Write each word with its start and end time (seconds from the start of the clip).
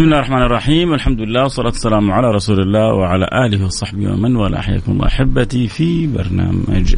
بسم 0.00 0.06
الله 0.06 0.18
الرحمن 0.18 0.42
الرحيم. 0.42 0.94
الحمد 0.94 1.20
لله 1.20 1.42
والصلاة 1.42 1.66
والسلام 1.66 2.10
على 2.10 2.30
رسول 2.30 2.60
الله 2.60 2.94
وعلى 2.94 3.28
آله 3.32 3.64
وصحبه 3.64 4.12
ومن 4.12 4.36
والاه. 4.36 4.60
حياكم 4.60 4.92
الله 4.92 5.06
أحبتي 5.06 5.68
في 5.68 6.06
برنامج 6.06 6.96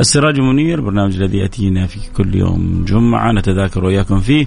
السراج 0.00 0.40
منير 0.40 0.80
برنامج 0.80 1.16
الذي 1.16 1.38
يأتينا 1.38 1.86
في 1.86 1.98
كل 2.16 2.34
يوم 2.34 2.84
جمعة. 2.88 3.32
نتذاكر 3.32 3.84
وإياكم 3.84 4.20
فيه. 4.20 4.46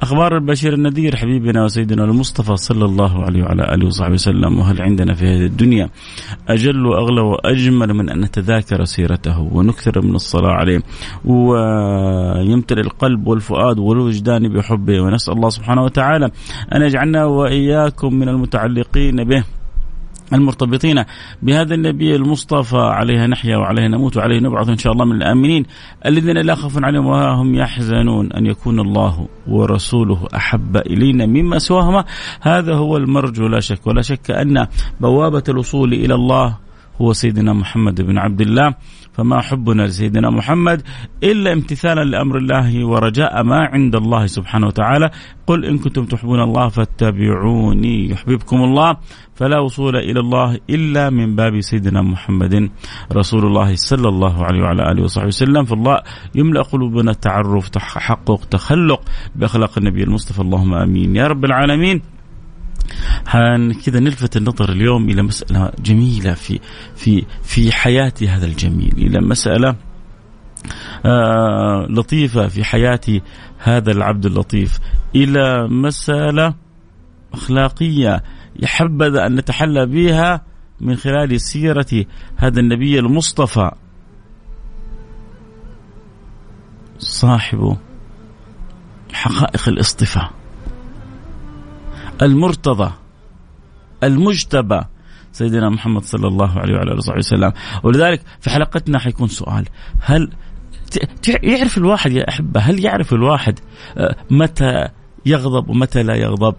أخبار 0.00 0.36
البشير 0.36 0.74
النذير 0.74 1.16
حبيبنا 1.16 1.64
وسيدنا 1.64 2.04
المصطفى 2.04 2.56
صلى 2.56 2.84
الله 2.84 3.24
عليه 3.24 3.42
وعلى 3.42 3.74
آله 3.74 3.86
وصحبه 3.86 4.14
وسلم 4.14 4.58
وهل 4.58 4.82
عندنا 4.82 5.14
في 5.14 5.24
هذه 5.24 5.46
الدنيا 5.46 5.90
أجل 6.48 6.86
وأغلى 6.86 7.20
وأجمل 7.20 7.94
من 7.94 8.10
أن 8.10 8.20
نتذاكر 8.20 8.84
سيرته 8.84 9.40
ونكثر 9.40 10.02
من 10.02 10.14
الصلاة 10.14 10.52
عليه؟ 10.52 10.82
ويمتلئ 11.24 12.80
القلب 12.80 13.26
والفؤاد 13.26 13.78
والوجدان 13.78 14.48
بحبه 14.48 15.00
ونسأل 15.00 15.34
الله 15.34 15.48
سبحانه 15.48 15.82
وتعالى 15.82 16.30
أن 16.74 16.82
يجعلنا 16.82 17.24
وإياكم 17.24 18.14
من 18.14 18.28
المتعلقين 18.28 19.24
به. 19.24 19.44
المرتبطين 20.32 21.04
بهذا 21.42 21.74
النبي 21.74 22.16
المصطفى 22.16 22.76
عليه 22.76 23.26
نحيا 23.26 23.56
وعليه 23.56 23.86
نموت 23.86 24.16
وعليه 24.16 24.38
نبعث 24.38 24.68
إن 24.68 24.78
شاء 24.78 24.92
الله 24.92 25.04
من 25.04 25.16
الآمنين 25.16 25.66
الذين 26.06 26.38
لا 26.38 26.54
خوف 26.54 26.84
عليهم 26.84 27.06
ولا 27.06 27.30
هم 27.30 27.54
يحزنون 27.54 28.32
أن 28.32 28.46
يكون 28.46 28.80
الله 28.80 29.28
ورسوله 29.48 30.28
أحب 30.36 30.76
إلينا 30.76 31.26
مما 31.26 31.58
سواهما. 31.58 32.04
هذا 32.40 32.74
هو 32.74 32.96
المرجو 32.96 33.46
لا 33.46 33.60
شك 33.60 33.86
ولا 33.86 34.02
شك 34.02 34.30
أن 34.30 34.66
بوابة 35.00 35.42
الوصول 35.48 35.92
إلى 35.92 36.14
الله 36.14 36.69
هو 37.00 37.12
سيدنا 37.12 37.52
محمد 37.52 38.02
بن 38.02 38.18
عبد 38.18 38.40
الله 38.40 38.74
فما 39.12 39.40
حبنا 39.40 39.82
لسيدنا 39.82 40.30
محمد 40.30 40.82
إلا 41.22 41.52
امتثالا 41.52 42.04
لأمر 42.04 42.36
الله 42.38 42.86
ورجاء 42.86 43.42
ما 43.42 43.58
عند 43.72 43.96
الله 43.96 44.26
سبحانه 44.26 44.66
وتعالى. 44.66 45.10
قل 45.46 45.64
إن 45.64 45.78
كنتم 45.78 46.04
تحبون 46.04 46.40
الله 46.40 46.68
فاتبعوني 46.68 48.10
يحببكم 48.10 48.56
الله. 48.56 48.96
فلا 49.34 49.58
وصول 49.58 49.96
إلى 49.96 50.20
الله 50.20 50.58
إلا 50.70 51.10
من 51.10 51.36
باب 51.36 51.60
سيدنا 51.60 52.02
محمد 52.02 52.70
رسول 53.12 53.46
الله 53.46 53.74
صلى 53.74 54.08
الله 54.08 54.44
عليه 54.44 54.62
وعلى 54.62 54.92
آله 54.92 55.02
وصحبه 55.02 55.26
وسلم. 55.26 55.64
فالله 55.64 55.96
يملأ 56.34 56.62
قلوبنا 56.62 57.12
تعرف 57.12 57.68
تحقق 57.68 58.44
تخلق 58.44 59.00
بأخلاق 59.36 59.78
النبي 59.78 60.02
المصطفى. 60.02 60.40
اللهم 60.40 60.74
آمين. 60.74 61.16
يا 61.16 61.26
رب 61.26 61.44
العالمين. 61.44 62.19
كذا 63.86 64.00
نلفت 64.00 64.36
النظر 64.36 64.72
اليوم 64.72 65.08
إلى 65.08 65.22
مسألة 65.22 65.72
جميلة 65.82 66.34
في 66.34 66.60
في 66.96 67.24
في 67.42 67.72
حياة 67.72 68.12
هذا 68.28 68.46
الجميل 68.46 68.92
إلى 68.96 69.20
مسألة 69.20 69.76
آه 71.04 71.86
لطيفة 71.90 72.48
في 72.48 72.64
حياة 72.64 73.00
هذا 73.58 73.92
العبد 73.92 74.26
اللطيف 74.26 74.78
إلى 75.14 75.68
مسألة 75.68 76.54
أخلاقية 77.32 78.22
يحبذ 78.56 79.16
أن 79.16 79.34
نتحلى 79.34 79.86
بها 79.86 80.44
من 80.80 80.96
خلال 80.96 81.40
سيرة 81.40 82.06
هذا 82.36 82.60
النبي 82.60 82.98
المصطفى. 82.98 83.70
صاحب 86.98 87.76
حقائق 89.12 89.68
الاصطفاء. 89.68 90.39
المرتضى 92.22 92.92
المجتبى. 94.02 94.80
سيدنا 95.32 95.70
محمد 95.70 96.02
صلى 96.02 96.28
الله 96.28 96.58
عليه 96.58 96.74
وعلى 96.74 96.90
آله 96.90 96.96
وصحبه 96.96 97.18
وسلم. 97.18 97.52
ولذلك 97.82 98.22
في 98.40 98.50
حلقتنا 98.50 98.98
حيكون 98.98 99.28
سؤال. 99.28 99.68
هل 100.00 100.30
يعرف 101.42 101.78
الواحد 101.78 102.12
يا 102.12 102.28
أحبة 102.28 102.60
هل 102.60 102.84
يعرف 102.84 103.12
الواحد 103.12 103.58
متى 104.30 104.88
يغضب 105.26 105.68
ومتى 105.68 106.02
لا 106.02 106.14
يغضب؟ 106.14 106.54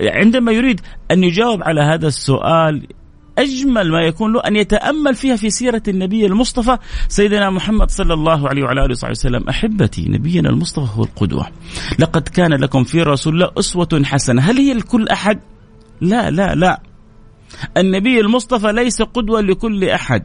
عندما 0.00 0.52
يريد 0.52 0.80
أن 1.10 1.24
يجاوب 1.24 1.62
على 1.62 1.80
هذا 1.80 2.08
السؤال 2.08 2.86
أجمل 3.40 3.90
ما 3.90 4.00
يكون 4.00 4.32
له 4.32 4.40
أن 4.40 4.56
يتأمل 4.56 5.14
فيها 5.14 5.36
في 5.36 5.50
سيرة 5.50 5.82
النبي 5.88 6.26
المصطفى 6.26 6.78
سيدنا 7.08 7.50
محمد 7.50 7.90
صلى 7.90 8.14
الله 8.14 8.48
عليه 8.48 8.62
وعلى 8.62 8.84
آله 8.84 8.90
وصحبه 8.90 9.10
وسلم. 9.10 9.48
أحبتي 9.48 10.08
نبينا 10.08 10.50
المصطفى 10.50 10.98
هو 10.98 11.04
القدوة. 11.04 11.46
لقد 11.98 12.28
كان 12.28 12.54
لكم 12.54 12.84
في 12.84 13.02
رسول 13.02 13.34
الله 13.34 13.50
أسوة 13.58 14.02
حسنة. 14.04 14.42
هل 14.42 14.58
هي 14.58 14.74
لكل 14.74 15.08
أحد؟ 15.08 15.40
لا 16.00 16.30
لا 16.30 16.54
لا. 16.54 16.82
النبي 17.76 18.20
المصطفى 18.20 18.72
ليس 18.72 19.02
قدوة 19.02 19.40
لكل 19.40 19.84
أحد. 19.84 20.24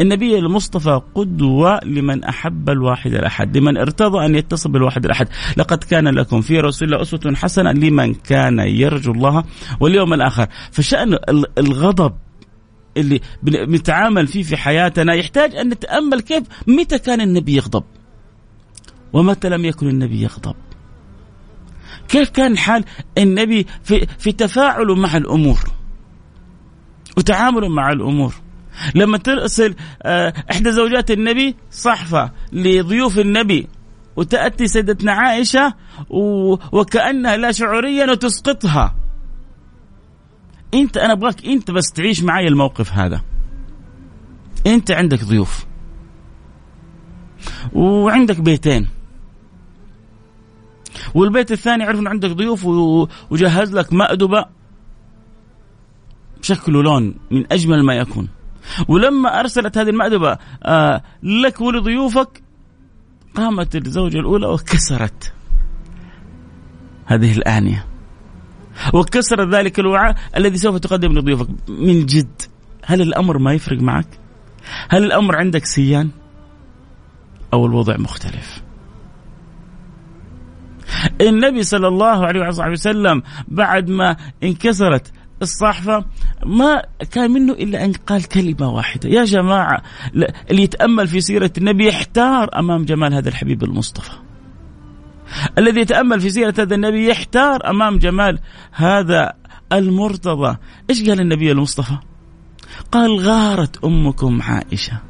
النبي 0.00 0.38
المصطفى 0.38 1.00
قدوة 1.14 1.80
لمن 1.84 2.24
أحب 2.24 2.70
الواحد 2.70 3.14
الأحد 3.14 3.56
لمن 3.56 3.76
ارتضى 3.76 4.26
أن 4.26 4.34
يتصل 4.34 4.70
بالواحد 4.70 5.04
الأحد. 5.04 5.28
لقد 5.56 5.84
كان 5.84 6.08
لكم 6.08 6.40
في 6.40 6.60
رسول 6.60 6.88
الله 6.88 7.02
أسوة 7.02 7.34
حسنة 7.34 7.72
لمن 7.72 8.14
كان 8.14 8.58
يرجو 8.58 9.12
الله 9.12 9.44
واليوم 9.80 10.14
الآخر. 10.14 10.46
فشأن 10.72 11.18
الغضب 11.58 12.12
اللي 12.96 13.20
بنتعامل 13.42 14.26
فيه 14.26 14.42
في 14.42 14.56
حياتنا 14.56 15.14
يحتاج 15.14 15.54
أن 15.54 15.68
نتأمل 15.68 16.20
كيف 16.20 16.42
متى 16.66 16.98
كان 16.98 17.20
النبي 17.20 17.56
يغضب 17.56 17.84
ومتى 19.12 19.48
لم 19.48 19.64
يكن 19.64 19.88
النبي 19.88 20.22
يغضب. 20.22 20.54
كيف 22.08 22.30
كان 22.30 22.58
حال 22.58 22.84
النبي 23.18 23.66
في 23.82 24.06
في 24.18 24.32
تفاعله 24.32 24.94
مع 24.94 25.16
الأمور 25.16 25.58
وتعامله 27.16 27.68
مع 27.68 27.92
الأمور. 27.92 28.34
لما 28.94 29.18
ترسل 29.18 29.74
إحدى 30.50 30.72
زوجات 30.72 31.10
النبي 31.10 31.56
صحفة 31.70 32.32
لضيوف 32.52 33.18
النبي 33.18 33.68
وتأتي 34.16 34.66
سيدتنا 34.66 35.12
عائشة 35.12 35.74
وكأنها 36.72 37.36
لا 37.36 37.52
شعوريا 37.52 38.10
وتسقطها. 38.10 38.94
انت 40.74 40.96
أنا 40.96 41.12
ابغاك 41.12 41.46
انت 41.46 41.70
بس 41.70 41.92
تعيش 41.92 42.22
معي 42.22 42.48
الموقف 42.48 42.92
هذا. 42.92 43.20
انت 44.66 44.90
عندك 44.90 45.24
ضيوف. 45.24 45.66
وعندك 47.72 48.40
بيتين. 48.40 48.88
والبيت 51.14 51.52
الثاني 51.52 51.84
عرف 51.84 51.98
إنه 51.98 52.10
عندك 52.10 52.30
ضيوف 52.30 52.64
وجهز 53.30 53.74
لك 53.74 53.92
مأدبة. 53.92 54.44
شكل 56.42 56.72
لون 56.72 57.14
من 57.30 57.52
أجمل 57.52 57.82
ما 57.82 57.94
يكون. 57.94 58.28
ولما 58.88 59.40
أرسلت 59.40 59.78
هذه 59.78 59.90
المأدبة 59.90 60.38
آه 60.62 61.02
لك 61.22 61.60
ولضيوفك 61.60 62.42
قامت 63.34 63.76
الزوجة 63.76 64.18
الأولى 64.18 64.46
وكسرت 64.46 65.32
هذه 67.06 67.32
الآنية. 67.32 67.89
وكسر 68.94 69.50
ذلك 69.50 69.78
الوعاء 69.78 70.16
الذي 70.36 70.56
سوف 70.56 70.76
تقدم 70.76 71.12
لضيوفك. 71.12 71.48
من 71.68 72.06
جد 72.06 72.42
هل 72.84 73.02
الأمر 73.02 73.38
ما 73.38 73.52
يفرق 73.52 73.80
معك؟ 73.80 74.06
هل 74.88 75.04
الأمر 75.04 75.36
عندك 75.36 75.64
سيان؟ 75.64 76.10
أو 77.52 77.66
الوضع 77.66 77.96
مختلف؟ 77.96 78.62
النبي 81.20 81.62
صلى 81.62 81.88
الله 81.88 82.26
عليه 82.26 82.48
وصحبه 82.48 82.72
وسلم 82.72 83.22
بعد 83.48 83.90
ما 83.90 84.16
انكسرت 84.42 85.12
الصحفة 85.42 86.04
ما 86.46 86.82
كان 87.10 87.30
منه 87.30 87.52
إلا 87.52 87.84
أن 87.84 87.92
قال 87.92 88.28
كلمة 88.28 88.70
واحدة. 88.70 89.08
يا 89.08 89.24
جماعة 89.24 89.82
اللي 90.50 90.62
يتأمل 90.62 91.08
في 91.08 91.20
سيرة 91.20 91.52
النبي 91.58 91.88
يحتار 91.88 92.58
أمام 92.58 92.84
جمال 92.84 93.14
هذا 93.14 93.28
الحبيب 93.28 93.64
المصطفى. 93.64 94.12
الذي 95.58 95.80
يتأمل 95.80 96.20
في 96.20 96.30
سيرة 96.30 96.54
هذا 96.58 96.74
النبي 96.74 97.08
يحتار 97.08 97.70
أمام 97.70 97.98
جمال 97.98 98.38
هذا 98.72 99.32
المرتضى. 99.72 100.56
إيش 100.90 101.08
قال 101.08 101.20
النبي 101.20 101.52
المصطفى؟ 101.52 101.96
قال 102.92 103.18
غارت 103.18 103.84
أمكم 103.84 104.42
عائشة. 104.42 105.00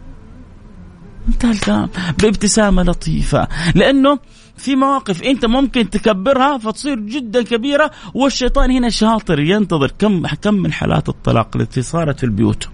انتهى 1.28 1.50
الكلام 1.50 1.88
بابتسامة 2.22 2.82
لطيفة. 2.82 3.48
لأنه 3.74 4.18
في 4.56 4.76
مواقف 4.76 5.22
أنت 5.22 5.44
ممكن 5.44 5.90
تكبرها 5.90 6.58
فتصير 6.58 6.98
جدا 6.98 7.42
كبيرة 7.42 7.90
والشيطان 8.14 8.70
هنا 8.70 8.88
شاطر 8.88 9.40
ينتظر 9.40 9.90
كم 9.98 10.26
كم 10.26 10.54
من 10.54 10.72
حالات 10.72 11.08
الطلاق 11.08 11.56
التي 11.56 11.82
صارت 11.82 12.18
في 12.18 12.24
البيوت. 12.24 12.68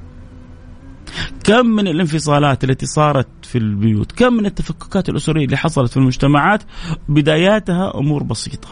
كم 1.45 1.67
من 1.67 1.89
الانفصالات 1.89 2.65
التي 2.65 2.87
صارت 2.87 3.29
في 3.43 3.59
البيوت؟ 3.59 4.13
كم 4.13 4.33
من 4.33 4.47
التفككات 4.47 5.09
الأسرية 5.09 5.45
اللي 5.45 5.57
حصلت 5.57 5.91
في 5.91 5.97
المجتمعات؟ 5.97 6.63
بداياتها 7.09 7.99
أمور 7.99 8.23
بسيطة. 8.23 8.69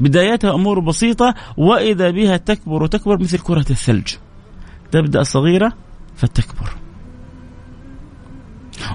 بدايتها 0.00 0.54
أمور 0.54 0.80
بسيطة 0.80 1.34
وإذا 1.56 2.10
بها 2.10 2.36
تكبر 2.36 2.82
وتكبر 2.82 3.18
مثل 3.18 3.38
كرة 3.38 3.66
الثلج. 3.70 4.14
تبدأ 4.90 5.22
صغيرة 5.22 5.72
فتكبر. 6.16 6.70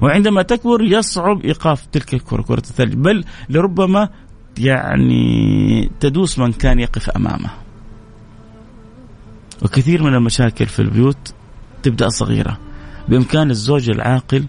وعندما 0.01 0.42
تكبر 0.42 0.81
يصعب 0.81 1.42
إيقاف 1.42 1.86
تلك 1.86 2.13
الكرة 2.13 2.42
كرة 2.42 2.60
الثلج. 2.60 2.94
بل 2.94 3.24
لربما 3.50 4.10
يعني 4.57 5.92
تدوس 6.00 6.39
من 6.39 6.51
كان 6.51 6.80
يقف 6.80 7.10
أمامه. 7.10 7.62
وكثير 9.63 10.04
من 10.04 10.13
المشاكل 10.13 10.65
في 10.65 10.81
البيوت 10.81 11.33
تبدأ 11.83 12.10
صغيرة. 12.10 12.60
بإمكان 13.07 13.50
الزوج 13.51 13.89
العاقل 13.89 14.45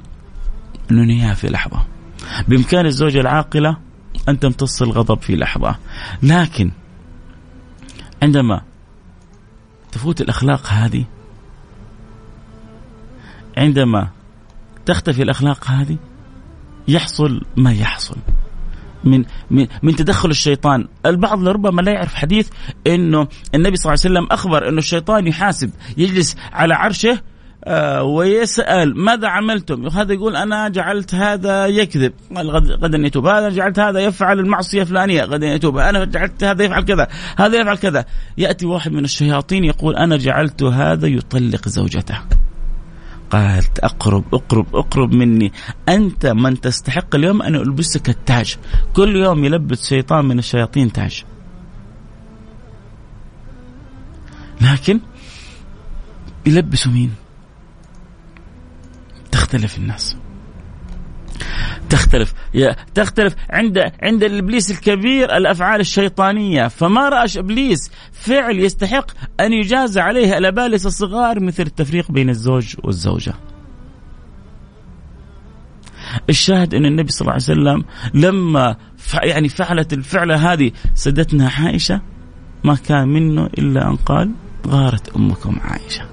إنه 0.90 1.02
ينهيها 1.02 1.34
في 1.34 1.46
لحظة. 1.46 1.84
بإمكان 2.48 2.86
الزوجه 2.86 3.20
العاقلة 3.20 3.76
أن 4.28 4.38
تمتص 4.38 4.82
الغضب 4.82 5.20
في 5.20 5.36
لحظة. 5.36 5.76
لكن 6.22 6.70
عندما 8.22 8.62
تفوت 9.92 10.20
الأخلاق 10.20 10.66
هذه 10.66 11.04
عندما 13.56 14.08
تختفي 14.86 15.22
الأخلاق 15.22 15.70
هذه 15.70 15.96
يحصل 16.88 17.40
ما 17.56 17.72
يحصل. 17.72 18.16
من 19.04 19.24
من 19.50 19.66
من 19.82 19.96
تدخل 19.96 20.30
الشيطان، 20.30 20.88
البعض 21.06 21.42
لربما 21.42 21.82
لا 21.82 21.92
يعرف 21.92 22.14
حديث 22.14 22.48
إنه 22.86 23.28
النبي 23.54 23.76
صلى 23.76 23.92
الله 23.92 24.04
عليه 24.04 24.14
وسلم 24.14 24.26
أخبر 24.32 24.68
إنه 24.68 24.78
الشيطان 24.78 25.26
يحاسب 25.26 25.70
يجلس 25.96 26.36
على 26.52 26.74
عرشه 26.74 27.20
آه 27.66 28.02
ويسأل 28.02 28.98
ماذا 28.98 29.28
عملتم؟ 29.28 29.86
هذا 29.86 30.12
يقول 30.12 30.36
أنا 30.36 30.68
جعلت 30.68 31.14
هذا 31.14 31.66
يكذب 31.66 32.12
غدا 32.82 32.98
يتوب، 32.98 33.26
هذا 33.26 33.48
جعلت 33.48 33.78
هذا 33.78 34.00
يفعل 34.00 34.38
المعصية 34.38 34.82
الفلانية 34.82 35.22
غدا 35.22 35.46
يتوب، 35.46 35.78
أنا 35.78 36.04
جعلت 36.04 36.44
هذا 36.44 36.64
يفعل 36.64 36.82
كذا، 36.82 37.08
هذا 37.36 37.60
يفعل 37.60 37.76
كذا، 37.76 38.04
يأتي 38.38 38.66
واحد 38.66 38.92
من 38.92 39.04
الشياطين 39.04 39.64
يقول 39.64 39.96
أنا 39.96 40.16
جعلت 40.16 40.62
هذا 40.62 41.06
يطلق 41.06 41.68
زوجته. 41.68 42.18
قالت 43.34 43.78
أقرب 43.78 44.34
أقرب 44.34 44.76
أقرب 44.76 45.12
مني. 45.12 45.52
أنت 45.88 46.26
من 46.26 46.60
تستحق 46.60 47.14
اليوم 47.14 47.42
أن 47.42 47.54
البسك 47.54 48.08
التاج. 48.08 48.56
كل 48.96 49.16
يوم 49.16 49.44
يلبس 49.44 49.88
شيطان 49.88 50.24
من 50.24 50.38
الشياطين 50.38 50.92
تاج. 50.92 51.24
لكن 54.60 55.00
يلبسوا 56.46 56.92
مين؟ 56.92 57.14
تختلف 59.32 59.78
الناس. 59.78 60.16
تختلف 61.90 62.34
تختلف 62.94 63.34
عند 63.50 63.78
عند 64.02 64.24
الإبليس 64.24 64.70
الكبير 64.70 65.36
الأفعال 65.36 65.80
الشيطانية 65.80 66.68
فما 66.68 67.08
راى 67.08 67.26
إبليس 67.36 67.90
فعل 68.12 68.58
يستحق 68.58 69.06
أن 69.40 69.52
يجازى 69.52 70.00
عليه 70.00 70.38
الابالسه 70.38 70.88
الصغار 70.88 71.40
مثل 71.40 71.62
التفريق 71.62 72.12
بين 72.12 72.30
الزوج 72.30 72.74
والزوجة. 72.84 73.34
الشاهد 76.30 76.74
أن 76.74 76.86
النبي 76.86 77.12
صلى 77.12 77.20
الله 77.20 77.32
عليه 77.32 77.42
وسلم 77.42 77.84
لما 78.14 78.76
يعني 79.22 79.48
فعلت 79.48 79.92
الفعلة 79.92 80.52
هذه 80.52 80.70
سدتنا 80.94 81.48
عائشة 81.48 82.00
ما 82.64 82.74
كان 82.74 83.08
منه 83.08 83.46
إلا 83.46 83.88
أن 83.88 83.96
قال 83.96 84.30
غارت 84.66 85.16
أمكم 85.16 85.58
عائشة. 85.60 86.04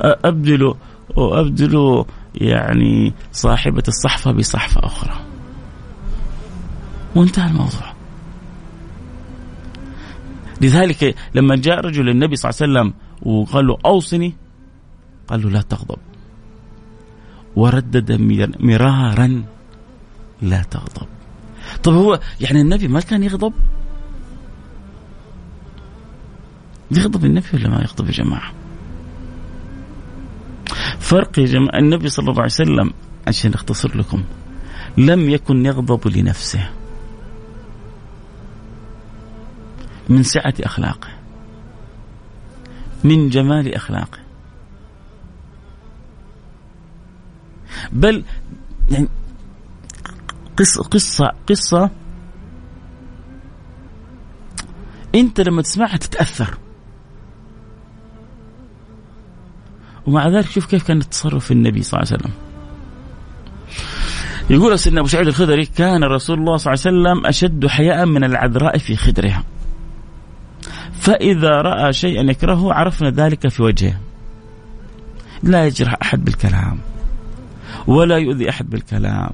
أبدلوا 0.00 0.74
وابدلوا 1.16 2.04
يعني 2.34 3.12
صاحبة 3.32 3.82
الصحفة 3.88 4.32
بصحفة 4.32 4.86
أخرى. 4.86 5.20
وانتهى 7.14 7.50
الموضوع. 7.50 7.92
لذلك 10.60 11.16
لما 11.34 11.56
جاء 11.56 11.80
رجل 11.80 12.04
للنبي 12.04 12.36
صلى 12.36 12.50
الله 12.50 12.60
عليه 12.62 12.90
وسلم 12.90 12.94
وقال 13.32 13.66
له 13.66 13.78
أوصني 13.86 14.34
قال 15.28 15.42
له 15.42 15.50
لا 15.50 15.62
تغضب. 15.62 15.98
وردد 17.56 18.12
مرارا 18.60 19.44
لا 20.42 20.62
تغضب. 20.62 21.06
طب 21.82 21.92
هو 21.92 22.20
يعني 22.40 22.60
النبي 22.60 22.88
ما 22.88 23.00
كان 23.00 23.22
يغضب؟ 23.22 23.52
يغضب 26.90 27.24
النبي 27.24 27.46
ولا 27.54 27.68
ما 27.68 27.80
يغضب 27.80 28.06
يا 28.06 28.12
جماعة؟ 28.12 28.59
فرق 31.00 31.38
يا 31.38 31.46
جماعة 31.46 31.78
النبي 31.78 32.08
صلى 32.08 32.30
الله 32.30 32.42
عليه 32.42 32.52
وسلم 32.52 32.92
عشان 33.26 33.54
اختصر 33.54 33.96
لكم 33.96 34.24
لم 34.98 35.30
يكن 35.30 35.66
يغضب 35.66 36.08
لنفسه 36.08 36.70
من 40.08 40.22
سعة 40.22 40.54
أخلاقه 40.60 41.08
من 43.04 43.28
جمال 43.28 43.74
أخلاقه. 43.74 44.18
بل 47.92 48.24
يعني 48.90 49.08
قصة 50.56 50.82
قصة 50.82 51.32
قصة 51.48 51.90
أنت 55.14 55.40
لما 55.40 55.62
تسمعها 55.62 55.96
تتأثر. 55.96 56.58
ومع 60.10 60.28
ذلك 60.28 60.50
شوف 60.50 60.66
كيف 60.66 60.86
كان 60.86 60.98
تصرف 60.98 61.52
النبي 61.52 61.82
صلى 61.82 62.00
الله 62.00 62.12
عليه 62.12 62.22
وسلم. 62.22 62.34
يقول 64.50 64.78
سيدنا 64.78 65.00
أبو 65.00 65.08
سعيد 65.08 65.26
الخدري 65.26 65.66
كان 65.66 66.04
رسول 66.04 66.38
الله 66.38 66.56
صلى 66.56 66.72
الله 66.72 66.86
عليه 66.86 67.10
وسلم 67.14 67.26
أشد 67.26 67.66
حياء 67.66 68.06
من 68.06 68.24
العذراء 68.24 68.78
في 68.78 68.96
خدرها. 68.96 69.44
فإذا 70.92 71.60
رأى 71.60 71.92
شيئا 71.92 72.22
يكرهه 72.22 72.72
عرفنا 72.72 73.10
ذلك 73.10 73.48
في 73.48 73.62
وجهه. 73.62 74.00
لا 75.42 75.66
يجرح 75.66 75.96
أحد 76.02 76.24
بالكلام 76.24 76.78
ولا 77.86 78.18
يؤذي 78.18 78.50
أحد 78.50 78.70
بالكلام 78.70 79.32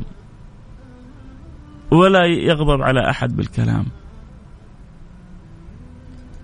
ولا 1.91 2.27
يغضب 2.27 2.83
على 2.83 3.11
أحد 3.11 3.37
بالكلام. 3.37 3.87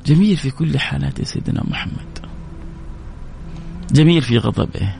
جميل 0.06 0.36
في 0.36 0.50
كل 0.50 0.78
حالات 0.78 1.22
سيدنا 1.22 1.62
محمد. 1.64 2.11
جميل 3.92 4.22
في 4.22 4.38
غضبه 4.38 4.94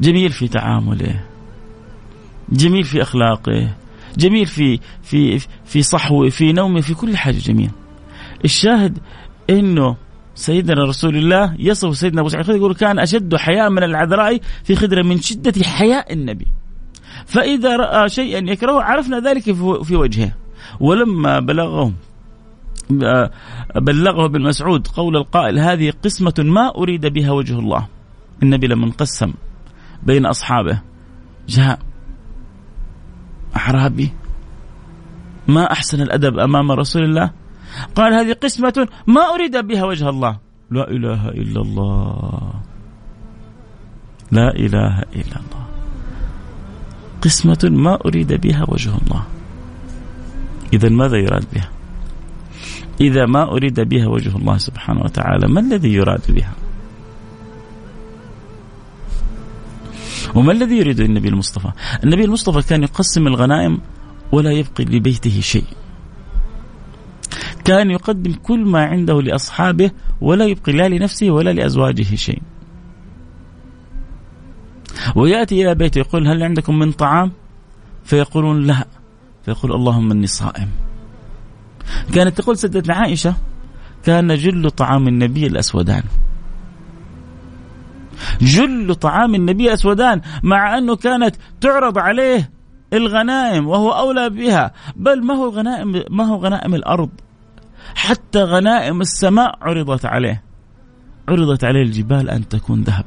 جميل 0.00 0.30
في 0.30 0.48
تعامله 0.48 1.20
جميل 2.52 2.84
في 2.84 3.02
أخلاقه 3.02 3.74
جميل 4.16 4.46
في 4.46 4.80
في 5.02 5.38
في 5.64 5.82
صحوه 5.82 6.28
في 6.28 6.52
نومه 6.52 6.80
في 6.80 6.94
كل 6.94 7.16
حاجة 7.16 7.38
جميل. 7.38 7.70
الشاهد 8.44 8.98
إنه 9.50 9.96
سيدنا 10.34 10.84
رسول 10.84 11.16
الله 11.16 11.56
يصف 11.58 11.96
سيدنا 11.96 12.20
أبو 12.20 12.28
سعيد 12.28 12.48
يقول 12.48 12.74
كان 12.74 12.98
أشد 12.98 13.36
حياء 13.36 13.70
من 13.70 13.82
العذراء 13.82 14.40
في 14.64 14.76
خدرة 14.76 15.02
من 15.02 15.20
شدة 15.20 15.64
حياء 15.64 16.12
النبي. 16.12 16.46
فإذا 17.26 17.76
رأى 17.76 18.08
شيئا 18.08 18.50
يكرهه 18.50 18.82
عرفنا 18.82 19.20
ذلك 19.20 19.42
في 19.82 19.96
وجهه. 19.96 20.32
ولما 20.80 21.40
بلغهم 21.40 21.94
بلغه 23.76 24.24
ابن 24.24 24.42
مسعود 24.42 24.86
قول 24.86 25.16
القائل 25.16 25.58
هذه 25.58 25.92
قسمة 26.04 26.34
ما 26.38 26.74
أريد 26.74 27.06
بها 27.06 27.30
وجه 27.30 27.58
الله. 27.58 27.86
النبي 28.42 28.66
لما 28.66 28.86
انقسم 28.86 29.32
بين 30.02 30.26
أصحابه 30.26 30.80
جاء 31.48 31.78
أعرابي 33.56 34.12
ما 35.48 35.72
أحسن 35.72 36.02
الأدب 36.02 36.38
أمام 36.38 36.72
رسول 36.72 37.04
الله؟ 37.04 37.30
قال 37.94 38.14
هذه 38.14 38.32
قسمة 38.32 38.88
ما 39.06 39.20
أريد 39.20 39.56
بها 39.66 39.84
وجه 39.84 40.08
الله. 40.08 40.38
لا 40.70 40.90
إله 40.90 41.28
إلا 41.28 41.60
الله. 41.60 42.52
لا 44.32 44.48
إله 44.56 44.98
إلا 44.98 45.36
الله. 45.36 45.66
قسمة 47.22 47.58
ما 47.64 47.98
أريد 48.06 48.32
بها 48.32 48.64
وجه 48.68 48.90
الله. 49.06 49.22
إذا 50.72 50.88
ماذا 50.88 51.16
يراد 51.16 51.44
بها؟ 51.54 51.75
إذا 53.00 53.26
ما 53.26 53.52
أريد 53.52 53.80
بها 53.80 54.06
وجه 54.06 54.36
الله 54.36 54.58
سبحانه 54.58 55.00
وتعالى 55.00 55.48
ما 55.48 55.60
الذي 55.60 55.94
يراد 55.94 56.22
بها؟ 56.28 56.52
وما 60.34 60.52
الذي 60.52 60.76
يريد 60.76 61.00
النبي 61.00 61.28
المصطفى؟ 61.28 61.68
النبي 62.04 62.24
المصطفى 62.24 62.68
كان 62.68 62.82
يقسم 62.82 63.26
الغنائم 63.26 63.80
ولا 64.32 64.52
يبقي 64.52 64.84
لبيته 64.84 65.40
شيء. 65.40 65.64
كان 67.64 67.90
يقدم 67.90 68.32
كل 68.32 68.64
ما 68.64 68.84
عنده 68.84 69.22
لأصحابه 69.22 69.90
ولا 70.20 70.44
يبقي 70.44 70.72
لا 70.72 70.88
لنفسه 70.88 71.30
ولا 71.30 71.52
لأزواجه 71.52 72.14
شيء. 72.14 72.42
ويأتي 75.16 75.62
إلى 75.62 75.74
بيته 75.74 75.98
يقول 75.98 76.28
هل 76.28 76.42
عندكم 76.42 76.78
من 76.78 76.92
طعام؟ 76.92 77.32
فيقولون 78.04 78.62
لا. 78.62 78.86
فيقول 79.44 79.72
اللهم 79.72 80.10
إني 80.10 80.26
صائم. 80.26 80.68
كانت 82.14 82.40
تقول 82.40 82.58
سيدتنا 82.58 82.94
عائشة 82.94 83.34
كان 84.04 84.34
جل 84.34 84.70
طعام 84.70 85.08
النبي 85.08 85.46
الأسودان. 85.46 86.02
جل 88.40 88.94
طعام 88.94 89.34
النبي 89.34 89.68
الأسودان 89.68 90.20
مع 90.42 90.78
أنه 90.78 90.96
كانت 90.96 91.36
تعرض 91.60 91.98
عليه 91.98 92.50
الغنائم 92.92 93.68
وهو 93.68 93.90
أولى 93.90 94.30
بها. 94.30 94.72
بل 94.96 95.24
ما 95.24 95.34
هو 95.34 95.48
غنائم 95.48 96.02
ما 96.10 96.26
هو 96.26 96.36
غنائم 96.36 96.74
الأرض؟ 96.74 97.10
حتى 97.94 98.42
غنائم 98.42 99.00
السماء 99.00 99.58
عرضت 99.62 100.06
عليه. 100.06 100.42
عرضت 101.28 101.64
عليه 101.64 101.82
الجبال 101.82 102.30
أن 102.30 102.48
تكون 102.48 102.82
ذهب. 102.82 103.04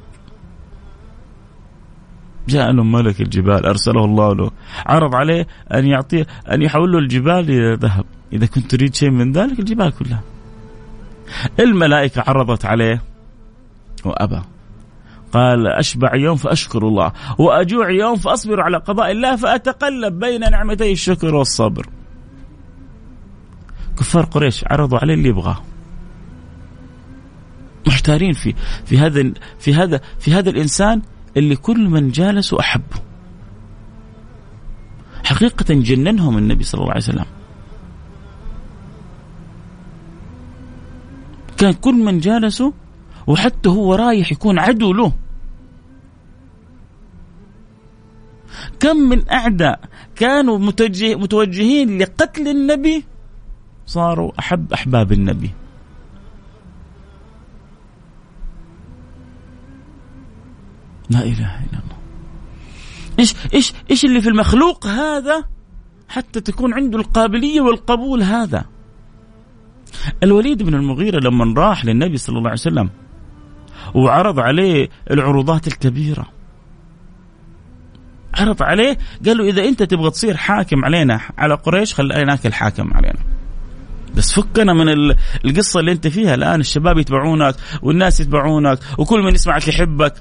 جاء 2.49 2.71
له 2.71 2.83
ملك 2.83 3.21
الجبال 3.21 3.65
أرسله 3.65 4.05
الله 4.05 4.35
له. 4.35 4.51
عرض 4.85 5.15
عليه 5.15 5.47
أن 5.73 5.85
يعطيه 5.85 6.27
أن 6.51 6.61
يحول 6.61 6.91
له 6.91 6.99
الجبال 6.99 7.51
إلى 7.51 7.75
ذهب. 7.75 8.05
إذا 8.33 8.45
كنت 8.45 8.71
تريد 8.71 8.95
شيء 8.95 9.09
من 9.09 9.31
ذلك 9.31 9.59
الجبال 9.59 9.91
كلها. 9.91 10.21
الملائكة 11.59 12.23
عرضت 12.27 12.65
عليه. 12.65 13.01
وأبى. 14.05 14.41
قال 15.33 15.67
أشبع 15.67 16.15
يوم 16.15 16.35
فأشكر 16.35 16.87
الله. 16.87 17.11
وأجوع 17.37 17.89
يوم 17.89 18.15
فأصبر 18.15 18.61
على 18.61 18.77
قضاء 18.77 19.11
الله 19.11 19.35
فأتقلب 19.35 20.19
بين 20.19 20.41
نعمتي 20.51 20.91
الشكر 20.91 21.35
والصبر. 21.35 21.85
كفار 23.97 24.25
قريش 24.25 24.65
عرضوا 24.67 24.99
عليه 24.99 25.13
اللي 25.13 25.29
يبغاه. 25.29 25.61
محتارين 27.87 28.33
في 28.33 28.53
في 28.85 28.97
هذا 28.97 29.33
في 29.59 29.73
هذا 29.73 30.01
في 30.19 30.33
هذا 30.33 30.49
الإنسان 30.49 31.01
اللي 31.37 31.55
كل 31.55 31.89
من 31.89 32.11
جالسوا 32.11 32.59
أحبه 32.59 32.97
حقيقة 35.23 35.73
جننهم 35.73 36.37
النبي 36.37 36.63
صلى 36.63 36.81
الله 36.81 36.91
عليه 36.91 37.03
وسلم. 37.03 37.25
كان 41.57 41.73
كل 41.73 41.93
من 41.93 42.19
جالسه 42.19 42.73
وحتى 43.27 43.69
هو 43.69 43.95
رايح 43.95 44.31
يكون 44.31 44.59
عدو 44.59 44.93
له. 44.93 45.13
كم 48.79 48.97
من 48.97 49.29
أعداء 49.29 49.79
كانوا 50.15 50.57
متوجه 50.57 51.15
متوجهين 51.15 51.97
لقتل 52.01 52.47
النبي 52.47 53.03
صاروا 53.85 54.31
أحب 54.39 54.73
أحباب 54.73 55.11
النبي. 55.11 55.51
لا 61.09 61.23
إله 61.23 61.59
إلا 61.59 61.79
الله. 61.79 61.97
إيش 63.19 63.35
إيش 63.53 63.73
إيش 63.91 64.05
اللي 64.05 64.21
في 64.21 64.29
المخلوق 64.29 64.87
هذا 64.87 65.43
حتى 66.09 66.41
تكون 66.41 66.73
عنده 66.73 66.97
القابلية 66.97 67.61
والقبول 67.61 68.23
هذا؟ 68.23 68.65
الوليد 70.23 70.63
بن 70.63 70.73
المغيرة 70.73 71.19
لما 71.19 71.53
راح 71.61 71.85
للنبي 71.85 72.17
صلى 72.17 72.37
الله 72.37 72.49
عليه 72.49 72.59
وسلم 72.59 72.89
وعرض 73.95 74.39
عليه 74.39 74.89
العروضات 75.11 75.67
الكبيرة 75.67 76.25
عرض 78.33 78.63
عليه 78.63 78.97
قال 79.25 79.37
له 79.37 79.49
إذا 79.49 79.63
أنت 79.63 79.83
تبغى 79.83 80.09
تصير 80.09 80.37
حاكم 80.37 80.85
علينا 80.85 81.19
على 81.37 81.53
قريش 81.53 81.93
خليناك 81.93 82.45
الحاكم 82.45 82.93
علينا. 82.93 83.19
بس 84.15 84.33
فكنا 84.33 84.73
من 84.73 85.15
القصة 85.45 85.79
اللي 85.79 85.91
أنت 85.91 86.07
فيها 86.07 86.35
الآن 86.35 86.59
الشباب 86.59 86.97
يتبعونك 86.97 87.55
والناس 87.81 88.19
يتبعونك 88.19 88.79
وكل 88.97 89.19
من 89.19 89.33
يسمعك 89.33 89.67
يحبك. 89.67 90.13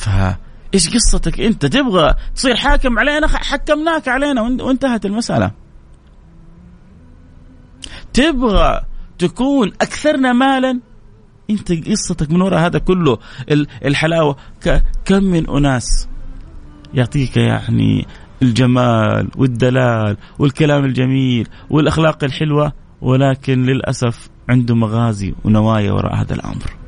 فايش 0.00 0.94
قصتك 0.94 1.40
أنت؟ 1.40 1.66
تبغى 1.66 2.14
تصير 2.34 2.56
حاكم 2.56 2.98
علينا؟ 2.98 3.26
حكمناك 3.26 4.08
علينا 4.08 4.42
وانتهت 4.42 5.06
المسألة. 5.06 5.50
تبغى 8.12 8.80
تكون 9.18 9.72
أكثرنا 9.80 10.32
مالا؟ 10.32 10.80
أنت 11.50 11.72
قصتك 11.88 12.30
من 12.30 12.42
وراء 12.42 12.60
هذا 12.66 12.78
كله 12.78 13.18
الحلاوة. 13.84 14.36
كم 15.04 15.24
من 15.24 15.50
أناس 15.50 16.08
يعطيك 16.94 17.36
يعني 17.36 18.06
الجمال 18.42 19.30
والدلال 19.36 20.16
والكلام 20.38 20.84
الجميل 20.84 21.48
والأخلاق 21.70 22.24
الحلوة 22.24 22.72
ولكن 23.00 23.62
للأسف 23.66 24.28
عنده 24.48 24.74
مغازي 24.74 25.34
ونوايا 25.44 25.92
وراء 25.92 26.14
هذا 26.14 26.34
الأمر. 26.34 26.79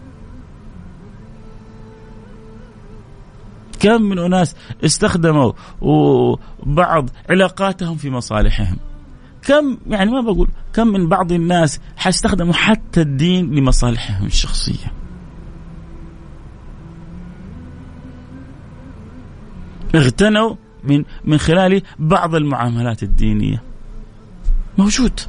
كم 3.83 4.03
من 4.03 4.19
أناس 4.19 4.57
استخدموا 4.85 5.53
بعض 6.67 7.11
علاقاتهم 7.31 7.97
في 7.97 8.11
مصالحهم. 8.11 8.77
كم 9.43 9.79
يعني 9.87 10.11
ما 10.11 10.21
بقول 10.21 10.49
كم 10.73 10.89
من 10.89 11.09
بعض 11.09 11.33
الناس 11.33 11.81
حيستخدموا 11.97 12.53
حتى 12.53 13.01
الدين 13.01 13.55
لمصالحهم 13.55 14.27
الشخصية. 14.27 14.93
اغتنوا 19.95 20.57
من 20.85 21.05
من 21.25 21.39
خلال 21.39 21.83
بعض 21.99 22.35
المعاملات 22.35 23.03
الدينية. 23.03 23.63
موجود. 24.79 25.21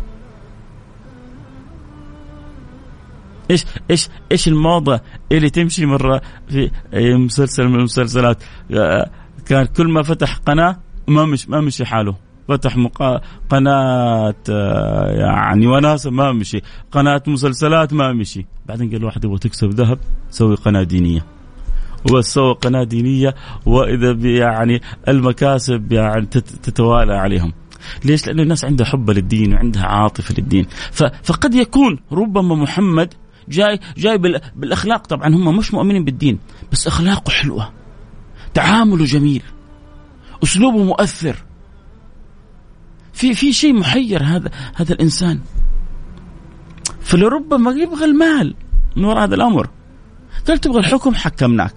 إيش 3.51 3.65
إيش 3.91 4.09
إيش 4.31 4.47
الموضة 4.47 5.01
اللي 5.31 5.50
تمشي 5.50 5.85
مرة 5.85 6.21
في 6.47 6.71
مسلسل 6.93 7.67
من 7.67 7.75
المسلسلات؟ 7.75 8.43
آه، 8.71 9.09
كان 9.45 9.65
كل 9.65 9.88
ما 9.88 10.03
فتح 10.03 10.38
قناة 10.38 10.79
ما 11.07 11.25
مش 11.25 11.50
ما 11.50 11.62
مشي 11.62 11.85
حاله. 11.85 12.15
فتح 12.47 12.77
مقا... 12.77 13.21
قناة 13.50 14.35
آه، 14.50 15.07
يعني 15.12 15.67
وناسة 15.67 16.12
ما 16.12 16.31
مشي. 16.31 16.62
قناة 16.91 17.23
مسلسلات 17.27 17.93
ما 17.93 18.13
مشي. 18.13 18.45
بعدين 18.65 18.91
قال 18.91 19.05
واحد 19.05 19.25
يبغى 19.25 19.38
تكسب 19.38 19.69
ذهب 19.69 20.00
سوي 20.29 20.55
قناة 20.55 20.83
دينية. 20.83 21.25
وبس 22.12 22.33
سوى 22.33 22.53
قناة 22.53 22.83
دينية 22.83 23.35
وإذا 23.65 24.12
يعني 24.12 24.81
المكاسب 25.07 25.91
يعني 25.91 26.25
تتوالى 26.63 27.13
عليهم. 27.13 27.53
ليش؟ 28.05 28.27
لأن 28.27 28.39
الناس 28.39 28.65
عندها 28.65 28.85
حب 28.85 29.09
للدين 29.09 29.53
وعندها 29.53 29.85
عاطفة 29.85 30.35
للدين. 30.38 30.65
فقد 31.23 31.55
يكون 31.55 32.00
ربما 32.12 32.55
محمد 32.55 33.13
جاي 33.50 33.79
جاي 33.97 34.17
بالأخلاق. 34.55 35.07
طبعا 35.07 35.27
هم 35.27 35.57
مش 35.57 35.73
مؤمنين 35.73 36.03
بالدين 36.03 36.39
بس 36.71 36.88
أخلاقه 36.88 37.31
حلوة. 37.31 37.71
تعامله 38.53 39.05
جميل. 39.05 39.43
أسلوبه 40.43 40.83
مؤثر. 40.83 41.35
في 43.13 43.33
في 43.33 43.53
شيء 43.53 43.73
محير 43.73 44.23
هذا 44.23 44.51
هذا 44.75 44.93
الإنسان. 44.93 45.39
فلربما 47.01 47.71
يبغى 47.71 48.05
المال 48.05 48.55
من 48.95 49.05
وراء 49.05 49.23
هذا 49.23 49.35
الأمر. 49.35 49.69
قال 50.47 50.57
تبغى 50.57 50.79
الحكم؟ 50.79 51.15
حكمناك. 51.15 51.73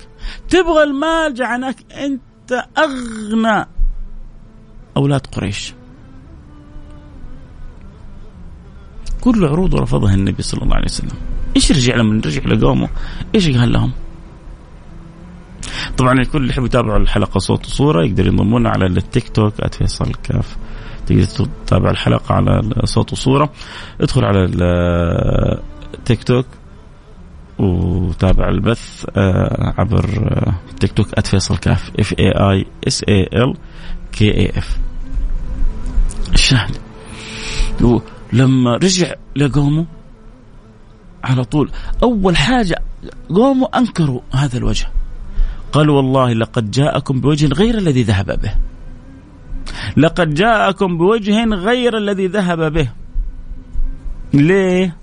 تبغى 0.48 0.82
المال؟ 0.82 1.34
جعلناك 1.34 1.76
أنت 1.92 2.64
أغنى 2.78 3.66
أولاد 4.96 5.26
قريش. 5.26 5.74
كل 9.20 9.44
عروضه 9.44 9.78
رفضها 9.78 10.14
النبي 10.14 10.42
صلى 10.42 10.62
الله 10.62 10.74
عليه 10.74 10.84
وسلم. 10.84 11.18
إيش 11.56 11.72
رجع 11.72 11.96
لما 11.96 12.20
رجع 12.26 12.42
لقومه. 12.44 12.88
إيش 13.34 13.50
قال 13.50 13.72
لهم؟ 13.72 13.92
طبعا 15.96 16.12
الكل 16.12 16.38
اللي 16.38 16.50
يحب 16.50 16.64
يتابع 16.64 16.96
الحلقة 16.96 17.38
صوت 17.38 17.66
وصورة 17.66 18.04
يقدر 18.04 18.26
ينضمون 18.26 18.66
على 18.66 18.86
التيك 18.86 19.28
توك 19.28 19.54
@فيصل 19.74 20.12
كاف 20.22 20.56
تقدر 21.06 21.24
تتابع 21.24 21.90
الحلقة 21.90 22.34
على 22.34 22.62
صوت 22.84 23.12
وصورة. 23.12 23.52
ادخل 24.00 24.24
على 24.24 24.44
التيك 25.94 26.22
توك 26.22 26.46
وتابع 27.58 28.48
البث 28.48 29.04
آه، 29.16 29.74
عبر 29.78 30.04
آه، 30.04 30.54
تيك 30.80 30.92
توك 30.92 31.20
@فيصل 31.20 31.56
كاف 31.56 31.90
F 32.00 32.14
A 32.18 32.30
I 32.30 32.66
S 32.86 33.04
A 33.08 33.22
L 33.22 33.54
K 34.12 34.34
A 34.34 34.50
F 34.58 34.78
الشاهد 36.34 36.76
لما 38.32 38.76
رجع 38.76 39.14
لقومه 39.36 39.86
على 41.26 41.44
طول. 41.44 41.70
أول 42.02 42.36
حاجة 42.36 42.82
قاموا 43.34 43.78
أنكروا 43.78 44.20
هذا 44.34 44.58
الوجه. 44.58 44.86
قال 45.72 45.90
والله 45.90 46.32
لقد 46.32 46.70
جاءكم 46.70 47.20
بوجه 47.20 47.46
غير 47.46 47.78
الذي 47.78 48.02
ذهب 48.02 48.40
به. 48.40 48.54
لقد 49.96 50.34
جاءكم 50.34 50.98
بوجه 50.98 51.44
غير 51.44 51.96
الذي 51.98 52.26
ذهب 52.26 52.72
به. 52.72 52.90
ليه؟ 54.34 54.96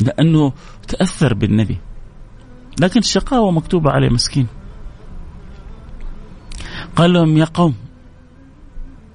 لأنه 0.00 0.52
تأثر 0.88 1.34
بالنبي. 1.34 1.78
لكن 2.80 3.00
الشقاوة 3.00 3.50
مكتوبة 3.50 3.90
عليه 3.90 4.08
مسكين. 4.08 4.46
قال 6.96 7.12
لهم 7.12 7.36
يا 7.36 7.44
قوم 7.44 7.74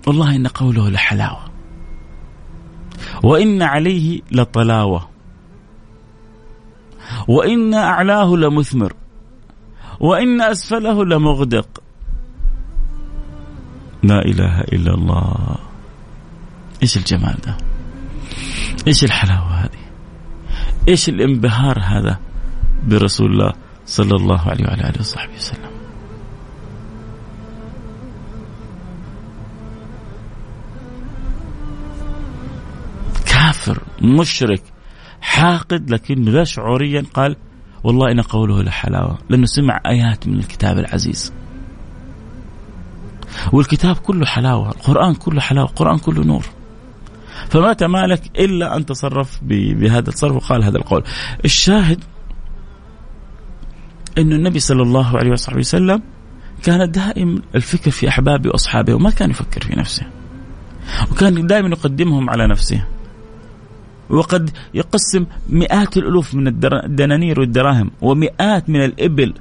والله 0.08 0.36
إن 0.36 0.48
قوله 0.48 0.90
لحلاوة. 0.90 1.53
وإن 3.24 3.62
عليه 3.62 4.22
لطلاوة. 4.32 5.10
وإن 7.28 7.74
أعلاه 7.74 8.36
لمثمر. 8.36 8.94
وإن 10.00 10.42
أسفله 10.42 11.06
لمغدق. 11.06 11.84
لا 14.04 14.20
إله 14.26 14.62
إلا 14.62 14.94
الله. 14.94 15.56
إيش 16.84 16.98
الجمال 16.98 17.38
ده؟ 17.46 17.58
إيش 18.88 19.04
الحلاوة 19.04 19.52
هذه؟ 19.56 19.84
إيش 20.88 21.10
الانبهار 21.10 21.80
هذا 21.80 22.20
برسول 22.88 23.32
الله 23.32 23.54
صلى 23.86 24.16
الله 24.16 24.42
عليه 24.42 24.66
وعلى 24.66 24.90
آله 24.90 25.00
وصحبه 25.00 25.34
وسلم؟ 25.36 25.73
كافر 33.54 33.84
مشرك 34.02 34.62
حاقد 35.22 35.90
لكنه 35.90 36.32
لا 36.32 36.44
شعوريا 36.44 37.06
قال 37.14 37.36
والله 37.84 38.12
إن 38.12 38.22
قوله 38.22 38.64
لحلاوة 38.64 39.18
لأنه 39.30 39.46
سمع 39.46 39.82
آيات 39.86 40.28
من 40.28 40.40
الكتاب 40.40 40.78
العزيز. 40.78 41.34
والكتاب 43.52 43.96
كله 43.96 44.26
حلاوة 44.26 44.70
القرآن 44.70 45.16
كله 45.16 45.42
حلاوة 45.42 45.70
القرآن 45.70 45.98
كله 45.98 46.24
نور. 46.24 46.46
فما 47.50 47.74
تمالك 47.74 48.40
إلا 48.40 48.78
أن 48.78 48.86
تصرف 48.86 49.40
بهذا 49.44 50.00
التصرف 50.00 50.36
وقال 50.36 50.64
هذا 50.64 50.78
القول. 50.78 51.04
الشاهد 51.46 52.04
أن 54.18 54.32
النبي 54.32 54.60
صلى 54.60 54.82
الله 54.82 55.18
عليه 55.18 55.32
وصحبه 55.32 55.60
وسلم 55.60 56.02
كان 56.64 56.92
دائم 56.92 57.42
الفكر 57.56 57.92
في 57.92 58.10
أحبابه 58.10 58.50
وأصحابه 58.50 58.94
وما 58.94 59.10
كان 59.10 59.30
يفكر 59.30 59.62
في 59.62 59.80
نفسه. 59.80 60.06
وكان 61.12 61.48
دائما 61.48 61.70
يقدمهم 61.70 62.30
على 62.30 62.48
نفسه. 62.48 62.86
وقد 64.14 64.50
يقسم 64.74 65.26
مئات 65.50 65.98
الألوف 65.98 66.36
من 66.36 66.48
الدنانير 66.48 67.40
والدراهم 67.40 67.92
ومئات 68.02 68.70
من 68.70 68.86
الإبل 68.86 69.34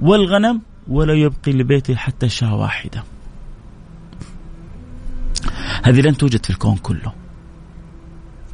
والغنم 0.00 0.60
ولا 0.88 1.14
يبقي 1.14 1.52
لبيته 1.52 1.94
حتى 1.94 2.28
شاة 2.28 2.54
واحدة. 2.54 3.04
هذه 5.82 6.00
لن 6.00 6.16
توجد 6.16 6.44
في 6.44 6.50
الكون 6.50 6.76
كله 6.76 7.12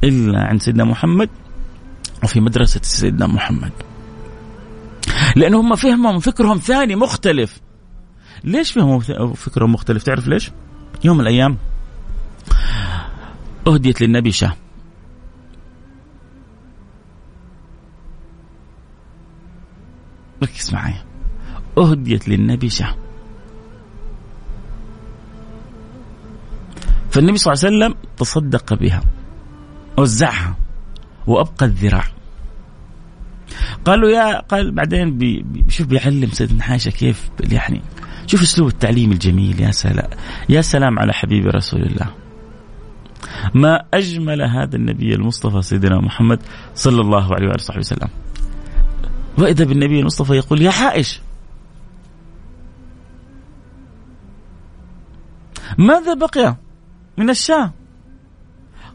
إلا 0.03 0.39
عند 0.43 0.61
سيدنا 0.61 0.83
محمد 0.83 1.29
وفي 2.23 2.39
مدرسة 2.39 2.79
سيدنا 2.83 3.27
محمد. 3.27 3.71
لأنه 5.35 5.59
هم 5.59 5.75
فهمهم 5.75 6.19
فكرهم 6.19 6.57
ثاني 6.57 6.95
مختلف. 6.95 7.61
ليش 8.43 8.71
فهموا 8.71 8.99
فكرهم 9.33 9.73
مختلف؟ 9.73 10.03
تعرف 10.03 10.27
ليش؟ 10.27 10.51
يوم 11.03 11.17
من 11.17 11.21
الأيام 11.21 11.57
أهديت 13.67 14.01
للنبي 14.01 14.31
شاة. 14.31 14.64
ركز 20.45 20.73
معي 20.73 20.93
أهديت 21.77 22.29
للنبي 22.29 22.69
شاه 22.69 22.95
فالنبي 27.11 27.37
صلى 27.37 27.53
الله 27.53 27.65
عليه 27.65 27.75
وسلم 27.77 28.07
تصدق 28.17 28.73
بها 28.73 29.01
وزعها 29.97 30.55
وأبقى 31.27 31.65
الذراع. 31.65 32.03
قالوا 33.85 34.09
يا 34.09 34.39
قال 34.39 34.71
بعدين 34.71 35.17
بي 35.17 35.45
شوف 35.69 35.87
بيعلم 35.87 36.29
سيدنا 36.29 36.63
حاشا 36.63 36.91
كيف 36.91 37.29
يعني 37.39 37.81
شوف 38.27 38.41
أسلوب 38.41 38.67
التعليم 38.67 39.11
الجميل. 39.11 39.61
يا 39.61 39.71
سلام 39.71 40.09
يا 40.49 40.61
سلام 40.61 40.99
على 40.99 41.13
حبيب 41.13 41.47
رسول 41.47 41.83
الله. 41.83 42.09
ما 43.53 43.85
أجمل 43.93 44.41
هذا 44.41 44.75
النبي 44.75 45.15
المصطفى 45.15 45.61
سيدنا 45.61 45.99
محمد 46.01 46.43
صلى 46.75 47.01
الله 47.01 47.35
عليه 47.35 47.47
وآله 47.47 47.77
وسلم. 47.77 48.09
وإذا 49.37 49.65
بالنبي 49.65 49.99
المصطفى 49.99 50.33
يقول 50.33 50.61
يا 50.61 50.71
حائش. 50.71 51.21
ماذا 55.77 56.13
بقي 56.13 56.55
من 57.17 57.29
الشاة 57.29 57.71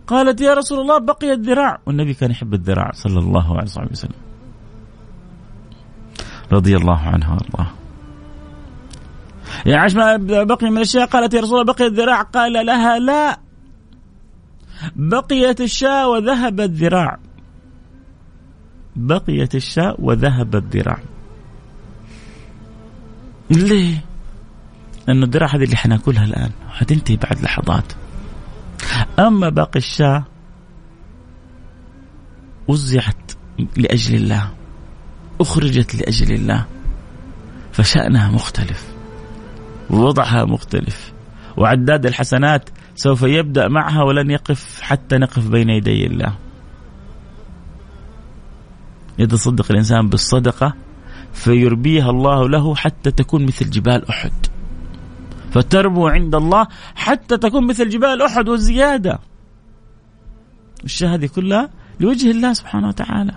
قالت 0.07 0.41
يا 0.41 0.55
رسول 0.55 0.81
الله 0.81 0.99
بقي 0.99 1.33
الذراع. 1.33 1.79
والنبي 1.87 2.15
كان 2.15 2.31
يحب 2.31 2.55
الذراع 2.55 2.91
صلى 2.93 3.19
الله 3.19 3.57
عليه 3.57 3.91
وسلم. 3.91 4.21
رضي 6.53 6.77
الله 6.77 6.99
عنها 6.99 7.31
وأرضاه. 7.31 7.71
يا 9.67 9.87
ما 9.95 10.17
بقي 10.45 10.71
من 10.71 10.81
الشاة 10.81 11.05
قالت 11.05 11.35
يا 11.35 11.41
رسول 11.41 11.61
الله 11.61 11.75
بقي 11.75 11.87
الذراع. 11.87 12.23
قال 12.23 12.67
لها 12.67 12.99
لا. 12.99 13.41
بقيت 14.97 15.61
الشاة 15.61 16.09
وذهب 16.09 16.61
الذراع. 16.61 17.19
بقيت 18.97 19.55
الشاة 19.55 19.97
وذهب 19.99 20.57
الذراع. 20.57 20.99
ليه؟ 23.51 24.05
لأنه 25.09 25.25
الذراع 25.25 25.57
هذه 25.57 25.65
اللي 25.65 25.77
حناكلها 25.77 26.25
الآن 26.25 26.51
حتنتهي 26.69 27.17
بعد 27.17 27.43
لحظات. 27.43 27.93
أما 29.19 29.49
باقي 29.49 29.79
الشاة 29.79 30.25
وزعت 32.69 33.33
لأجل 33.77 34.15
الله 34.15 34.51
أخرجت 35.41 35.95
لأجل 35.95 36.35
الله 36.35 36.67
فشأنها 37.73 38.31
مختلف 38.31 38.95
ووضعها 39.91 40.45
مختلف 40.45 41.13
وعداد 41.57 42.07
الحسنات 42.07 42.71
سوف 42.95 43.23
يبدأ 43.23 43.69
معها 43.69 44.03
ولن 44.03 44.31
يقف 44.31 44.81
حتى 44.83 45.19
نقف 45.19 45.49
بين 45.49 45.71
يدي 45.71 46.07
الله. 46.07 46.35
يتصدق 49.21 49.71
الإنسان 49.71 50.09
بالصدقة 50.09 50.75
فيربيها 51.33 52.11
الله 52.11 52.49
له 52.49 52.75
حتى 52.75 53.11
تكون 53.11 53.47
مثل 53.47 53.71
جبال 53.71 54.09
أحد. 54.09 54.33
فتربو 55.53 56.09
عند 56.09 56.35
الله 56.35 56.67
حتى 56.95 57.37
تكون 57.37 57.67
مثل 57.67 57.89
جبال 57.89 58.23
أحد 58.23 58.49
وزيادة 58.49 59.19
الشيء 60.85 61.09
هذه 61.09 61.27
كلها 61.27 61.71
لوجه 62.01 62.31
الله 62.31 62.53
سبحانه 62.53 62.89
وتعالى. 62.89 63.35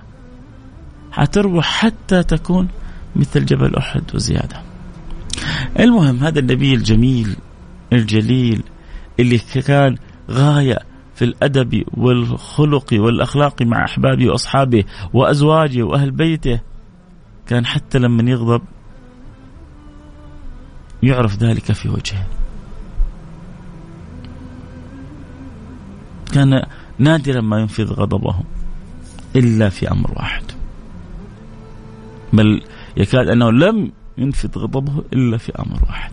حتربو 1.12 1.62
حتى 1.62 2.24
تكون 2.24 2.68
مثل 3.16 3.46
جبل 3.46 3.76
أحد 3.76 4.04
وزيادة. 4.16 4.62
المهم 5.80 6.18
هذا 6.18 6.40
النبي 6.40 6.74
الجميل 6.74 7.36
الجليل 7.94 8.64
اللي 9.20 9.38
كان 9.38 9.98
غاية 10.32 10.80
في 11.16 11.26
الأدب 11.26 11.84
والخلق 11.94 12.94
والأخلاق 12.94 13.62
مع 13.62 13.86
أحبابه 13.86 14.30
وأصحابه 14.30 14.84
وأزواجه 15.14 15.84
وأهل 15.84 16.12
بيته. 16.12 16.60
كان 17.48 17.66
حتى 17.66 18.00
لما 18.00 18.32
يغضب 18.32 18.62
يعرف 21.04 21.38
ذلك 21.38 21.72
في 21.72 21.90
وجهه. 21.90 22.28
كان 26.34 26.64
نادرا 27.00 27.42
ما 27.42 27.60
ينفذ 27.60 27.94
غضبه 27.94 28.36
إلا 29.36 29.70
في 29.70 29.92
أمر 29.92 30.12
واحد. 30.16 30.44
بل 32.34 32.62
يكاد 32.98 33.28
أنه 33.28 33.52
لم 33.52 33.92
ينفذ 34.18 34.60
غضبه 34.60 35.04
إلا 35.14 35.38
في 35.38 35.52
أمر 35.60 35.80
واحد. 35.88 36.12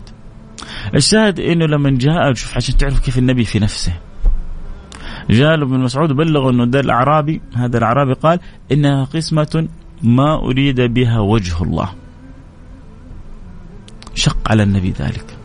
الشاهد 0.95 1.39
أنه 1.39 1.65
لما 1.65 1.89
جاء 1.89 2.33
شوف 2.33 2.55
عشان 2.55 2.77
تعرف 2.77 2.99
كيف 2.99 3.17
النبي 3.17 3.45
في 3.45 3.59
نفسه. 3.59 3.93
جاء 5.29 5.53
ابن 5.53 5.79
مسعود 5.79 6.11
بلغ 6.11 6.49
أنه 6.49 6.65
ده 6.65 6.79
الأعرابي 6.79 7.41
هذا 7.55 7.77
الأعرابي 7.77 8.13
قال 8.13 8.39
إنها 8.71 9.03
قسمة 9.03 9.67
ما 10.03 10.35
أريد 10.35 10.81
بها 10.81 11.19
وجه 11.19 11.63
الله. 11.63 11.89
شق 14.15 14.51
على 14.51 14.63
النبي 14.63 14.91
ذلك. 14.91 15.37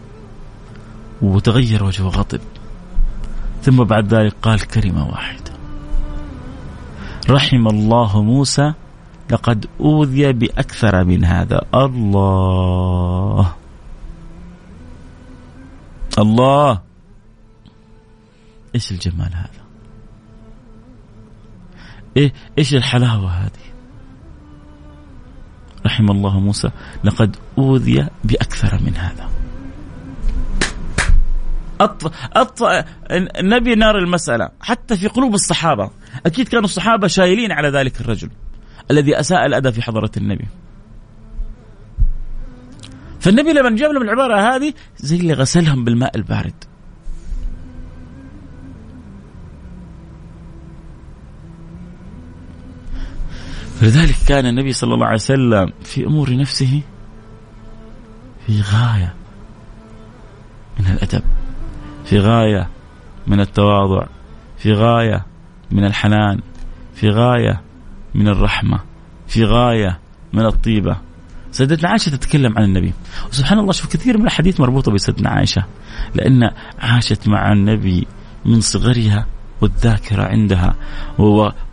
وتغير 1.22 1.84
وجهه 1.84 2.08
غضب 2.08 2.40
ثم 3.62 3.84
بعد 3.84 4.14
ذلك 4.14 4.34
قال 4.42 4.60
كلمة 4.60 5.08
واحدة. 5.08 5.52
رحم 7.30 7.66
الله 7.66 8.22
موسى 8.22 8.72
لقد 9.30 9.66
أوذي 9.80 10.32
بأكثر 10.32 11.04
من 11.04 11.24
هذا. 11.24 11.62
الله. 11.74 13.52
الله. 16.18 16.80
إيش 18.74 18.90
الجمال 18.90 19.34
هذا؟ 19.34 19.65
إيه 22.16 22.32
إيش 22.58 22.74
الحلاوة 22.74 23.30
هذه؟ 23.30 23.66
رحم 25.86 26.10
الله 26.10 26.40
موسى. 26.40 26.70
لقد 27.04 27.36
أوذي 27.58 28.08
بأكثر 28.24 28.80
من 28.82 28.96
هذا. 28.96 29.30
أط... 31.80 32.12
أط... 32.32 32.62
النبي 33.10 33.74
نار 33.74 33.98
المسألة. 33.98 34.50
حتى 34.60 34.96
في 34.96 35.06
قلوب 35.06 35.34
الصحابة. 35.34 35.90
أكيد 36.26 36.48
كانوا 36.48 36.64
الصحابة 36.64 37.06
شايلين 37.06 37.52
على 37.52 37.68
ذلك 37.68 38.00
الرجل. 38.00 38.30
الذي 38.90 39.20
أساء 39.20 39.46
الأدب 39.46 39.70
في 39.70 39.82
حضرة 39.82 40.10
النبي. 40.16 40.46
فالنبي 43.20 43.52
لما 43.52 43.76
جاب 43.76 43.92
لهم 43.92 44.02
العبارة 44.02 44.56
هذه 44.56 44.74
زي 44.96 45.16
اللي 45.16 45.32
غسلهم 45.32 45.84
بالماء 45.84 46.16
البارد. 46.16 46.64
فلذلك 53.80 54.16
كان 54.28 54.46
النبي 54.46 54.72
صلى 54.72 54.94
الله 54.94 55.06
عليه 55.06 55.14
وسلم 55.14 55.72
في 55.84 56.06
أمور 56.06 56.36
نفسه 56.36 56.82
في 58.46 58.60
غاية 58.60 59.14
من 60.80 60.86
الأدب 60.86 61.22
في 62.04 62.18
غاية 62.18 62.68
من 63.26 63.40
التواضع 63.40 64.06
في 64.58 64.72
غاية 64.72 65.26
من 65.70 65.84
الحنان 65.84 66.40
في 66.94 67.10
غاية 67.10 67.60
من 68.14 68.28
الرحمة 68.28 68.80
في 69.26 69.44
غاية 69.44 69.98
من 70.32 70.46
الطيبة. 70.46 70.96
سيدتنا 71.50 71.90
عائشة 71.90 72.10
تتكلم 72.10 72.58
عن 72.58 72.64
النبي. 72.64 72.92
وسبحان 73.30 73.58
الله 73.58 73.72
شوف 73.72 73.92
كثير 73.92 74.18
من 74.18 74.22
الأحاديث 74.22 74.60
مربوطة 74.60 74.92
بسيدتنا 74.92 75.30
عائشة 75.30 75.64
لأن 76.14 76.50
عاشت 76.78 77.28
مع 77.28 77.52
النبي 77.52 78.06
من 78.44 78.60
صغرها 78.60 79.26
والذاكرة 79.60 80.22
عندها 80.22 80.74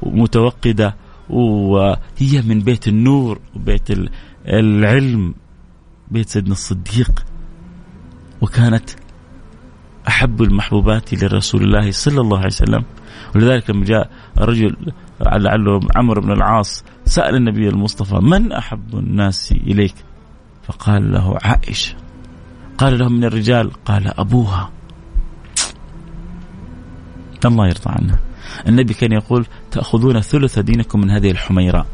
ومتوقده 0.02 0.96
وهي 1.34 2.42
من 2.42 2.60
بيت 2.60 2.88
النور 2.88 3.40
وبيت 3.56 3.88
العلم 4.48 5.34
بيت 6.12 6.30
سيدنا 6.30 6.52
الصديق. 6.52 7.26
وكانت 8.42 8.90
أحب 10.08 10.42
المحبوبات 10.42 11.24
لرسول 11.24 11.64
الله 11.64 11.92
صلى 11.92 12.22
الله 12.22 12.38
عليه 12.38 12.48
وسلم. 12.48 12.84
ولذلك 13.36 13.70
لما 13.70 13.86
جاء 13.86 14.10
رجل 14.38 14.76
لعله 15.22 15.80
عمرو 15.96 16.22
بن 16.22 16.32
العاص 16.32 16.84
سأل 17.06 17.36
النبي 17.36 17.70
المصطفى 17.70 18.16
من 18.16 18.52
أحب 18.52 18.96
الناس 18.96 19.52
إليك؟ 19.52 19.96
فقال 20.64 21.12
له 21.12 21.38
عائشة. 21.44 21.96
قال 22.78 23.00
له 23.00 23.10
من 23.10 23.24
الرجال؟ 23.24 23.72
قال 23.86 24.20
أبوها. 24.20 24.72
الله 27.46 27.68
يرضى 27.68 27.90
عنها 27.90 28.20
النبي 28.68 28.94
كان 28.94 29.12
يقول 29.12 29.46
تأخذون 29.72 30.22
ثلث 30.22 30.60
دينكم 30.60 31.02
من 31.02 31.10
هذه 31.10 31.32
الحميراء 31.32 31.86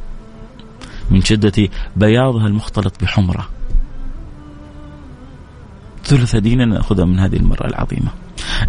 من 1.11 1.21
شدة 1.21 1.69
بياضها 1.95 2.47
المختلط 2.47 3.03
بحمرة. 3.03 3.49
ثلث 6.03 6.35
ديننا 6.35 6.65
نأخذها 6.65 7.05
من 7.05 7.19
هذه 7.19 7.35
المرأة 7.35 7.67
العظيمة. 7.67 8.11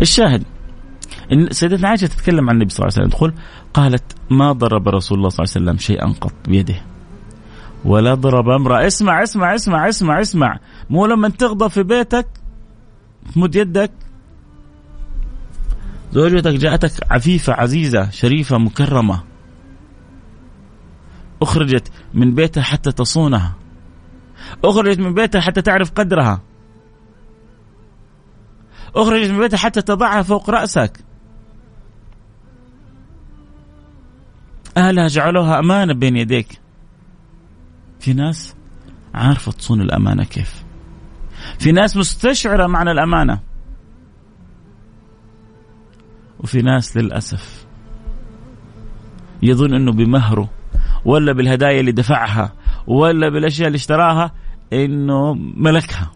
الشاهد 0.01 0.43
إن 1.33 1.53
سيدتنا 1.53 1.89
عائشة 1.89 2.07
تتكلم 2.07 2.51
عن 2.51 2.57
النبي 2.57 2.71
صلى 2.71 2.85
الله 2.85 2.95
عليه 2.97 3.07
وسلم 3.07 3.19
تقول 3.19 3.35
قالت 3.75 4.03
ما 4.31 4.53
ضرب 4.53 4.89
رسول 4.89 5.19
الله 5.19 5.29
صلى 5.29 5.45
الله 5.45 5.53
عليه 5.57 5.67
وسلم 5.67 5.79
شيئا 5.79 6.13
قط 6.21 6.35
بيده. 6.49 6.83
ولا 7.85 8.15
ضرب 8.15 8.49
امرأة. 8.49 8.87
اسمع 8.87 9.23
اسمع 9.23 9.55
اسمع 9.55 9.89
اسمع 9.89 10.21
اسمع. 10.21 10.59
مو 10.91 11.07
لما 11.07 11.29
تغضب 11.29 11.69
في 11.69 11.83
بيتك 11.83 12.27
تمد 13.35 13.55
يدك 13.55 13.91
زوجتك 16.13 16.53
جاءتك 16.53 17.13
عفيفة 17.13 17.53
عزيزة 17.53 18.11
شريفة 18.11 18.59
مكرمة. 18.59 19.25
أخرجت 21.43 21.93
من 22.15 22.35
بيتها 22.35 22.63
حتى 22.63 22.93
تصونها. 22.93 23.57
أخرجت 24.65 24.99
من 24.99 25.15
بيتها 25.15 25.41
حتى 25.41 25.63
تعرف 25.63 25.91
قدرها. 25.91 26.43
أخرجت 28.97 29.31
من 29.31 29.39
بيتها 29.39 29.57
حتى 29.57 29.83
تضعها 29.83 30.23
فوق 30.23 30.51
رأسك. 30.51 31.05
أهلها 34.77 35.07
جعلوها 35.07 35.59
أمانة 35.59 35.95
بين 35.95 36.17
يديك. 36.17 36.61
في 38.01 38.13
ناس 38.13 38.55
عارفة 39.15 39.53
تصون 39.53 39.81
الأمانة 39.81 40.25
كيف. 40.25 40.65
في 41.59 41.73
ناس 41.73 41.97
مستشعرة 41.97 42.67
معنى 42.67 42.91
الأمانة. 42.91 43.50
وفي 46.41 46.63
ناس 46.63 46.97
للأسف 46.97 47.67
يظن 49.43 49.75
أنه 49.75 49.93
بمهره 49.93 50.51
ولا 51.05 51.33
بالهدايا 51.33 51.81
اللي 51.81 51.93
دفعها 51.93 52.53
ولا 52.87 53.29
بالأشياء 53.29 53.67
اللي 53.67 53.77
اشتراها 53.77 54.33
أنه 54.73 55.35
ملكها. 55.35 56.11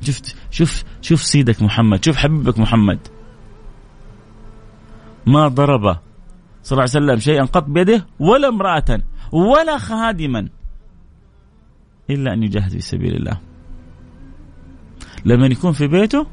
شفت 0.00 0.36
شوف 0.50 0.84
شوف 1.00 1.22
سيدك 1.22 1.62
محمد 1.62 2.04
شوف 2.04 2.16
حبيبك 2.16 2.58
محمد. 2.58 2.98
ما 5.26 5.48
ضرب 5.48 5.96
صلى 6.62 6.72
الله 6.72 6.82
عليه 6.82 6.82
وسلم 6.82 7.18
شيئا 7.18 7.44
قط 7.44 7.64
بيده 7.64 8.06
ولا 8.20 8.48
امرأة 8.48 9.00
ولا 9.32 9.78
خادما 9.78 10.48
إلا 12.10 12.32
أن 12.32 12.42
يجاهد 12.42 12.70
في 12.70 12.80
سبيل 12.80 13.14
الله. 13.16 13.51
لما 15.24 15.46
يكون 15.46 15.72
في 15.72 15.86
بيته 15.86 16.26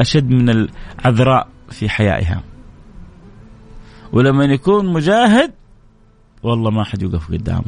أشد 0.00 0.30
من 0.30 0.50
العذراء 0.50 1.48
في 1.70 1.88
حيائها. 1.88 2.42
ولما 4.12 4.44
يكون 4.44 4.92
مجاهد 4.92 5.52
والله 6.42 6.70
ما 6.70 6.84
حد 6.84 7.02
يوقف 7.02 7.32
قدامه. 7.32 7.64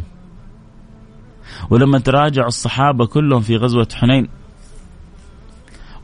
ولما 1.71 1.99
تراجع 1.99 2.47
الصحابة 2.47 3.07
كلهم 3.07 3.40
في 3.40 3.57
غزوة 3.57 3.88
حنين 3.95 4.29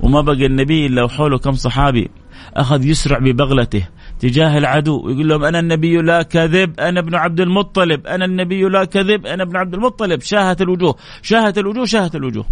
وما 0.01 0.21
بقى 0.21 0.47
النبي 0.47 0.87
إلا 0.87 1.03
وحوله 1.05 1.39
كم 1.39 1.53
صحابي 1.53 2.11
أخذ 2.55 2.85
يسرع 2.85 3.19
ببغلته 3.19 3.89
تجاه 4.21 4.59
العدو 4.59 5.07
ويقول 5.07 5.29
لهم 5.29 5.45
أنا 5.45 5.59
النبي 5.59 5.97
لا 5.97 6.23
كذب 6.23 6.81
أنا 6.81 7.01
ابن 7.01 7.15
عبد 7.15 7.41
المطلب 7.41 8.07
أنا 8.07 8.25
النبي 8.25 8.63
لا 8.63 8.85
كذب 8.85 9.27
أنا 9.27 9.43
ابن 9.43 9.57
عبد 9.57 9.75
المطلب 9.75 10.21
شاهت 10.21 10.63
الوجوه 10.63 10.97
شاهت 11.23 11.59
الوجوه 11.59 11.85
شاهت 11.85 12.15
الوجوه. 12.15 12.47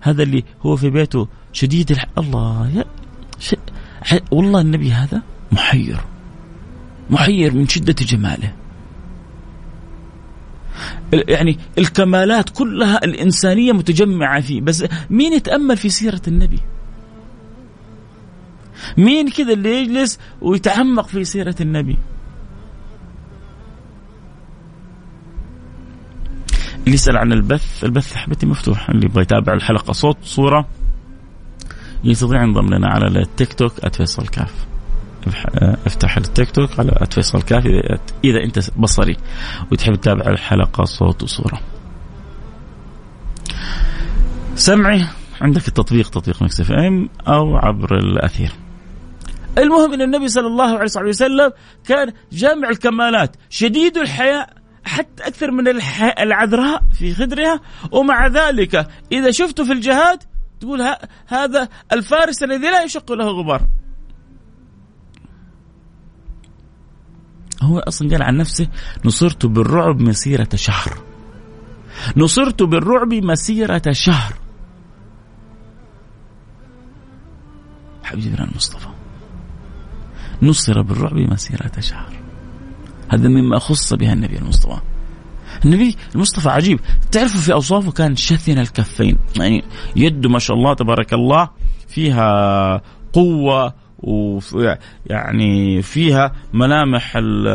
هذا 0.00 0.22
اللي 0.22 0.44
هو 0.62 0.76
في 0.76 0.90
بيته 0.90 1.28
شديد 1.52 1.90
الح... 1.90 2.06
الله 2.18 2.70
يا 2.74 2.84
ش... 3.40 3.54
ح... 4.02 4.18
والله 4.30 4.60
النبي 4.60 4.92
هذا 4.92 5.22
محير 5.52 6.00
محير 7.10 7.54
من 7.54 7.68
شدة 7.68 7.96
جماله. 8.00 8.52
يعني 11.12 11.58
الكمالات 11.78 12.50
كلها 12.50 13.04
الإنسانية 13.04 13.72
متجمعة 13.72 14.40
فيه 14.40 14.60
بس 14.60 14.84
مين 15.10 15.32
يتأمل 15.32 15.76
في 15.76 15.88
سيرة 15.88 16.22
النبي؟ 16.28 16.60
مين 18.96 19.30
كذا 19.30 19.52
اللي 19.52 19.82
يجلس 19.82 20.18
ويتعمق 20.40 21.06
في 21.06 21.24
سيرة 21.24 21.54
النبي؟ 21.60 21.96
اللي 26.88 26.94
يسأل 26.94 27.16
عن 27.16 27.32
البث. 27.32 27.84
البث 27.84 28.14
حبتي 28.14 28.46
مفتوح. 28.46 28.90
اللي 28.90 29.06
يبغى 29.06 29.22
يتابع 29.22 29.52
الحلقة 29.52 29.92
صوت 29.92 30.16
صورة 30.22 30.68
يستطيع 32.04 32.42
ينضم 32.42 32.74
لنا 32.74 32.88
على 32.88 33.06
التيك 33.06 33.52
توك 33.52 33.88
@فيصل 33.88 34.28
كاف 34.28 34.54
افتح 35.86 36.16
التيك 36.16 36.50
توك 36.50 36.78
على 36.78 37.06
@فيصل 37.10 37.42
كاف 37.42 37.66
إذا 38.24 38.44
أنت 38.44 38.70
بصري 38.76 39.16
وتحب 39.72 39.94
تتابع 39.94 40.26
الحلقة 40.26 40.84
صوت 40.84 41.22
وصورة. 41.22 41.60
سمعي. 44.54 45.06
عندك 45.40 45.68
التطبيق 45.68 46.08
تطبيق 46.08 46.42
Mix 46.42 46.60
FM 46.60 47.08
أو 47.28 47.56
عبر 47.56 47.98
الأثير. 47.98 48.52
المهم 49.58 49.92
إن 49.92 50.02
النبي 50.02 50.28
صلى 50.28 50.46
الله 50.46 50.78
عليه 50.78 51.08
وسلم 51.08 51.52
كان 51.86 52.12
جامع 52.32 52.68
الكمالات. 52.68 53.36
شديد 53.50 53.96
الحياء 53.96 54.57
حتى 54.84 55.26
أكثر 55.26 55.50
من 55.50 55.68
العذراء 56.18 56.82
في 56.92 57.14
خدرها. 57.14 57.60
ومع 57.92 58.26
ذلك 58.26 58.88
إذا 59.12 59.30
شفته 59.30 59.64
في 59.64 59.72
الجهاد 59.72 60.22
تقول 60.60 60.80
هذا 61.26 61.68
الفارس 61.92 62.42
الذي 62.42 62.70
لا 62.70 62.82
يشق 62.82 63.12
له 63.12 63.24
غبار. 63.24 63.66
هو 67.62 67.78
أصلا 67.78 68.10
قال 68.10 68.22
عن 68.22 68.36
نفسه 68.36 68.68
نصرت 69.04 69.46
بالرعب 69.46 70.00
مسيرة 70.00 70.48
شهر. 70.54 70.98
نصرت 72.16 72.62
بالرعب 72.62 73.14
مسيرة 73.14 73.82
شهر. 73.90 74.34
حبيبنا 78.02 78.44
المصطفى 78.44 78.88
نصر 80.42 80.82
بالرعب 80.82 81.16
مسيرة 81.16 81.72
شهر. 81.80 82.17
هذا 83.08 83.28
مما 83.28 83.58
خص 83.58 83.94
بها 83.94 84.12
النبي 84.12 84.38
المصطفى. 84.38 84.80
النبي 85.64 85.96
المصطفى 86.14 86.48
عجيب. 86.48 86.80
تعرفوا 87.12 87.40
في 87.40 87.52
أوصافه 87.52 87.92
كان 87.92 88.16
شثن 88.16 88.58
الكفين. 88.58 89.18
يعني 89.36 89.64
يده 89.96 90.28
ما 90.28 90.38
شاء 90.38 90.56
الله 90.56 90.74
تبارك 90.74 91.12
الله 91.12 91.50
فيها 91.88 92.82
قوة 93.12 93.74
ويعني 93.98 95.82
فيها 95.82 96.32
ملامح 96.52 97.16
ال 97.16 97.48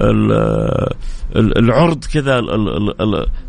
ال 0.00 1.58
العرض 1.58 2.04
كذا 2.04 2.38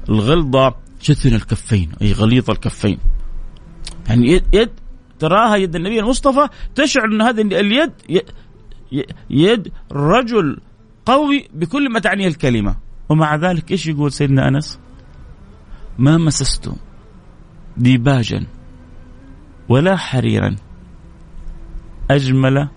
الغلظة. 0.09 0.75
شثن 1.01 1.35
الكفين 1.35 1.91
أي 2.01 2.13
غليظ 2.13 2.49
الكفين. 2.49 2.97
يعني 4.09 4.41
يد 4.53 4.69
تراها 5.19 5.55
يد 5.55 5.75
النبي 5.75 5.99
المصطفى 5.99 6.47
تشعر 6.75 7.05
أن 7.05 7.21
هذه 7.21 7.41
اليد 7.41 7.91
يد 9.29 9.71
رجل 9.91 10.57
قوي 11.09 11.49
بكل 11.53 11.91
ما 11.91 11.99
تعنيه 11.99 12.27
الكلمة. 12.27 12.75
ومع 13.09 13.35
ذلك 13.35 13.71
إيش 13.71 13.87
يقول 13.87 14.11
سيدنا 14.11 14.47
أنس؟ 14.47 14.79
ما 15.99 16.17
مسست 16.17 16.71
ديباجا 17.77 18.45
ولا 19.69 19.95
حريرا 19.95 20.55
أجمل 22.11 22.67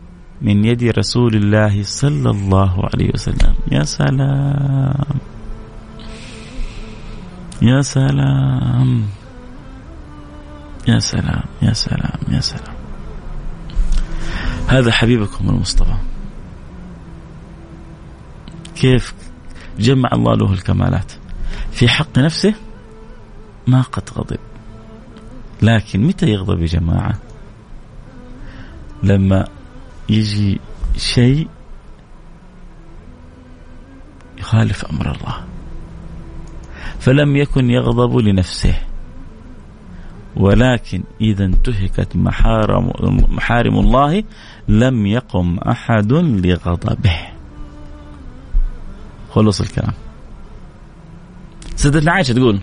من 0.42 0.64
يد 0.64 0.82
رسول 0.98 1.34
الله 1.34 1.82
صلى 1.82 2.30
الله 2.30 2.88
عليه 2.94 3.10
وسلم. 3.14 3.54
يا 3.72 3.82
سلام. 3.82 5.18
يا 7.62 7.82
سلام. 7.82 9.02
يا 10.88 10.98
سلام. 10.98 11.44
يا 11.62 11.72
سلام. 11.72 12.18
يا 12.28 12.40
سلام. 12.40 12.74
هذا 14.68 14.92
حبيبكم 14.92 15.48
المصطفى. 15.48 16.12
كيف 18.76 19.14
جمع 19.78 20.11
الله 20.12 20.35
له 20.35 20.52
الكمالات. 20.52 21.12
في 21.72 21.88
حق 21.88 22.18
نفسه 22.18 22.54
ما 23.66 23.82
قد 23.82 24.11
غضب. 24.16 24.38
لكن 25.62 26.00
متى 26.06 26.26
يغضب 26.26 26.61
يا 26.61 26.66
جماعة؟ 26.66 27.18
لما 29.02 29.44
يجي 30.08 30.61
شيء 30.96 31.48
يخالف 34.38 34.85
أمر 34.85 35.16
الله. 35.16 35.44
فلم 37.00 37.37
يكن 37.37 37.70
يغضب 37.70 38.16
لنفسه. 38.16 38.74
ولكن 40.37 41.02
إذا 41.20 41.44
انتهكت 41.44 42.16
محارم, 42.16 42.92
محارم 43.28 43.78
الله 43.78 44.24
لم 44.68 45.06
يقم 45.06 45.58
أحد 45.58 46.12
لغضبه. 46.12 47.18
خلص 49.32 49.60
الكلام. 49.60 49.92
سيدتنا 51.76 52.12
عائشة 52.12 52.32
تقول 52.32 52.60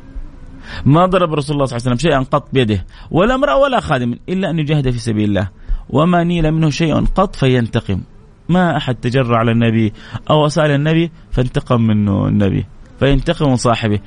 ما 0.85 1.05
ضرب 1.05 1.33
رسول 1.33 1.55
الله 1.55 1.65
صلى 1.65 1.77
الله 1.77 1.87
عليه 1.87 1.95
وسلم 1.95 2.11
شيئا 2.11 2.19
قط 2.31 2.47
بيده 2.53 2.85
ولا 3.11 3.35
امرأة 3.35 3.57
ولا 3.57 3.79
خادم 3.79 4.15
إلا 4.29 4.49
أن 4.49 4.59
يجاهد 4.59 4.89
في 4.89 4.99
سبيل 4.99 5.29
الله. 5.29 5.49
وما 5.89 6.23
نيل 6.23 6.51
منه 6.51 6.69
شيء 6.69 7.05
قط 7.05 7.35
فينتقم. 7.35 8.01
ما 8.49 8.77
أحد 8.77 8.95
تجرع 8.95 9.37
على 9.37 9.51
النبي 9.51 9.93
أو 10.29 10.45
أسأل 10.45 10.71
النبي 10.71 11.11
فانتقم 11.31 11.81
منه 11.81 12.27
النبي 12.27 12.65
فينتقم 12.99 13.49
من 13.49 13.55
صاحبه. 13.55 13.99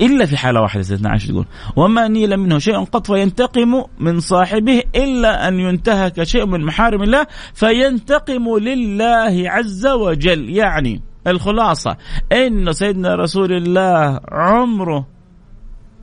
إلا 0.00 0.26
في 0.26 0.36
حالة 0.36 0.60
واحدة 0.60 0.82
سيدنا 0.82 1.10
عائشة 1.10 1.28
تقول 1.28 1.46
وما 1.76 2.08
نيل 2.08 2.36
منه 2.36 2.58
شيء 2.58 2.84
قط 2.84 3.06
فينتقم 3.06 3.84
من 3.98 4.20
صاحبه 4.20 4.82
إلا 4.94 5.48
أن 5.48 5.60
ينتهك 5.60 6.22
شيء 6.22 6.46
من 6.46 6.64
محارم 6.64 7.02
الله 7.02 7.26
فينتقم 7.54 8.58
لله 8.58 9.50
عز 9.50 9.86
وجل. 9.86 10.50
يعني 10.50 11.07
الخلاصة. 11.30 11.96
إن 12.32 12.72
سيدنا 12.72 13.14
رسول 13.14 13.52
الله 13.52 14.20
عمره 14.28 15.06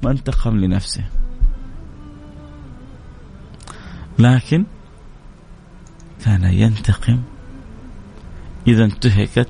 ما 0.03 0.11
انتقم 0.11 0.57
لنفسه. 0.57 1.03
لكن 4.19 4.65
كان 6.25 6.43
ينتقم. 6.43 7.21
إذا 8.67 8.85
انتهكت 8.85 9.49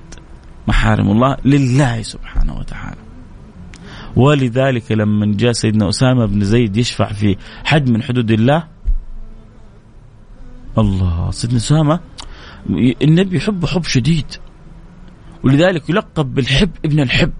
محارم 0.68 1.12
الله 1.12 1.38
لله 1.46 2.02
سبحانه 2.02 2.58
وتعالى. 2.58 3.02
ولذلك 4.16 4.92
لما 4.92 5.34
جاء 5.38 5.52
سيدنا 5.52 5.90
أسامة 5.90 6.26
بن 6.26 6.44
زيد 6.44 6.78
يشفع 6.78 7.14
في 7.14 7.38
حد 7.64 7.90
من 7.90 8.04
حدود 8.04 8.32
الله 8.32 8.68
الله 10.78 11.32
سيدنا 11.32 11.58
أسامة 11.58 12.00
النبي 13.02 13.38
يحبه 13.38 13.68
حب 13.68 13.84
شديد. 13.84 14.26
ولذلك 15.46 15.90
يلقب 15.90 16.34
بالحب 16.34 16.70
ابن 16.86 17.00
الحب. 17.00 17.32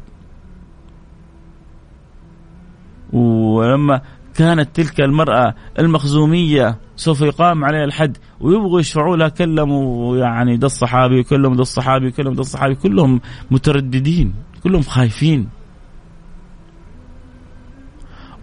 ولما 3.14 4.02
كانت 4.36 4.76
تلك 4.76 5.02
المرأة 5.02 5.56
المخزومية 5.80 6.78
سوف 6.96 7.22
يقام 7.22 7.66
عليها 7.66 7.84
الحد 7.84 8.18
ويبغوا 8.40 8.80
يشفعوا 8.80 9.18
لها 9.18 9.30
كلموا 9.30 10.18
يعني 10.18 10.58
ده 10.58 10.66
الصحابي 10.66 11.20
وكلموا 11.20 11.56
ده 11.56 11.62
الصحابي 11.62 12.08
وكلموا 12.08 12.34
ده 12.34 12.42
الصحابي 12.42 12.76
كلهم 12.76 13.22
مترددين 13.52 14.34
كلهم 14.64 14.82
خايفين. 14.82 15.50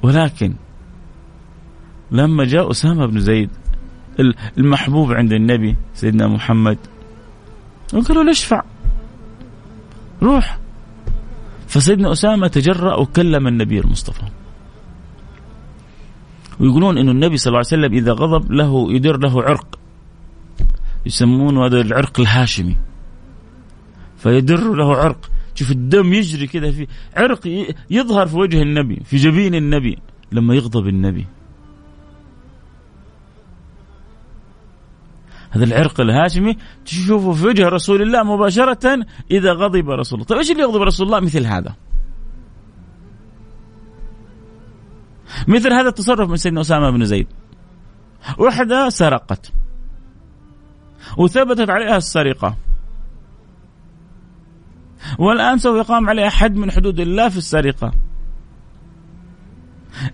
ولكن 0.03 0.55
لما 2.11 2.45
جاء 2.45 2.71
أسامة 2.71 3.07
بن 3.07 3.21
زيد 3.21 3.51
المحبوب 4.59 5.13
عند 5.13 5.33
النبي 5.33 5.77
سيدنا 5.95 6.27
محمد 6.29 6.79
قالوا 8.09 8.25
له 8.25 8.31
اشفع. 8.31 8.63
روح. 10.23 10.59
فسيدنا 11.69 12.13
أسامة 12.13 12.47
تجرأ 12.47 12.95
وكلم 12.97 13.47
النبي 13.47 13.79
المصطفى. 13.81 14.23
ويقولون 16.61 16.99
إنه 16.99 17.11
النبي 17.11 17.37
صلى 17.37 17.47
الله 17.47 17.59
عليه 17.59 17.83
وسلم 17.83 17.93
إذا 17.95 18.13
غضب 18.13 18.53
له 18.53 18.93
يدير 18.93 19.17
له 19.17 19.43
عرق. 19.43 19.79
يسمونه 21.07 21.67
هذا 21.67 21.81
العرق 21.81 22.21
الهاشمي. 22.21 22.77
فيدر 24.17 24.75
له 24.75 24.97
عرق. 24.97 25.31
شوف 25.55 25.71
الدم 25.71 26.13
يجري 26.13 26.47
كذا 26.47 26.71
في 26.71 26.87
عرق 27.17 27.67
يظهر 27.91 28.27
في 28.27 28.37
وجه 28.37 28.63
النبي 28.63 29.01
في 29.05 29.17
جبين 29.17 29.55
النبي 29.55 29.99
لما 30.33 30.55
يغضب 30.55 30.89
النبي. 30.89 31.27
هذا 35.53 35.65
العرق 35.65 36.01
الهاشمي 36.01 36.57
تشوفه 36.85 37.33
في 37.33 37.47
وجه 37.47 37.69
رسول 37.69 38.03
الله 38.03 38.23
مباشرة 38.23 39.07
إذا 39.31 39.53
غضب 39.53 39.91
رسول 39.91 40.17
الله. 40.19 40.27
طيب 40.27 40.39
إيش 40.39 40.51
اللي 40.51 40.63
يغضب 40.63 40.83
رسول 40.83 41.07
الله؟ 41.07 41.21
مثل 41.21 41.47
هذا. 41.47 41.75
مثل 45.49 45.73
هذا 45.73 45.89
التصرف 45.89 46.31
من 46.31 46.37
سيدنا 46.37 46.61
أسامة 46.61 46.91
بن 46.91 47.05
زيد. 47.05 47.27
وحدة 48.39 48.89
سرقت. 48.89 49.53
وثبتت 51.17 51.71
عليها 51.71 51.97
السرقة. 51.97 52.57
والآن 55.19 55.59
سوف 55.59 55.77
يقام 55.77 56.09
عليها 56.09 56.29
حد 56.29 56.57
من 56.57 56.71
حدود 56.71 57.01
الله 57.01 57.29
في 57.29 57.37
السرقة. 57.37 57.93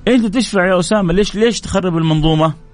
أنت 0.09 0.27
تشفع 0.27 0.67
يا 0.67 0.79
أسامة 0.79 1.13
ليش 1.13 1.35
ليش 1.35 1.61
تخرب 1.61 1.97
المنظومة؟ 1.97 2.68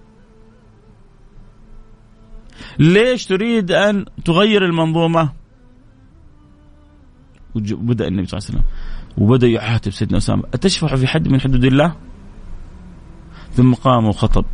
ليش 2.79 3.27
تريد 3.27 3.73
أن 3.73 4.05
تغير 4.25 4.65
المنظومة؟ 4.65 5.33
وبدأ 7.55 8.09
النبي 8.09 8.27
صلى 8.27 8.39
الله 8.39 8.49
عليه 8.49 8.59
وسلم. 8.59 8.65
وبدأ 9.19 9.47
يعاتب 9.47 9.93
سيدنا 9.93 10.19
أسامة. 10.19 10.43
أتشفع 10.55 10.97
في 10.97 11.07
حد 11.07 11.29
من 11.29 11.41
حدود 11.41 11.65
الله؟ 11.65 11.95
ثم 13.53 13.75
قام 13.75 14.05
وخطب. 14.05 14.45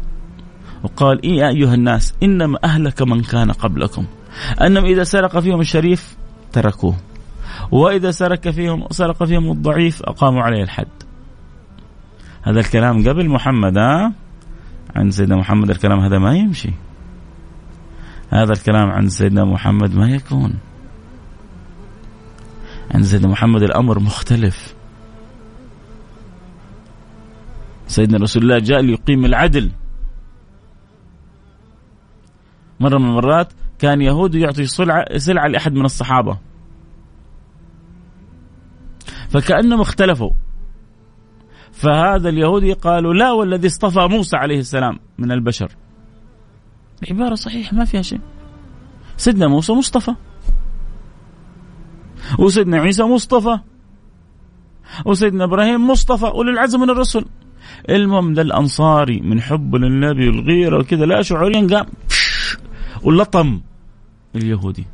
وقال 0.82 1.22
إيه 1.22 1.36
يا 1.36 1.48
أيها 1.48 1.74
الناس 1.74 2.14
إنما 2.22 2.58
أهلك 2.64 3.02
من 3.02 3.20
كان 3.20 3.52
قبلكم. 3.52 4.06
أنهم 4.60 4.84
إذا 4.84 5.04
سرق 5.04 5.38
فيهم 5.38 5.60
الشريف 5.60 6.16
تركوه. 6.52 6.96
وإذا 7.70 8.10
سرق 8.10 8.48
فيهم 8.48 8.86
سرق 8.90 9.24
فيهم 9.24 9.50
الضعيف 9.50 10.02
أقاموا 10.02 10.42
عليه 10.42 10.62
الحد. 10.62 10.88
هذا 12.42 12.60
الكلام 12.60 13.08
قبل 13.08 13.28
محمد 13.28 13.78
ها؟ 13.78 14.12
عن 14.96 15.10
سيدنا 15.10 15.36
محمد 15.36 15.70
الكلام 15.70 16.00
هذا 16.00 16.18
ما 16.18 16.36
يمشي. 16.36 16.70
هذا 18.30 18.52
الكلام 18.52 18.90
عن 18.90 19.08
سيدنا 19.08 19.44
محمد 19.44 19.94
ما 19.94 20.10
يكون. 20.10 20.58
عند 22.94 23.04
سيدنا 23.04 23.28
محمد 23.28 23.62
الأمر 23.62 23.98
مختلف. 23.98 24.74
سيدنا 27.86 28.18
رسول 28.18 28.42
الله 28.42 28.58
جاء 28.58 28.80
ليقيم 28.80 29.24
العدل. 29.24 29.70
مرة 32.80 32.98
من 32.98 33.06
المرات 33.06 33.52
كان 33.78 34.02
يهودي 34.02 34.40
يعطي 34.40 34.66
سلعة, 34.66 35.18
سلعة 35.18 35.46
لأحد 35.46 35.72
من 35.72 35.84
الصحابة. 35.84 36.38
فكأنهم 39.30 39.80
اختلفوا. 39.80 40.30
فهذا 41.72 42.28
اليهودي 42.28 42.72
قالوا 42.72 43.14
لا 43.14 43.32
والذي 43.32 43.66
اصطفى 43.66 44.08
موسى 44.10 44.36
عليه 44.36 44.58
السلام 44.58 44.98
من 45.18 45.32
البشر. 45.32 45.76
عبارة 47.10 47.34
صحيحة 47.34 47.76
ما 47.76 47.84
فيها 47.84 48.02
شيء. 48.02 48.20
سيدنا 49.16 49.48
موسى 49.48 49.72
مصطفى. 49.72 50.14
وسيدنا 52.38 52.80
عيسى 52.80 53.02
مصطفى. 53.02 53.58
وسيدنا 55.06 55.44
إبراهيم 55.44 55.90
مصطفى. 55.90 56.26
وللعزم 56.26 56.80
من 56.80 56.90
الرسل. 56.90 57.24
المهم 57.88 58.34
ده 58.34 58.42
الأنصاري 58.42 59.20
من 59.20 59.40
حبه 59.40 59.78
للنبي 59.78 60.28
والغيره 60.28 60.78
وكذا. 60.78 61.06
لا 61.06 61.22
شعوريا 61.22 61.66
قام 61.66 61.86
ولطم 63.02 63.60
اليهودي. 64.34 64.86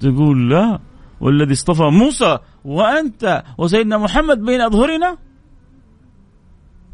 تقول 0.00 0.50
لا 0.50 0.80
والذي 1.20 1.52
اصطفى 1.52 1.82
موسى 1.82 2.38
وأنت 2.64 3.42
وسيدنا 3.58 3.98
محمد 3.98 4.38
بين 4.38 4.60
أظهرنا. 4.60 5.16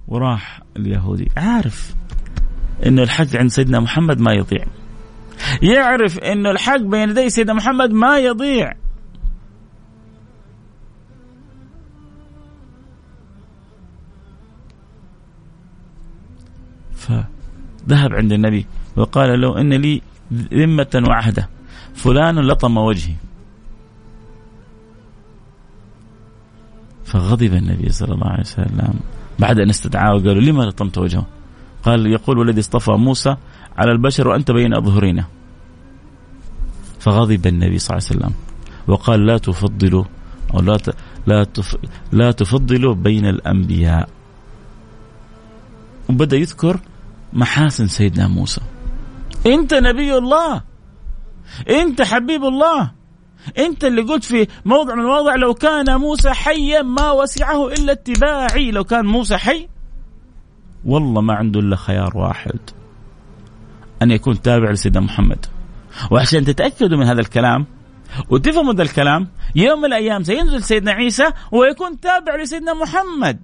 وراح 0.08 0.62
اليهودي. 0.76 1.28
عارف 1.36 1.94
أن 2.86 2.98
الحق 2.98 3.36
عند 3.36 3.50
سيدنا 3.50 3.80
محمد 3.80 4.20
ما 4.20 4.32
يضيع. 4.32 4.64
يعرف 5.62 6.18
أن 6.18 6.46
الحق 6.46 6.80
بين 6.80 7.10
يدي 7.10 7.30
سيدنا 7.30 7.52
محمد 7.52 7.90
ما 7.90 8.18
يضيع. 8.18 8.72
فذهب 16.92 18.12
عند 18.12 18.32
النبي 18.32 18.66
وقال 18.96 19.40
له 19.40 19.60
إن 19.60 19.72
لي 19.72 20.02
ذمة 20.32 21.02
وعهدة. 21.08 21.48
فلان 21.94 22.38
لطم 22.38 22.76
وجهي. 22.76 23.14
فغضب 27.04 27.54
النبي 27.54 27.92
صلى 27.92 28.14
الله 28.14 28.26
عليه 28.26 28.40
وسلم. 28.40 29.00
بعد 29.38 29.58
أن 29.60 29.68
استدعاه 29.68 30.14
وقالوا 30.14 30.42
لما 30.42 30.62
لطمت 30.62 30.98
وجهه؟ 30.98 31.26
قال 31.84 32.06
يقول 32.06 32.38
والذي 32.38 32.60
اصطفى 32.60 32.90
موسى 32.90 33.36
على 33.76 33.92
البشر 33.92 34.28
وأنت 34.28 34.50
بين 34.50 34.74
أظهرنا 34.74 35.24
فغضب 37.00 37.46
النبي 37.46 37.78
صلى 37.78 37.96
الله 37.96 38.08
عليه 38.10 38.18
وسلم 38.18 38.34
وقال 38.88 39.26
لا 39.26 39.38
تفضلوا 39.38 40.04
أو 40.54 40.60
لا 40.60 40.78
لا 41.26 41.46
لا 42.12 42.32
تفضلوا 42.32 42.94
بين 42.94 43.26
الأنبياء. 43.26 44.08
وبدأ 46.08 46.36
يذكر 46.36 46.80
محاسن 47.32 47.88
سيدنا 47.88 48.28
موسى. 48.28 48.60
أنت 49.46 49.74
نبي 49.74 50.16
الله 50.18 50.62
أنت 51.70 52.02
حبيب 52.02 52.44
الله 52.44 52.90
أنت 53.58 53.84
اللي 53.84 54.02
قلت 54.02 54.24
في 54.24 54.46
موضع 54.64 54.94
من 54.94 55.00
المواضع 55.00 55.34
لو 55.34 55.54
كان 55.54 55.96
موسى 55.96 56.30
حيا 56.30 56.82
ما 56.82 57.10
وسعه 57.10 57.68
إلا 57.68 57.92
اتباعي. 57.92 58.70
لو 58.70 58.84
كان 58.84 59.06
موسى 59.06 59.36
حي 59.36 59.68
والله 60.84 61.20
ما 61.20 61.34
عنده 61.34 61.60
إلا 61.60 61.76
خيار 61.76 62.16
واحد 62.16 62.58
أن 64.02 64.10
يكون 64.10 64.42
تابع 64.42 64.70
لسيدنا 64.70 65.00
محمد. 65.00 65.46
وعشان 66.10 66.44
تتأكدوا 66.44 66.98
من 66.98 67.06
هذا 67.06 67.20
الكلام 67.20 67.66
وتفهموا 68.30 68.72
هذا 68.72 68.82
الكلام 68.82 69.28
يوم 69.54 69.78
من 69.78 69.84
الأيام 69.84 70.22
سينزل 70.22 70.62
سيدنا 70.62 70.92
عيسى 70.92 71.30
ويكون 71.52 72.00
تابع 72.00 72.36
لسيدنا 72.36 72.74
محمد. 72.74 73.40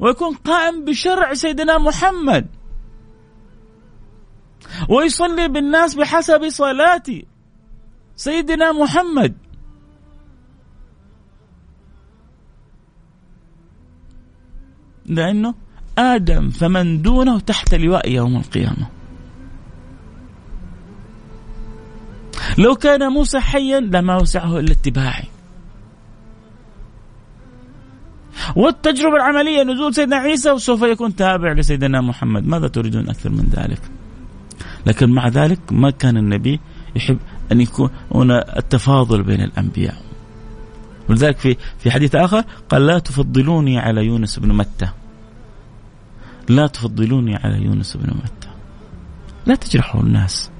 ويكون 0.00 0.34
قائم 0.34 0.84
بشرع 0.84 1.34
سيدنا 1.34 1.78
محمد. 1.78 2.46
ويصلي 4.88 5.48
بالناس 5.48 5.94
بحسب 5.94 6.48
صلاة 6.48 7.02
سيدنا 8.16 8.72
محمد. 8.72 9.34
لأنه 15.06 15.54
آدم 15.98 16.50
فمن 16.50 17.02
دونه 17.02 17.40
تحت 17.40 17.74
لواء 17.74 18.10
يوم 18.10 18.36
القيامة. 18.36 18.86
لو 22.58 22.74
كان 22.74 23.08
موسى 23.08 23.40
حيا 23.40 23.80
لما 23.80 24.16
وسعه 24.16 24.58
إلا 24.58 24.72
اتباعي. 24.72 25.24
والتجربة 28.56 29.16
العملية 29.16 29.62
نزول 29.62 29.94
سيدنا 29.94 30.16
عيسى 30.16 30.50
وسوف 30.50 30.82
يكون 30.82 31.16
تابع 31.16 31.52
لسيدنا 31.52 32.00
محمد. 32.00 32.46
ماذا 32.46 32.68
تريدون 32.68 33.08
أكثر 33.08 33.30
من 33.30 33.48
ذلك؟ 33.56 33.80
لكن 34.86 35.10
مع 35.10 35.28
ذلك 35.28 35.60
ما 35.70 35.90
كان 35.90 36.16
النبي 36.16 36.60
يحب 36.96 37.18
أن 37.52 37.60
يكون 37.60 37.90
هنا 38.14 38.58
التفاضل 38.58 39.22
بين 39.22 39.40
الأنبياء. 39.40 40.11
ولذلك 41.08 41.38
في 41.38 41.56
في 41.78 41.90
حديث 41.90 42.14
آخر 42.14 42.44
قال 42.68 42.86
لا 42.86 42.98
تفضلوني 42.98 43.78
على 43.78 44.06
يونس 44.06 44.38
بن 44.38 44.54
متى. 44.54 44.88
لا 46.48 46.66
تفضلوني 46.66 47.36
على 47.36 47.62
يونس 47.62 47.96
بن 47.96 48.16
متى. 48.16 48.48
لا 49.46 49.54
تجرحوا 49.54 50.00
الناس. 50.00 50.50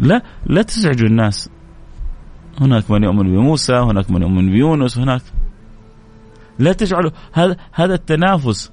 لا 0.00 0.22
لا 0.46 0.62
تزعجوا 0.62 1.08
الناس. 1.08 1.50
هناك 2.60 2.90
من 2.90 3.02
يؤمن 3.02 3.22
بموسى 3.22 3.74
هناك 3.74 4.10
من 4.10 4.22
يؤمن 4.22 4.52
بيونس 4.52 4.98
هناك. 4.98 5.22
لا 6.58 6.72
تجعلوا 6.72 7.10
هذا 7.32 7.56
هذا 7.72 7.94
التنافس. 7.94 8.72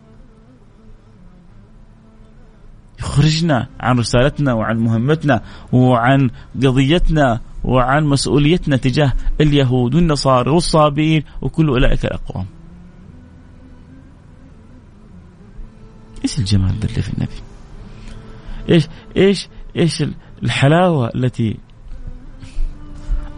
يخرجنا 2.99 3.67
عن 3.79 3.99
رسالتنا 3.99 4.53
وعن 4.53 4.77
مهمتنا 4.77 5.41
وعن 5.71 6.29
قضيتنا. 6.55 7.41
وعن 7.63 8.05
مسؤوليتنا 8.05 8.77
تجاه 8.77 9.13
اليهود 9.41 9.95
والنصارى 9.95 10.51
والصابئين 10.51 11.23
وكل 11.41 11.67
أولئك 11.67 12.05
الأقوام. 12.05 12.45
إيش 16.23 16.39
الجمال 16.39 16.69
اللي 16.69 17.01
في 17.01 17.13
النبي؟ 17.13 17.41
إيش 18.69 18.87
إيش 19.17 19.47
إيش 19.75 20.03
الحلاوة 20.43 21.11
التي 21.15 21.57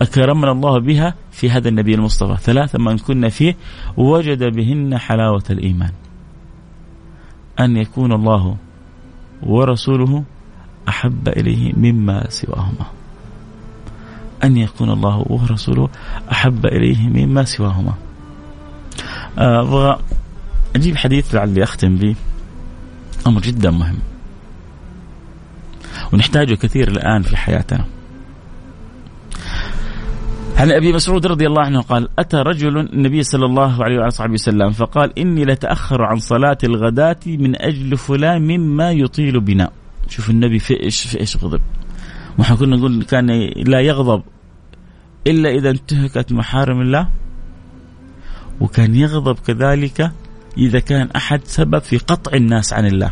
أكرمنا 0.01 0.51
الله 0.51 0.79
بها 0.79 1.15
في 1.31 1.49
هذا 1.49 1.69
النبي 1.69 1.95
المصطفى 1.95 2.43
ثلاثة 2.43 2.79
من 2.79 2.97
كنا 2.97 3.29
فيه 3.29 3.55
وجد 3.97 4.43
بهن 4.43 4.97
حلاوة 4.97 5.43
الإيمان 5.49 5.91
أن 7.59 7.77
يكون 7.77 8.11
الله 8.11 8.57
ورسوله 9.43 10.23
أحب 10.87 11.27
إليه 11.27 11.73
مما 11.73 12.29
سواهما 12.29 12.85
أن 14.45 14.57
يكون 14.57 14.89
الله 14.89 15.25
ورسوله 15.29 15.89
أحب 16.31 16.65
إليه 16.65 17.09
مما 17.09 17.43
سواهما. 17.43 17.93
أبغى 19.37 19.89
آه 19.89 19.99
أجيب 20.75 20.97
حديث 20.97 21.35
لعلي 21.35 21.63
أختم 21.63 21.95
به. 21.95 22.15
أمر 23.27 23.41
جدا 23.41 23.71
مهم. 23.71 23.97
ونحتاجه 26.13 26.53
كثير 26.55 26.87
الآن 26.87 27.21
في 27.21 27.37
حياتنا. 27.37 27.85
عن 30.57 30.71
أبي 30.71 30.93
مسعود 30.93 31.27
رضي 31.27 31.47
الله 31.47 31.61
عنه 31.61 31.81
قال 31.81 32.09
أتى 32.19 32.37
رجل 32.37 32.77
النبي 32.77 33.23
صلى 33.23 33.45
الله 33.45 33.83
عليه 33.83 33.97
وعلى 33.97 34.11
صحبه 34.11 34.33
وسلم 34.33 34.71
فقال 34.71 35.19
إني 35.19 35.45
لتأخر 35.45 36.01
عن 36.01 36.17
صلاة 36.17 36.57
الغداة 36.63 37.19
من 37.27 37.61
أجل 37.61 37.97
فلان 37.97 38.41
مما 38.41 38.91
يطيل 38.91 39.39
بنا. 39.39 39.69
شوف 40.09 40.29
النبي 40.29 40.59
في 40.59 40.83
إيش 40.83 41.01
في 41.01 41.19
إيش 41.19 41.37
غضب. 41.37 41.61
ما 42.39 42.55
كنا 42.55 42.75
نقول 42.75 43.03
كان 43.03 43.27
لا 43.55 43.79
يغضب. 43.79 44.21
إلا 45.27 45.49
إذا 45.49 45.69
انتهكت 45.69 46.31
محارم 46.31 46.81
الله 46.81 47.09
وكان 48.59 48.95
يغضب 48.95 49.39
كذلك 49.39 50.11
إذا 50.57 50.79
كان 50.79 51.09
أحد 51.15 51.41
سبب 51.43 51.79
في 51.79 51.97
قطع 51.97 52.31
الناس 52.33 52.73
عن 52.73 52.85
الله 52.85 53.11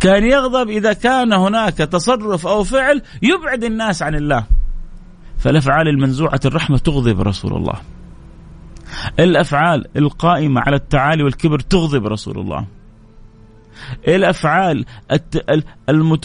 كان 0.00 0.24
يغضب 0.24 0.70
إذا 0.70 0.92
كان 0.92 1.32
هناك 1.32 1.74
تصرف 1.74 2.46
أو 2.46 2.64
فعل 2.64 3.02
يبعد 3.22 3.64
الناس 3.64 4.02
عن 4.02 4.14
الله 4.14 4.46
فالأفعال 5.38 5.88
المنزوعة 5.88 6.40
الرحمة 6.44 6.78
تغضب 6.78 7.20
رسول 7.20 7.56
الله. 7.56 7.80
الأفعال 9.18 9.84
القائمة 9.96 10.60
على 10.60 10.76
التعالي 10.76 11.22
والكبر 11.22 11.60
تغضب 11.60 12.06
رسول 12.06 12.38
الله. 12.38 12.66
الأفعال 14.08 14.84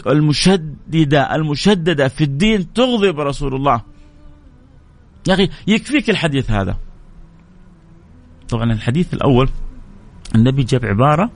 المشددة 0.07 1.35
المشددة 1.35 2.07
في 2.07 2.23
الدين 2.23 2.73
تغضب 2.73 3.19
رسول 3.19 3.55
الله. 3.55 3.81
يا 5.27 5.33
أخي 5.33 5.49
يكفيك 5.67 6.09
الحديث 6.09 6.51
هذا. 6.51 6.77
طبعا 8.49 8.73
الحديث 8.73 9.13
الأول 9.13 9.49
النبي 10.35 10.63
جاب 10.63 10.85
عبارة 10.85 11.31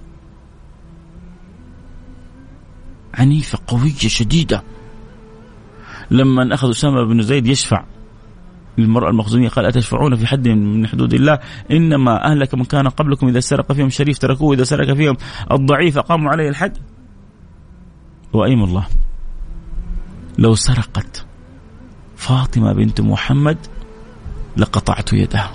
عنيفة 3.13 3.59
قوية 3.67 3.93
شديدة 3.93 4.63
لما 6.11 6.53
أخذ 6.53 6.69
أسامة 6.69 7.03
بن 7.03 7.21
زيد 7.21 7.47
يشفع 7.47 7.85
للمرأة 8.79 9.09
المخزومية 9.09 9.49
قال 9.49 9.65
أتشفعون 9.65 10.15
في 10.15 10.27
حد 10.27 10.47
من 10.47 10.87
حدود 10.87 11.13
الله؟ 11.13 11.39
إنما 11.71 12.31
أهلك 12.31 12.55
من 12.55 12.63
كان 12.63 12.87
قبلكم 12.87 13.27
إذا 13.27 13.39
سرق 13.39 13.71
فيهم 13.71 13.89
شريف 13.89 14.17
تركوه 14.17 14.53
إذا 14.53 14.63
سرق 14.63 14.93
فيهم 14.93 15.17
الضعيف 15.51 15.97
أقاموا 15.97 16.31
عليه 16.31 16.49
الحد. 16.49 16.77
وأيم 18.33 18.63
الله. 18.63 18.87
لو 20.37 20.55
سرقت 20.55 21.25
فاطمة 22.15 22.73
بنت 22.73 23.01
محمد 23.01 23.57
لقطعت 24.57 25.13
يدها 25.13 25.51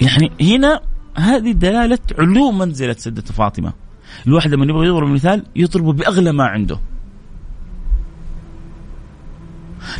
يعني 0.00 0.32
هنا 0.40 0.80
هذه 1.16 1.52
دلالة 1.52 1.98
علو 2.18 2.52
منزلة 2.52 2.92
سدة 2.92 3.22
فاطمة. 3.22 3.72
الواحد 4.26 4.54
لما 4.54 4.64
يبغى 4.64 4.86
يضرب 4.86 5.08
مثال 5.08 5.44
يضربه 5.56 5.92
بأغلى 5.92 6.32
ما 6.32 6.44
عنده. 6.44 6.80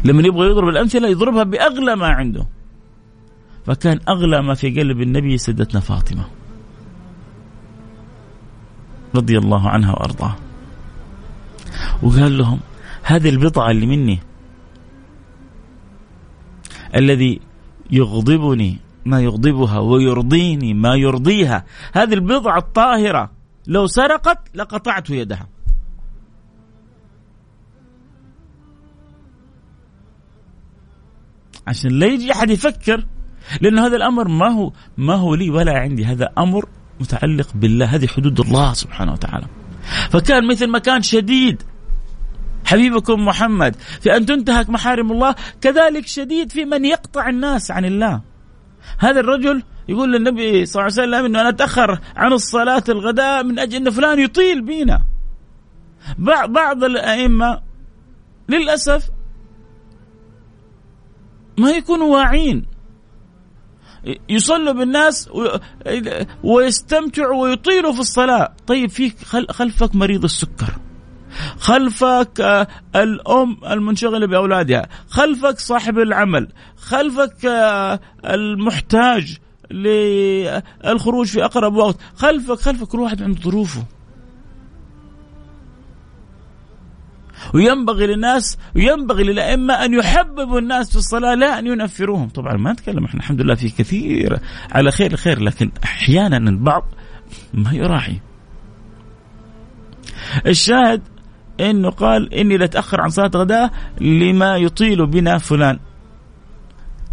لما 0.05 0.23
يبغى 0.23 0.51
يضرب 0.51 0.69
الأمثلة 0.69 1.09
يضربها 1.09 1.43
بأغلى 1.43 1.97
ما 1.97 2.07
عنده. 2.07 2.47
فكان 3.67 4.01
أغلى 4.09 4.43
ما 4.43 4.55
في 4.55 4.81
قلب 4.81 5.01
النبي 5.01 5.39
سيدتنا 5.39 5.81
فاطمة. 5.81 6.25
رضي 9.15 9.39
الله 9.39 9.69
عنها 9.69 9.93
وأرضاها. 9.93 10.37
وقال 12.03 12.39
لهم 12.39 12.61
هذه 13.03 13.29
البضعة 13.29 13.71
اللي 13.71 13.87
مني 13.87 14.19
الذي 16.97 17.41
يغضبني 17.91 18.79
ما 19.05 19.21
يغضبها 19.21 19.79
ويرضيني 19.79 20.75
ما 20.75 20.95
يرضيها 20.95 21.65
هذه 21.93 22.15
البضعة 22.15 22.59
الطاهرة 22.59 23.31
لو 23.67 23.87
سرقت 23.87 24.39
لقطعت 24.55 25.11
يدها. 25.11 25.47
عشان 31.67 31.91
لا 31.91 32.07
يجي 32.07 32.33
أحد 32.33 32.51
يفكر. 32.51 33.07
لأنه 33.61 33.87
هذا 33.87 33.97
الأمر 33.97 34.29
ما 34.29 34.49
هو 34.49 34.73
ما 34.97 35.15
هو 35.15 35.35
لي 35.35 35.51
ولا 35.51 35.79
عندي. 35.79 36.05
هذا 36.05 36.31
أمر 36.39 36.69
متعلق 37.01 37.49
بالله. 37.55 37.87
هذه 37.87 38.07
حدود 38.07 38.41
الله 38.41 38.73
سبحانه 38.73 39.13
وتعالى. 39.13 39.47
فكان 40.11 40.49
مثل 40.49 40.67
ما 40.67 40.79
كان 40.79 41.03
شديد. 41.03 41.63
حبيبكم 42.65 43.27
محمد 43.27 43.77
في 44.01 44.17
أن 44.17 44.27
تنتهك 44.27 44.71
محارم 44.71 45.13
الله 45.13 45.35
كذلك 45.61 46.07
شديد 46.07 46.53
في 46.53 46.65
من 46.65 46.85
يقطع 46.85 47.29
الناس 47.29 47.71
عن 47.71 47.85
الله. 47.85 48.21
هذا 48.99 49.21
الرجل 49.21 49.63
يقول 49.89 50.13
للنبي 50.13 50.67
صلى 50.67 50.83
الله 50.83 50.93
عليه 51.01 51.03
وسلم 51.03 51.25
إنه 51.25 51.41
أنا 51.41 51.49
أتأخر 51.49 51.99
عن 52.17 52.33
الصلاة 52.33 52.85
الغداء 52.89 53.45
من 53.45 53.59
أجل 53.59 53.77
إن 53.77 53.91
فلان 53.91 54.19
يطيل 54.19 54.63
بينا. 54.63 55.03
بعض 56.49 56.85
الأئمة 56.85 57.61
للأسف 58.49 59.11
ما 61.61 61.71
يكونوا 61.71 62.17
واعين. 62.17 62.67
يصلوا 64.29 64.73
بالناس 64.73 65.31
ويستمتعوا 66.45 67.43
ويطيلوا 67.43 67.93
في 67.93 68.01
الصلاة. 68.01 68.55
طيب 68.67 68.91
في 68.91 69.11
خلفك 69.51 69.95
مريض 69.95 70.25
السكر. 70.25 70.79
خلفك 71.59 72.41
آه، 72.41 72.67
الأم 72.97 73.57
المنشغلة 73.71 74.27
بأولادها. 74.27 74.89
خلفك 75.09 75.59
صاحب 75.59 75.99
العمل. 75.99 76.49
خلفك 76.77 77.45
آه، 77.45 78.01
المحتاج 78.25 79.39
للخروج 79.71 81.27
في 81.27 81.45
أقرب 81.45 81.75
وقت. 81.75 81.97
خلفك 82.17 82.59
خلفك 82.59 82.87
كل 82.87 83.01
واحد 83.01 83.23
عنده 83.23 83.41
ظروفه. 83.41 83.85
وينبغي 87.55 88.07
للناس 88.07 88.59
وينبغي 88.77 89.25
للأئمة 89.25 89.75
أن 89.75 89.95
يحببوا 89.95 90.59
الناس 90.59 90.91
في 90.91 90.97
الصلاة 90.97 91.35
لا 91.35 91.59
أن 91.59 91.67
ينفروهم. 91.67 92.29
طبعا 92.29 92.57
ما 92.57 92.73
نتكلم 92.73 93.05
إحنا 93.05 93.21
الحمد 93.21 93.41
لله 93.41 93.55
في 93.55 93.69
كثير 93.69 94.39
على 94.73 94.91
خير 94.91 95.17
خير 95.17 95.41
لكن 95.41 95.71
أحيانا 95.85 96.37
البعض 96.51 96.85
ما 97.55 97.73
يراعي. 97.73 98.21
الشاهد 100.47 101.03
إنه 101.61 101.91
قال 101.91 102.35
إني 102.35 102.57
لأتأخر 102.57 103.01
عن 103.01 103.11
صلاة 103.11 103.31
غداء 103.35 103.71
لما 104.01 104.57
يطيل 104.57 105.07
بنا 105.07 105.39
فلان. 105.39 105.79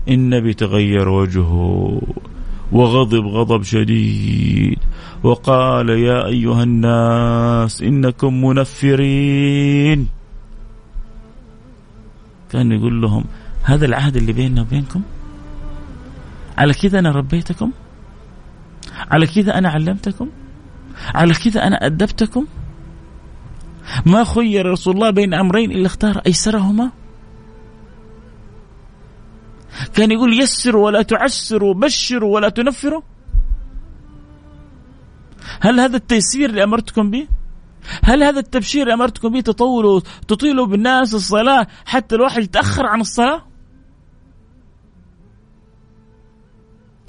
النبي 0.07 0.53
تغير 0.53 1.09
وجهه 1.09 2.01
وغضب 2.71 3.25
غضب 3.25 3.63
شديد 3.63 4.79
وقال 5.23 5.89
يا 5.89 6.25
أيها 6.27 6.63
الناس 6.63 7.81
إنكم 7.81 8.45
منفرين. 8.45 10.07
كان 12.51 12.71
يقول 12.71 13.01
لهم 13.01 13.25
هذا 13.63 13.85
العهد 13.85 14.15
اللي 14.15 14.33
بيننا 14.33 14.61
وبينكم؟ 14.61 15.01
على 16.57 16.73
كذا 16.73 16.99
أنا 16.99 17.11
ربيتكم؟ 17.11 17.71
على 19.11 19.27
كذا 19.27 19.57
أنا 19.57 19.69
علمتكم؟ 19.69 20.29
على 21.15 21.33
كذا 21.33 21.67
أنا 21.67 21.85
أدبتكم؟ 21.85 22.45
ما 24.05 24.23
خير 24.23 24.65
رسول 24.65 24.95
الله 24.95 25.09
بين 25.09 25.33
أمرين 25.33 25.71
إلا 25.71 25.85
اختار 25.85 26.21
أيسرهما؟ 26.27 26.91
كان 29.93 30.11
يقول 30.11 30.41
يسروا 30.41 30.85
ولا 30.85 31.01
تعسروا 31.01 31.73
بشروا 31.73 32.35
ولا 32.35 32.49
تنفروا 32.49 33.01
هل 35.61 35.79
هذا 35.79 35.95
التيسير 35.95 36.49
اللي 36.49 36.63
أمرتكم 36.63 37.11
به؟ 37.11 37.27
هل 38.03 38.23
هذا 38.23 38.39
التبشير 38.39 38.93
أمرتكم 38.93 39.29
به 39.29 39.41
تطولوا 39.41 40.01
تطيلوا 40.27 40.65
بالناس 40.65 41.13
الصلاة 41.13 41.67
حتى 41.85 42.15
الواحد 42.15 42.43
يتأخر 42.43 42.85
عن 42.85 43.01
الصلاة؟ 43.01 43.41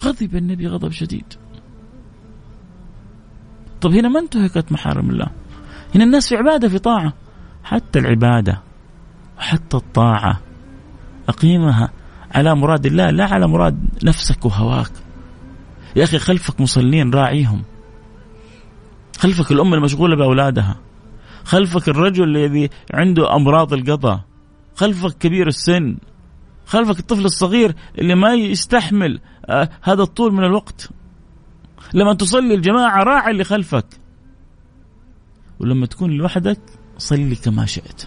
غضب 0.05 0.37
النبي 0.37 0.67
غضب 0.67 0.91
شديد. 0.91 1.35
طب 3.81 3.93
هنا 3.93 4.09
ما 4.09 4.21
انتهكت 4.21 4.73
محارم 4.73 5.11
الله. 5.11 5.27
هنا 5.95 6.05
الناس 6.05 6.29
في 6.29 6.37
عبادة 6.37 6.69
في 6.69 6.79
طاعة. 6.79 7.13
حتى 7.65 7.99
العبادة 7.99 8.63
وحتى 9.39 9.77
الطاعة 9.77 10.41
أقيمها 11.29 11.91
على 12.35 12.55
مراد 12.55 12.87
الله 12.87 13.11
لا 13.11 13.25
على 13.25 13.49
مراد 13.49 13.89
نفسك 14.05 14.45
وهواك. 14.45 14.93
يا 15.97 16.05
أخي 16.05 16.19
خلفك 16.19 16.61
مصلين 16.61 17.11
راعيهم. 17.11 17.63
خلفك 19.19 19.53
الأم 19.53 19.75
المشغولة 19.75 20.17
بأولادها. 20.17 20.81
خلفك 21.45 21.89
الرجل 21.89 22.37
الذي 22.37 22.71
عنده 22.95 23.37
أمراض 23.37 23.73
القضاء 23.73 24.21
خلفك 24.75 25.19
كبير 25.19 25.47
السن. 25.47 25.97
خلفك 26.67 26.99
الطفل 26.99 27.25
الصغير 27.25 27.75
اللي 27.99 28.15
ما 28.15 28.35
يستحمل 28.35 29.21
آه 29.47 29.69
هذا 29.83 30.03
الطول 30.03 30.33
من 30.33 30.45
الوقت. 30.45 30.91
لما 31.95 32.15
تصلي 32.15 32.55
الجماعة 32.55 33.03
راعي 33.03 33.31
اللي 33.31 33.45
خلفك. 33.45 33.87
ولما 35.61 35.87
تكون 35.87 36.11
لوحدك 36.11 36.61
صلي 36.99 37.35
كما 37.35 37.67
شئت. 37.67 38.07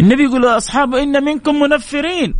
النبي 0.00 0.22
يقول 0.22 0.42
لأصحابه 0.42 1.02
إن 1.02 1.24
منكم 1.24 1.60
منفرين. 1.60 2.34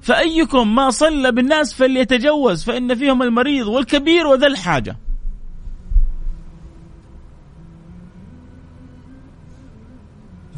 فأيكم 0.00 0.74
ما 0.74 0.90
صلى 0.90 1.32
بالناس 1.32 1.74
فليتجوز 1.74 2.64
فإن 2.64 2.94
فيهم 2.94 3.22
المريض 3.22 3.66
والكبير 3.66 4.26
وذا 4.26 4.46
الحاجة. 4.46 4.96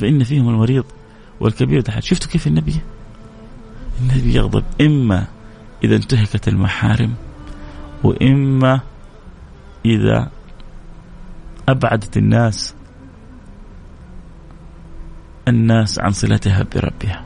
فإن 0.02 0.24
فيهم 0.24 0.48
المريض 0.48 0.84
والكبير 1.40 1.80
تحت. 1.80 2.02
شفتوا 2.02 2.30
كيف 2.30 2.46
النبي؟ 2.46 2.80
النبي 4.00 4.34
يغضب. 4.34 4.64
إما 4.80 5.26
إذا 5.84 5.96
انتهكت 5.96 6.48
المحارم 6.48 7.14
وإما 8.04 8.80
إذا 9.84 10.30
أبعدت 11.68 12.16
الناس 12.16 12.74
الناس 15.48 15.98
عن 15.98 16.10
صلتها 16.10 16.66
بربها. 16.74 17.24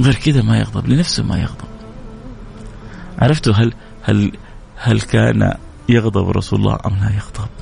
غير 0.00 0.14
كذا 0.14 0.42
ما 0.42 0.58
يغضب 0.58 0.86
لنفسه 0.86 1.22
ما 1.22 1.38
يغضب. 1.38 1.68
عرفتوا 3.18 3.52
هل 3.52 3.72
هل 4.02 4.32
هل 4.76 5.00
كان 5.00 5.54
يغضب 5.88 6.30
رسول 6.30 6.58
الله 6.58 6.78
أم 6.86 6.94
لا 6.94 7.10
يغضب؟ 7.16 7.55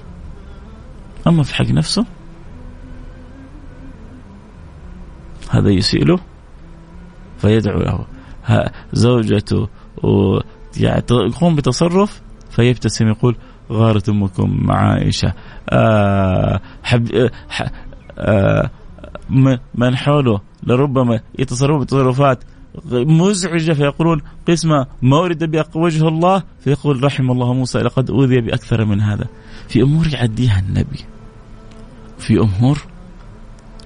أما 1.26 1.42
في 1.42 1.54
حق 1.54 1.66
نفسه 1.66 2.06
هذا 5.50 5.70
يسيء 5.70 6.04
له 6.04 6.18
فيدعو 7.38 7.78
له. 7.78 8.06
زوجته 8.92 9.68
يعني 10.76 11.02
يقوم 11.10 11.56
بتصرف 11.56 12.22
فيبتسم 12.50 13.08
يقول 13.08 13.36
غارت 13.72 14.08
أمكم 14.08 14.70
عائشه 14.70 15.32
آه 15.70 16.60
حب 16.82 17.30
آه 18.18 18.70
من 19.74 19.96
حوله 19.96 20.40
لربما 20.62 21.20
يتصرفون 21.38 21.80
بتصرفات 21.80 22.44
مزعجة 22.92 23.72
فيقولون 23.72 24.20
قسمه 24.48 24.86
ما 25.02 25.18
اريد 25.18 25.64
وجه 25.74 26.08
الله. 26.08 26.42
فيقول 26.60 27.04
رحم 27.04 27.30
الله 27.30 27.54
موسى 27.54 27.78
لقد 27.78 28.10
أوذي 28.10 28.40
بأكثر 28.40 28.84
من 28.84 29.00
هذا. 29.00 29.26
في 29.68 29.82
أمور 29.82 30.06
يعديها 30.12 30.60
النبي. 30.68 31.13
في 32.18 32.38
أمور 32.38 32.84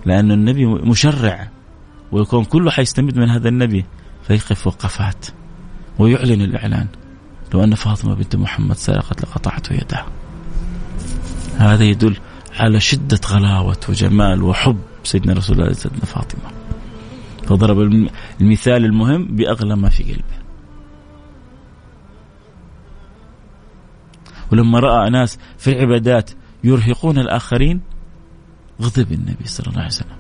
لأن 0.07 0.33
النبي 0.33 0.67
مشرع 0.67 1.49
ويكون 2.13 2.45
كله 2.45 2.71
حيستمد 2.71 3.19
من 3.19 3.31
هذا 3.31 3.49
النبي 3.49 3.85
فيقف 4.23 4.67
وقفات 4.67 5.27
ويعلن 5.99 6.43
الإعلان. 6.43 6.87
لو 7.55 7.65
أن 7.65 7.75
فاطمة 7.75 8.15
بنت 8.15 8.37
محمد 8.37 8.77
سرقت 8.77 9.23
لقطعت 9.23 9.71
يدها. 9.71 10.07
هذا 11.57 11.85
يدل 11.85 12.17
على 12.55 12.81
شدة 12.81 13.21
غلاوة 13.27 13.77
وجمال 13.89 14.43
وحب 14.43 14.79
سيدنا 15.05 15.33
رسول 15.33 15.61
الله 15.61 15.73
سيدنا 15.73 16.05
فاطمة. 16.05 16.51
فضرب 17.47 18.09
المثال 18.41 18.85
المهم 18.85 19.37
بأغلى 19.37 19.77
ما 19.77 19.89
في 19.89 20.03
قلبه. 20.03 20.39
ولما 24.53 24.79
رأى 24.79 25.11
ناس 25.11 25.39
في 25.59 25.73
العبادات 25.73 26.31
يرهقون 26.65 27.19
الآخرين 27.19 27.81
غضب 28.83 29.13
النبي 29.13 29.45
صلى 29.45 29.67
الله 29.67 29.79
عليه 29.79 29.87
وسلم. 29.87 30.17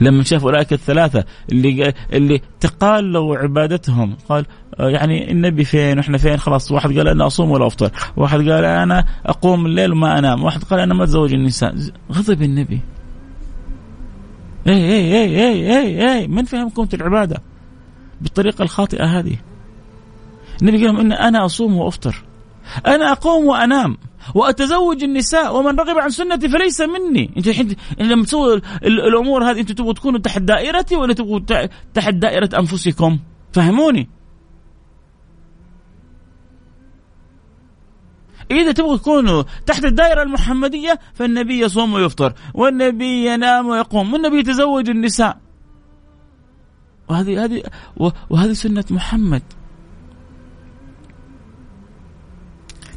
لما 0.00 0.22
شاف 0.22 0.44
اولئك 0.44 0.72
الثلاثة 0.72 1.24
اللي 1.52 1.94
اللي 2.12 2.40
تقالوا 2.60 3.36
عبادتهم 3.36 4.16
قال 4.28 4.46
آه، 4.80 4.88
يعني 4.88 5.30
النبي 5.30 5.64
فين 5.64 5.98
وإحنا 5.98 6.18
فين؟ 6.18 6.36
خلاص 6.36 6.72
واحد 6.72 6.98
قال 6.98 7.08
أنا 7.08 7.26
أصوم 7.26 7.50
ولا 7.50 7.66
أفطر. 7.66 7.90
واحد 8.16 8.38
قال 8.38 8.64
أنا 8.64 9.04
أقوم 9.26 9.66
الليل 9.66 9.92
وما 9.92 10.18
أنام. 10.18 10.44
واحد 10.44 10.62
قال 10.64 10.80
أنا 10.80 10.94
ما 10.94 11.04
أتزوج 11.04 11.34
النساء. 11.34 11.74
غضب 12.12 12.42
النبي. 12.42 12.80
اي 14.66 14.72
اي 14.72 15.14
اي 15.14 15.48
اي 15.48 15.78
اي, 15.78 16.12
أي. 16.12 16.28
من 16.28 16.44
فهمكم 16.44 16.88
العبادة؟ 16.94 17.42
بالطريقة 18.20 18.62
الخاطئة 18.62 19.04
هذه. 19.04 19.36
النبي 20.62 20.86
قال 20.86 21.00
إن 21.00 21.12
أنا 21.12 21.44
أصوم 21.44 21.76
وأفطر. 21.76 22.22
أنا 22.86 23.12
أقوم 23.12 23.44
وأنام. 23.44 23.96
وأتزوج 24.34 25.04
النساء 25.04 25.56
ومن 25.56 25.80
رغب 25.80 25.98
عن 25.98 26.10
سنتي 26.10 26.48
فليس 26.48 26.80
مني. 26.80 27.30
إنت 27.36 27.48
الحين 27.48 27.76
لما 27.98 28.24
تسووا 28.24 28.60
الأمور 28.82 29.50
هذه 29.50 29.60
أنتم 29.60 29.74
تبغوا 29.74 29.92
تكونوا 29.92 30.18
تحت 30.18 30.42
دائرتي 30.42 30.96
ولا 30.96 31.14
تبغوا 31.14 31.40
تحت 31.94 32.14
دائرة 32.14 32.50
أنفسكم؟ 32.58 33.18
فهموني. 33.52 34.08
إذا 38.50 38.72
تبغوا 38.72 38.96
تكونوا 38.96 39.42
تحت 39.66 39.84
الدائرة 39.84 40.22
المحمدية 40.22 40.98
فالنبي 41.14 41.60
يصوم 41.60 41.92
ويفطر 41.92 42.32
والنبي 42.54 43.26
ينام 43.26 43.68
ويقوم 43.68 44.12
والنبي 44.12 44.38
يتزوج 44.38 44.90
النساء. 44.90 45.38
وهذه 47.08 47.44
هذه 47.44 47.62
وهذه 48.30 48.52
سنة 48.52 48.84
محمد. 48.90 49.42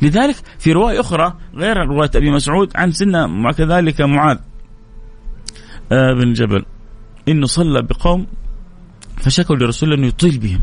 لذلك 0.05 0.35
في 0.59 0.71
رواية 0.71 0.99
أخرى 0.99 1.33
غير 1.55 1.77
رواية 1.77 2.11
أبي 2.15 2.31
مسعود 2.31 2.71
عن 2.75 2.91
سنة 2.91 3.51
كذلك 3.51 4.01
معاذ 4.01 4.37
آه، 5.91 6.13
بن 6.13 6.33
جبل. 6.33 6.65
إنه 7.27 7.45
صلى 7.45 7.81
بقوم 7.81 8.27
فشكوا 9.17 9.55
لرسول 9.55 9.89
الله 9.89 9.99
أنه 9.99 10.07
يطيل 10.07 10.37
بهم. 10.37 10.61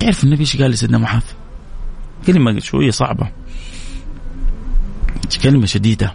تعرف 0.00 0.24
النبي 0.24 0.40
إيش 0.40 0.62
قال 0.62 0.70
لسيدنا 0.70 0.98
معاذ؟ 0.98 1.22
كلمة 2.26 2.60
شوية 2.60 2.90
صعبة. 2.90 3.30
كلمة 5.42 5.66
شديدة؟ 5.66 6.14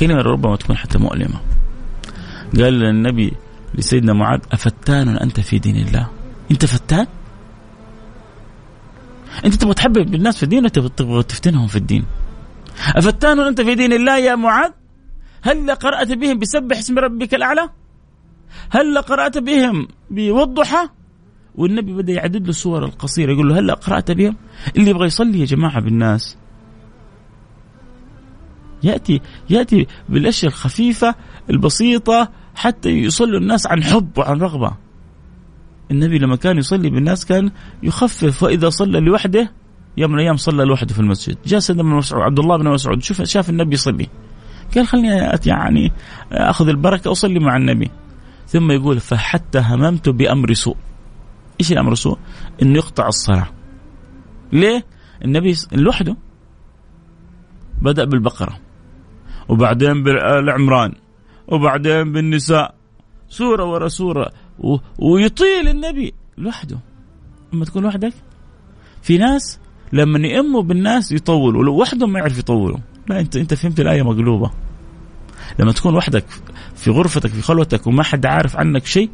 كلمة 0.00 0.22
ربما 0.22 0.56
تكون 0.56 0.76
حتى 0.76 0.98
مؤلمة. 0.98 1.40
قال 2.56 2.84
النبي 2.84 3.32
لسيدنا 3.74 4.12
معاذ 4.12 4.40
أفتان 4.52 5.08
أنت 5.08 5.40
في 5.40 5.58
دين 5.58 5.76
الله؟ 5.76 6.06
أنت 6.50 6.64
فتان؟ 6.66 7.06
انت 9.44 9.54
تبغى 9.54 9.74
تحبب 9.74 10.14
الناس 10.14 10.36
في 10.36 10.42
الدين 10.42 10.58
ولا 10.58 10.68
تبغى 10.68 11.22
تفتنهم 11.22 11.66
في 11.66 11.76
الدين. 11.76 12.04
افتان 12.96 13.40
أنت 13.40 13.60
في 13.60 13.74
دين 13.74 13.92
الله 13.92 14.18
يا 14.18 14.34
معاذ؟ 14.34 14.70
هل 15.42 15.70
قرأت 15.70 16.12
بهم 16.12 16.38
بسبح 16.38 16.78
اسم 16.78 16.98
ربك 16.98 17.34
الأعلى؟ 17.34 17.70
هل 18.70 18.98
قرأت 18.98 19.38
بهم 19.38 19.88
بوضحى 20.10 20.88
والنبي 21.54 21.92
بدأ 21.92 22.12
يعدد 22.12 22.42
له 22.42 22.48
الصور 22.48 22.84
القصيرة 22.84 23.32
يقول 23.32 23.48
له 23.48 23.58
هل 23.58 23.70
قرأت 23.70 24.10
بهم؟ 24.10 24.36
اللي 24.76 24.90
يبغى 24.90 25.06
يصلي 25.06 25.40
يا 25.40 25.44
جماعة 25.44 25.80
بالناس. 25.80 26.36
ياتي 28.82 29.20
يأتي 29.50 29.86
بالأشياء 30.08 30.52
الخفيفة 30.52 31.14
البسيطة 31.50 32.28
حتى 32.54 32.88
يصلوا 32.88 33.40
الناس 33.40 33.66
عن 33.66 33.84
حب 33.84 34.18
وعن 34.18 34.40
رغبة. 34.40 34.85
النبي 35.90 36.18
لما 36.18 36.36
كان 36.36 36.58
يصلي 36.58 36.90
بالناس 36.90 37.24
كان 37.24 37.50
يخفف 37.82 38.42
وإذا 38.42 38.68
صلى 38.68 39.00
لوحده 39.00 39.52
يوم 39.96 40.10
من 40.10 40.18
الأيام 40.18 40.36
صلى 40.36 40.64
لوحده 40.64 40.94
في 40.94 41.00
المسجد. 41.00 41.36
جاء 41.46 41.60
سيدنا 41.60 41.82
بن 41.82 41.88
مسعود 41.88 42.22
عبد 42.22 42.38
الله 42.38 42.56
بن 42.56 42.68
مسعود 42.68 43.02
شوف 43.02 43.22
شاف 43.22 43.50
النبي 43.50 43.74
يصلي. 43.74 44.08
قال 44.74 44.86
خليني 44.86 45.38
يعني 45.46 45.92
أخذ 46.32 46.68
البركة 46.68 47.12
اصلي 47.12 47.38
مع 47.38 47.56
النبي. 47.56 47.90
ثم 48.46 48.70
يقول 48.70 49.00
فحتى 49.00 49.58
هممت 49.58 50.08
بأمر 50.08 50.52
سوء. 50.52 50.76
إيش 51.60 51.72
الامر 51.72 51.94
سوء؟ 51.94 52.18
انه 52.62 52.74
يقطع 52.74 53.08
الصلاة. 53.08 53.48
ليه؟ 54.52 54.84
النبي 55.24 55.54
لوحده. 55.72 56.16
بدأ 57.82 58.04
بالبقرة. 58.04 58.58
وبعدين 59.48 60.02
بالعمران. 60.02 60.92
وبعدين 61.48 62.12
بالنساء. 62.12 62.74
سورة 63.28 63.64
ورا 63.64 63.88
سورة. 63.88 64.32
و... 64.58 64.76
ويطيل 64.98 65.68
النبي 65.68 66.14
لوحده. 66.38 66.78
أما 67.54 67.64
تكون 67.64 67.84
وحدك 67.84 68.12
في 69.02 69.18
ناس 69.18 69.58
لما 69.92 70.18
يأموا 70.28 70.62
بالناس 70.62 71.12
يطولوا. 71.12 71.60
ولو 71.60 71.80
وحدهم 71.80 72.12
ما 72.12 72.18
يعرف 72.18 72.38
يطولوا. 72.38 72.78
لا 73.08 73.20
أنت 73.20 73.36
أنت 73.36 73.54
فهمت 73.54 73.80
الآية 73.80 74.02
مقلوبة. 74.02 74.50
لما 75.58 75.72
تكون 75.72 75.96
وحدك 75.96 76.24
في 76.74 76.90
غرفتك 76.90 77.30
في 77.30 77.42
خلوتك 77.42 77.86
وما 77.86 78.02
حد 78.02 78.26
عارف 78.26 78.56
عنك 78.56 78.86
شيء 78.86 79.10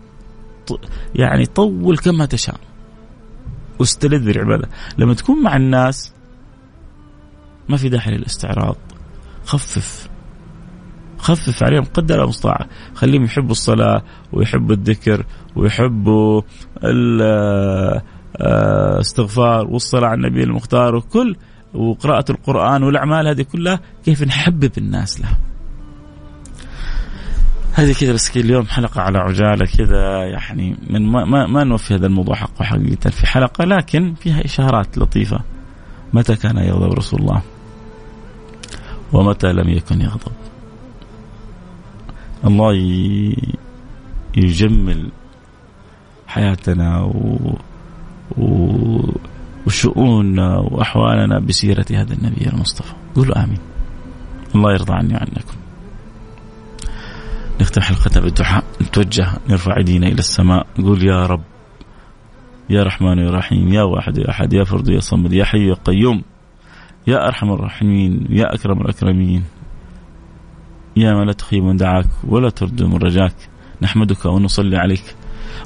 يعني 1.15 1.47
طول 1.47 1.99
كما 1.99 2.27
تشاء. 2.27 2.61
واستلذ 3.79 4.25
بالعباده 4.27 4.69
لما 4.99 5.15
تكون 5.15 5.43
مع 5.43 5.57
الناس 5.57 6.13
ما 7.69 7.77
في 7.77 7.89
داعي 7.89 8.17
للاستعراض. 8.17 8.77
خفف. 9.45 10.12
خفف 11.23 11.63
عليهم 11.63 11.85
قدر 11.85 12.25
المستطاع. 12.25 12.67
خليهم 12.95 13.25
يحبوا 13.25 13.51
الصلاة 13.51 14.03
ويحبوا 14.33 14.75
الذكر 14.75 15.27
ويحبوا 15.57 16.43
الاستغفار 18.41 19.61
آه، 19.61 19.69
والصلاة 19.71 20.09
على 20.09 20.15
النبي 20.17 20.43
المختار 20.43 20.95
وكل 20.95 21.37
وقراءة 21.75 22.25
القرآن 22.31 22.83
والأعمال 22.83 23.29
هذه 23.29 23.43
كلها 23.43 23.81
كيف 24.05 24.23
نحبب 24.23 24.71
الناس 24.79 25.21
لها. 25.21 25.39
هذه 27.75 27.93
كذا 27.93 28.13
بس 28.13 28.37
اليوم 28.37 28.67
حلقة 28.67 29.01
على 29.01 29.19
عجالة 29.19 29.67
كذا 29.79 30.25
يعني 30.25 30.77
من 30.91 31.07
ما, 31.07 31.25
ما, 31.25 31.47
ما 31.47 31.65
نوفي 31.65 31.95
هذا 31.95 32.07
الموضوع 32.07 32.35
حقه 32.35 32.65
حقيقة 32.65 33.11
في 33.11 33.27
حلقة 33.27 33.65
لكن 33.65 34.15
فيها 34.15 34.45
إشارات 34.45 34.99
لطيفة. 34.99 35.41
متى 36.13 36.37
كان 36.37 36.57
يغضب 36.57 36.93
رسول 36.93 37.21
الله؟ 37.21 37.43
ومتى 39.13 39.53
لم 39.53 39.69
يكن 39.69 40.01
يغضب؟ 40.01 40.42
الله 42.47 42.75
يجمل 44.37 45.11
حياتنا 46.27 47.03
و... 47.03 47.39
و... 48.39 48.45
وشؤوننا 49.67 50.59
وأحوالنا 50.59 51.39
بسيرة 51.39 51.87
هذا 51.91 52.15
النبي 52.15 52.47
المصطفى. 52.47 52.95
قولوا 53.15 53.45
آمين. 53.45 53.59
الله 54.55 54.73
يرضى 54.73 54.93
عني 54.93 55.15
وعنكم. 55.15 55.57
نختم 57.61 57.81
حلقتنا 57.81 58.23
بالدعاء. 58.23 58.65
نتوجه 58.83 59.27
نرفع 59.49 59.77
إيدينا 59.77 60.07
إلى 60.07 60.19
السماء. 60.19 60.67
نقول 60.79 61.05
يا 61.05 61.27
رب 61.27 61.43
يا 62.71 62.83
رحمن 62.83 63.19
يا 63.19 63.31
رحيم 63.31 63.69
يا 63.69 63.83
واحد 63.83 64.19
يا 64.19 64.31
أحد 64.31 64.53
يا 64.53 64.65
فرد 64.65 64.89
يا 64.89 65.01
صمد 65.01 65.33
يا 65.33 65.45
حي 65.45 65.69
يا 65.69 65.75
قيوم 65.75 66.23
يا 67.07 67.27
أرحم 67.27 67.53
الراحمين 67.53 68.27
يا 68.31 68.55
أكرم 68.55 68.81
الأكرمين. 68.81 69.45
يا 70.97 71.15
من 71.15 71.27
لا 71.27 71.33
تخيب 71.33 71.65
من 71.65 71.77
دعاك 71.77 72.07
ولا 72.29 72.51
ترد 72.51 72.83
من 72.83 72.97
رجاك. 72.97 73.35
نحمدك 73.83 74.25
ونصلي 74.27 74.77
عليك. 74.77 75.17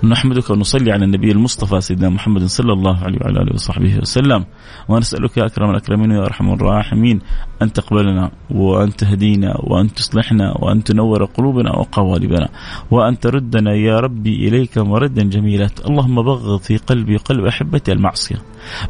نحمدك 0.04 0.50
ونصلي 0.50 0.92
على 0.92 1.04
النبي 1.04 1.32
المصطفى 1.32 1.80
سيدنا 1.80 2.08
محمد 2.08 2.44
صلى 2.44 2.72
الله 2.72 3.04
عليه 3.04 3.18
وعلى 3.22 3.42
آله 3.42 3.54
وصحبه 3.54 3.98
وسلم. 3.98 4.44
ونسألك 4.88 5.36
يا 5.36 5.46
أكرم 5.46 5.70
الأكرمين 5.70 6.10
ويا 6.12 6.26
أرحم 6.26 6.52
الراحمين 6.52 7.20
أن 7.62 7.72
تقبلنا 7.72 8.30
وأن 8.50 8.96
تهدينا 8.96 9.56
وأن 9.60 9.94
تصلحنا 9.94 10.54
وأن 10.58 10.84
تنور 10.84 11.24
قلوبنا 11.24 11.76
وقوالبنا 11.76 12.48
وأن 12.90 13.18
تردنا 13.18 13.74
يا 13.74 14.00
ربي 14.00 14.48
إليك 14.48 14.78
مردا 14.78 15.22
جميلا. 15.22 15.68
اللهم 15.88 16.22
بغض 16.22 16.60
في 16.60 16.76
قلبي 16.76 17.16
قلب 17.16 17.46
أحبتي 17.46 17.92
المعصية. 17.92 18.36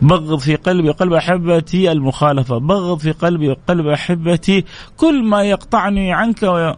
بغض 0.03 0.39
في 0.39 0.55
قلبي 0.57 0.91
قلب 0.91 1.13
أحبتي 1.13 1.93
المخالفة. 1.93 2.59
بغض 2.59 2.99
في 2.99 3.13
قلبي 3.13 3.57
قلب 3.69 3.87
أحبتي. 3.87 4.65
كل 4.97 5.25
ما 5.25 5.43
يقطعني 5.43 6.13
عنك 6.13 6.73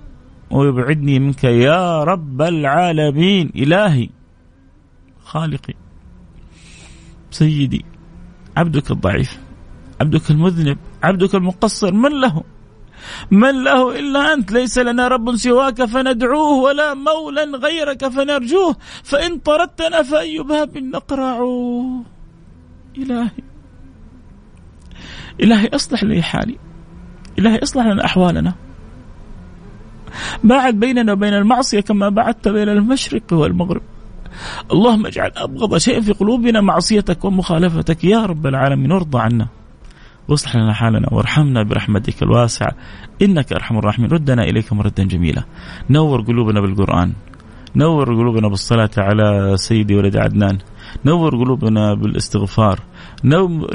ويبعدني 0.51 1.19
منك 1.19 1.45
يا 1.45 2.05
رب 2.05 2.43
العالمين. 2.43 3.53
إلهي. 3.57 4.09
خالقي 5.29 5.75
سيدي 7.31 7.85
عبدك 8.57 8.91
الضعيف 8.91 9.39
عبدك 10.01 10.31
المذنب 10.31 10.79
عبدك 11.03 11.35
المقصر 11.35 11.93
من 11.93 12.21
له؟ 12.21 12.45
من 13.31 13.65
له 13.65 13.99
إلا 13.99 14.35
أنت 14.35 14.53
ليس 14.53 14.79
لنا 14.79 15.09
رب 15.09 15.37
سواك 15.37 15.85
فندعوه 15.85 16.53
ولا 16.53 16.95
مولى 16.95 17.43
غيرك 17.43 18.09
فنرجوه 18.09 18.77
فإن 19.05 19.39
طردتنا 19.39 20.03
فأي 20.03 20.39
باب 20.39 20.79
نقرع. 20.79 21.39
إلهي 22.99 23.31
إلهي 25.41 25.69
أصلح 25.69 26.05
لي 26.05 26.23
حالي 26.23 26.59
إلهي 27.39 27.59
أصلح 27.59 27.87
لنا 27.87 28.05
أحوالنا. 28.05 28.55
باعد 30.45 30.75
بيننا 30.75 31.13
وبين 31.13 31.35
المعصية 31.35 31.81
كما 31.81 32.09
بعدت 32.09 32.49
بين 32.49 32.69
المشرق 32.69 33.33
والمغرب. 33.33 33.83
اللهم 34.73 35.07
اجعل 35.07 35.31
أبغض 35.37 35.77
شيء 35.77 36.01
في 36.01 36.13
قلوبنا 36.13 36.61
معصيتك 36.61 37.25
ومخالفتك. 37.25 38.05
يا 38.05 38.27
رب 38.27 38.47
العالمين 38.47 38.93
وارضى 38.93 39.19
عنا. 39.19 39.49
واصلح 40.29 40.57
لنا 40.57 40.73
حالنا 40.73 41.09
وارحمنا 41.13 41.63
برحمتك 41.63 42.23
الواسعة. 42.23 42.73
إنك 43.23 43.53
أرحم 43.53 43.79
الراحمين. 43.79 44.11
ردنا 44.11 44.43
إليك 44.43 44.73
مردا 44.73 45.05
جميلا. 45.05 45.43
نور 45.91 46.21
قلوبنا 46.21 46.61
بالقرآن. 46.61 47.13
نور 47.77 48.15
قلوبنا 48.15 48.49
بالصلاة 48.49 48.91
على 48.99 49.57
سيدي 49.57 49.95
ولد 49.95 50.17
عدنان. 50.17 50.59
نور 51.05 51.37
قلوبنا 51.37 51.95
بالاستغفار. 51.95 52.81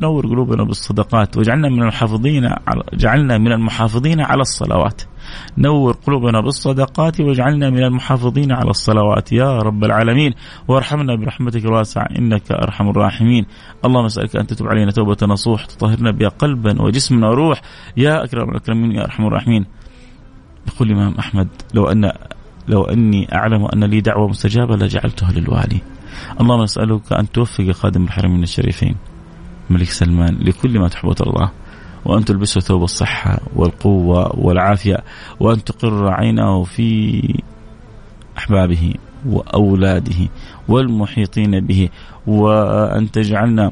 نور 0.03 0.27
قلوبنا 0.27 0.63
بالصدقات. 0.63 1.37
واجعلنا 1.37 1.69
من 1.69 1.81
المحافظين 1.81 2.45
على 2.45 2.83
جعلنا 2.93 3.37
من 3.37 3.51
المحافظين 3.51 4.19
على 4.19 4.41
الصلوات. 4.41 5.01
نور 5.57 5.93
قلوبنا 6.07 6.41
بالصدقات 6.41 7.21
واجعلنا 7.21 7.69
من 7.69 7.83
المحافظين 7.83 8.51
على 8.51 8.69
الصلوات. 8.69 9.31
يا 9.31 9.59
رب 9.59 9.83
العالمين 9.83 10.33
وارحمنا 10.67 11.15
برحمتك 11.15 11.65
الواسعة 11.65 12.07
إنك 12.19 12.51
أرحم 12.51 12.89
الراحمين. 12.89 13.45
اللهم 13.85 14.05
أسألك 14.05 14.35
أن 14.35 14.47
تتوب 14.47 14.67
علينا 14.67 14.91
توبة 14.91 15.17
نصوح 15.23 15.65
تطهرنا 15.65 16.11
بها 16.11 16.29
قلبا 16.29 16.81
وجسما 16.81 17.29
وروح. 17.29 17.61
يا 17.97 18.23
أكرم 18.23 18.49
الأكرمين 18.49 18.91
يا 18.91 19.03
أرحم 19.03 19.25
الراحمين. 19.25 19.65
يقول 20.67 20.91
الإمام 20.91 21.13
أحمد 21.19 21.47
لو 21.73 21.85
أن 21.85 22.11
لو 22.67 22.83
أني 22.83 23.35
أعلم 23.35 23.65
أن 23.65 23.83
لي 23.83 24.01
دعوة 24.01 24.27
مستجابة 24.27 24.75
لجعلتها 24.75 25.31
للوالي. 25.31 25.81
اللهم 26.41 26.61
نسألك 26.63 27.13
أن 27.13 27.31
توفق 27.31 27.71
خادم 27.71 28.03
الحرمين 28.03 28.43
الشريفين 28.43 28.95
الملك 29.69 29.89
سلمان 29.89 30.37
لكل 30.41 30.79
ما 30.79 30.87
تحب 30.87 31.09
وترضاه 31.09 31.51
وأن 32.05 32.25
تلبسه 32.25 32.61
ثوب 32.61 32.83
الصحة 32.83 33.39
والقوة 33.55 34.39
والعافية 34.39 34.97
وأن 35.39 35.63
تقر 35.63 36.07
عينه 36.07 36.63
في 36.63 37.21
أحبابه 38.37 38.93
وأولاده 39.25 40.29
والمحيطين 40.67 41.59
به 41.59 41.89
وأن 42.27 43.11
تجعلنا 43.11 43.71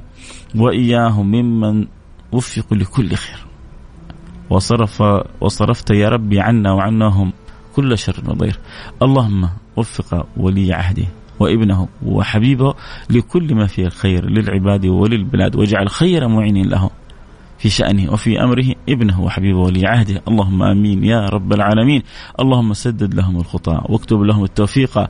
وإياهم 0.56 1.32
ممن 1.32 1.88
وفقوا 2.32 2.78
لكل 2.78 3.16
خير. 3.16 3.46
وصرف 4.50 5.04
وصرفت 5.42 5.92
يا 5.92 6.10
ربي 6.10 6.40
عنا 6.40 6.72
وعنهم 6.72 7.34
كل 7.76 7.98
شر 7.98 8.24
وضير. 8.28 8.60
اللهم 9.02 9.50
وفق 9.76 10.28
ولي 10.38 10.74
عهده 10.74 11.06
وابنه 11.40 11.88
وحبيبه 12.06 12.74
لكل 13.10 13.56
ما 13.56 13.68
فيه 13.68 13.86
الخير 13.86 14.26
للعباد 14.30 14.86
وللبلاد 14.86 15.56
واجعل 15.56 15.90
خير 15.90 16.28
معين 16.28 16.70
له. 16.70 16.90
في 17.62 17.70
شأنه 17.70 18.12
وفي 18.14 18.44
أمره. 18.44 18.66
ابنه 18.90 19.22
وحبيبه 19.22 19.60
ولي 19.60 19.88
عهده 19.88 20.22
اللهم 20.28 20.64
آمين 20.64 21.04
يا 21.04 21.26
رب 21.26 21.54
العالمين. 21.54 22.02
اللهم 22.40 22.74
سدد 22.74 23.14
لهم 23.14 23.38
الخطى 23.38 23.82
واكتب 23.90 24.22
لهم 24.22 24.44
التوفيق 24.44 25.10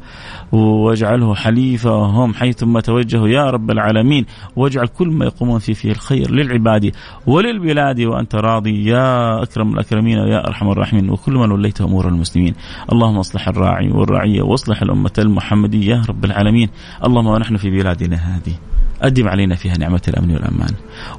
واجعله 0.52 1.36
حليفهم 1.36 2.34
حيثما 2.34 2.82
توجهوا 2.82 3.28
يا 3.28 3.50
رب 3.50 3.72
العالمين. 3.72 4.26
واجعل 4.56 4.88
كل 4.88 5.08
ما 5.08 5.26
يقومون 5.26 5.60
فيه 5.60 5.74
فيه 5.74 5.92
الخير 5.92 6.32
للعباد 6.32 6.92
وللبلاد. 7.28 8.02
وأنت 8.02 8.36
راضي 8.36 8.86
يا 8.86 9.44
أكرم 9.44 9.74
الأكرمين 9.74 10.20
ويا 10.20 10.48
أرحم 10.48 10.70
الراحمين. 10.70 11.10
وكل 11.10 11.34
من 11.34 11.52
وليت 11.52 11.82
أمور 11.82 12.08
المسلمين. 12.08 12.54
اللهم 12.92 13.18
أصلح 13.18 13.48
الراعي 13.48 13.92
والرعية. 13.92 14.42
واصلح 14.42 14.82
الأمة 14.82 15.14
المحمدية 15.18 15.96
يا 15.96 16.04
رب 16.10 16.26
العالمين. 16.26 16.70
اللهم 17.06 17.28
ونحن 17.28 17.58
في 17.58 17.70
بلادنا 17.70 18.16
هذه. 18.16 18.56
أدم 19.02 19.28
علينا 19.28 19.56
فيها 19.56 19.78
نعمة 19.78 20.02
الأمن 20.08 20.34
والأمان 20.34 20.74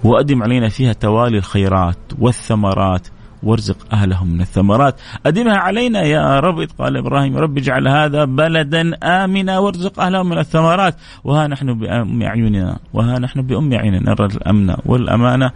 وأدم 0.05 0.43
علينا 0.43 0.69
فيها 0.69 0.93
توالي 0.93 1.39
الخيرات 1.39 1.99
والثمرات 2.19 3.09
وارزق 3.43 3.77
أهلهم 3.93 4.29
من 4.29 4.41
الثمرات. 4.41 5.01
أدمها 5.27 5.57
علينا 5.57 6.03
يا 6.03 6.41
رب 6.41 6.69
قال 6.79 6.97
إبراهيم 6.97 7.37
رب 7.37 7.59
اجعل 7.59 7.89
هذا 7.89 8.25
بلدا 8.25 8.91
آمنا 9.03 9.59
وارزق 9.59 10.01
أهلهم 10.01 10.29
من 10.29 10.39
الثمرات. 10.39 10.95
وها 11.25 11.47
نحن 11.47 11.79
بأم 11.79 12.23
أعيننا 12.23 12.79
وها 12.93 13.19
نحن 13.19 13.43
بأم 13.43 13.73
أعيننا 13.73 14.11
نرى 14.11 14.27
الأمن 14.27 14.75
والأمانة. 14.87 15.51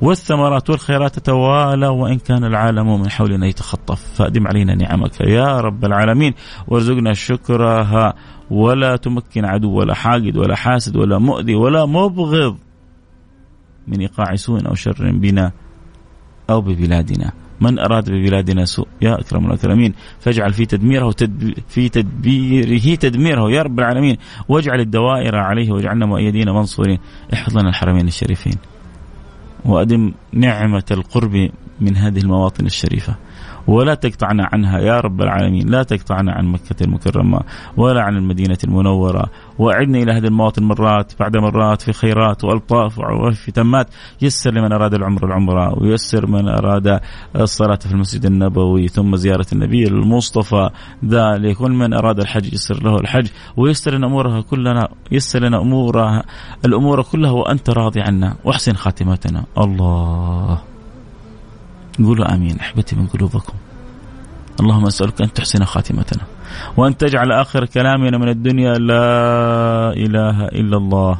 والثمرات 0.00 0.70
والخيرات 0.70 1.18
تتوالى 1.18 1.88
وإن 1.88 2.18
كان 2.18 2.44
العالم 2.44 3.00
من 3.00 3.10
حولنا 3.10 3.46
يتخطف. 3.46 4.14
فأدم 4.14 4.46
علينا 4.46 4.74
نعمك. 4.74 5.20
يا 5.20 5.60
رب 5.60 5.84
العالمين. 5.84 6.34
وارزقنا 6.68 7.12
شكرها. 7.12 8.14
ولا 8.50 8.96
تمكن 8.96 9.44
عدو 9.44 9.78
ولا 9.78 9.94
حاقد 9.94 10.36
ولا 10.36 10.56
حاسد 10.56 10.96
ولا 10.96 11.18
مؤذي 11.18 11.54
ولا 11.54 11.86
مبغض 11.86 12.56
من 13.88 14.00
إيقاع 14.00 14.34
سوء 14.34 14.68
أو 14.68 14.74
شر 14.74 15.10
بنا 15.12 15.52
أو 16.50 16.60
ببلادنا. 16.60 17.32
من 17.60 17.78
أراد 17.78 18.10
ببلادنا 18.10 18.64
سوء؟ 18.64 18.86
يا 19.02 19.20
أكرم 19.20 19.46
الأكرمين. 19.46 19.94
فاجعل 20.20 20.52
في 20.52 20.66
تدميره 20.66 21.12
تدب 21.12 21.54
في 21.68 21.88
تدبيره 21.88 22.94
تدميره. 22.94 23.50
يا 23.50 23.62
رب 23.62 23.78
العالمين. 23.78 24.16
واجعل 24.48 24.80
الدوائر 24.80 25.36
عليه 25.36 25.72
واجعلنا 25.72 26.06
مؤيدين 26.06 26.48
منصورين. 26.48 26.98
احفظ 27.34 27.58
لنا 27.58 27.68
الحرمين 27.68 28.08
الشريفين. 28.08 28.54
وأدم 29.64 30.12
نعمة 30.32 30.84
القرب 30.90 31.50
من 31.80 31.96
هذه 31.96 32.18
المواطن 32.18 32.66
الشريفة. 32.66 33.16
ولا 33.70 33.94
تقطعنا 33.94 34.48
عنها 34.52 34.78
يا 34.78 35.00
رب 35.00 35.20
العالمين. 35.22 35.68
لا 35.68 35.82
تقطعنا 35.82 36.32
عن 36.32 36.46
مكة 36.46 36.84
المكرمة 36.84 37.40
ولا 37.76 38.02
عن 38.02 38.16
المدينة 38.16 38.58
المنورة. 38.64 39.30
وأعدنا 39.58 39.98
إلى 39.98 40.12
هذه 40.12 40.26
المواطن 40.26 40.64
مرات 40.64 41.12
بعد 41.20 41.36
مرات 41.36 41.82
في 41.82 41.92
خيرات 41.92 42.44
وألطاف 42.44 42.98
وفي 42.98 43.52
تمات. 43.52 43.86
يسر 44.22 44.50
لمن 44.50 44.72
أراد 44.72 44.94
العمر 44.94 45.26
العمرة 45.26 45.82
ويسر 45.82 46.26
من 46.26 46.48
أراد 46.48 47.00
الصلاة 47.36 47.76
في 47.76 47.92
المسجد 47.92 48.26
النبوي 48.26 48.88
ثم 48.88 49.16
زيارة 49.16 49.46
النبي 49.52 49.84
المصطفى. 49.88 50.70
ذلك 51.04 51.60
ومن 51.60 51.94
أراد 51.94 52.20
الحج 52.20 52.52
يسر 52.52 52.82
له 52.82 52.96
الحج. 52.96 53.26
ويسر 53.56 53.94
لنا 53.94 54.06
أمورها 54.06 54.40
كلنا 54.40 54.88
يسر 55.12 55.38
لنا 55.42 55.60
أمورها 55.60 56.24
الأمور 56.64 57.02
كلها 57.02 57.30
وأنت 57.30 57.70
راضي 57.70 58.00
عنا. 58.00 58.36
وأحسن 58.44 58.72
خاتمتنا. 58.72 59.44
الله. 59.58 60.69
قولوا 61.98 62.34
آمين 62.34 62.60
أحبتي 62.60 62.96
من 62.96 63.06
قلوبكم. 63.06 63.52
اللهم 64.60 64.86
أسألك 64.86 65.22
أن 65.22 65.32
تحسن 65.32 65.64
خاتمتنا 65.64 66.22
وأن 66.76 66.96
تجعل 66.96 67.32
آخر 67.32 67.64
كلامنا 67.64 68.18
من 68.18 68.28
الدنيا 68.28 68.74
لا 68.74 69.92
إله 69.92 70.44
إلا 70.44 70.76
الله 70.76 71.18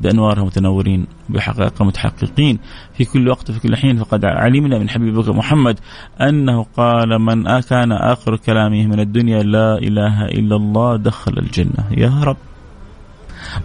بانوارها 0.00 0.44
متنورين 0.44 1.06
بحقائق 1.28 1.82
متحققين 1.82 2.58
في 2.94 3.04
كل 3.04 3.28
وقت 3.28 3.50
في 3.50 3.60
كل 3.60 3.76
حين 3.76 3.96
فقد 3.96 4.24
علمنا 4.24 4.78
من 4.78 4.88
حبيبك 4.88 5.28
محمد 5.28 5.78
أنه 6.20 6.66
قال 6.76 7.18
من 7.18 7.60
كان 7.60 7.92
آخر 7.92 8.36
كلامه 8.36 8.86
من 8.86 9.00
الدنيا 9.00 9.42
لا 9.42 9.78
إله 9.78 10.24
إلا 10.24 10.56
الله 10.56 10.96
دخل 10.96 11.38
الجنة. 11.38 11.84
يا 11.90 12.24
رب. 12.24 12.36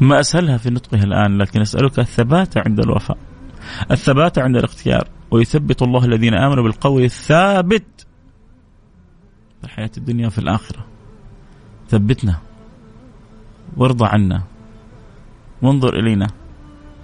ما 0.01 0.19
أسهلها 0.19 0.57
في 0.57 0.69
نطقها 0.69 1.03
الآن 1.03 1.37
لكن 1.37 1.61
أسألك 1.61 1.99
الثبات 1.99 2.57
عند 2.57 2.79
الوفاء. 2.79 3.17
الثبات 3.91 4.39
عند 4.39 4.55
الاختيار 4.57 5.07
ويثبت 5.31 5.81
الله 5.81 6.05
الذين 6.05 6.33
آمنوا 6.33 6.63
بالقول 6.63 7.03
الثابت 7.03 8.07
في 9.61 9.63
الحياة 9.63 9.91
الدنيا 9.97 10.27
وفي 10.27 10.37
الآخرة 10.37 10.85
ثبتنا 11.89 12.37
وارضى 13.77 14.05
عنا 14.05 14.43
وانظر 15.61 15.99
إلينا 15.99 16.27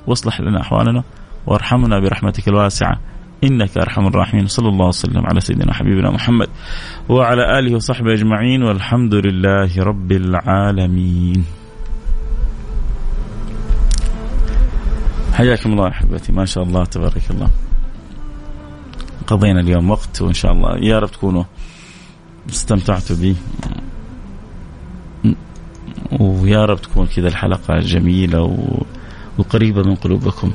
واصلح 0.08 0.42
لنا 0.42 0.62
أحوالنا 0.62 1.04
وارحمنا 1.48 2.00
برحمتك 2.00 2.48
الواسعة 2.48 3.00
إنك 3.44 3.78
أرحم 3.78 4.08
الراحمين 4.08 4.48
صلى 4.48 4.70
الله 4.70 4.88
وسلم 4.88 5.26
على 5.26 5.40
سيدنا 5.40 5.74
حبيبنا 5.74 6.12
محمد 6.12 6.48
وعلى 7.10 7.60
آله 7.60 7.76
وصحبه 7.76 8.14
أجمعين 8.14 8.64
والحمد 8.64 9.16
لله 9.16 9.84
رب 9.84 10.12
العالمين. 10.12 11.63
حياكم 15.34 15.72
الله 15.72 15.88
أحبتي. 15.88 16.32
ما 16.32 16.46
شاء 16.46 16.64
الله 16.64 16.86
تبارك 16.86 17.32
الله. 17.32 17.50
قضينا 19.28 19.60
اليوم 19.60 19.92
وقت 19.92 20.22
وإن 20.22 20.34
شاء 20.34 20.52
الله 20.52 20.78
يا 20.78 21.00
رب 21.00 21.12
تكونوا 21.12 21.44
استمتعتوا 22.50 23.16
به 23.16 23.36
ويا 26.20 26.66
رب 26.66 26.82
تكون 26.82 27.08
كذا 27.08 27.28
الحلقة 27.28 27.80
جميلة 27.80 28.58
وقريبة 29.38 29.84
من 29.84 29.96
قلوبكم. 29.96 30.52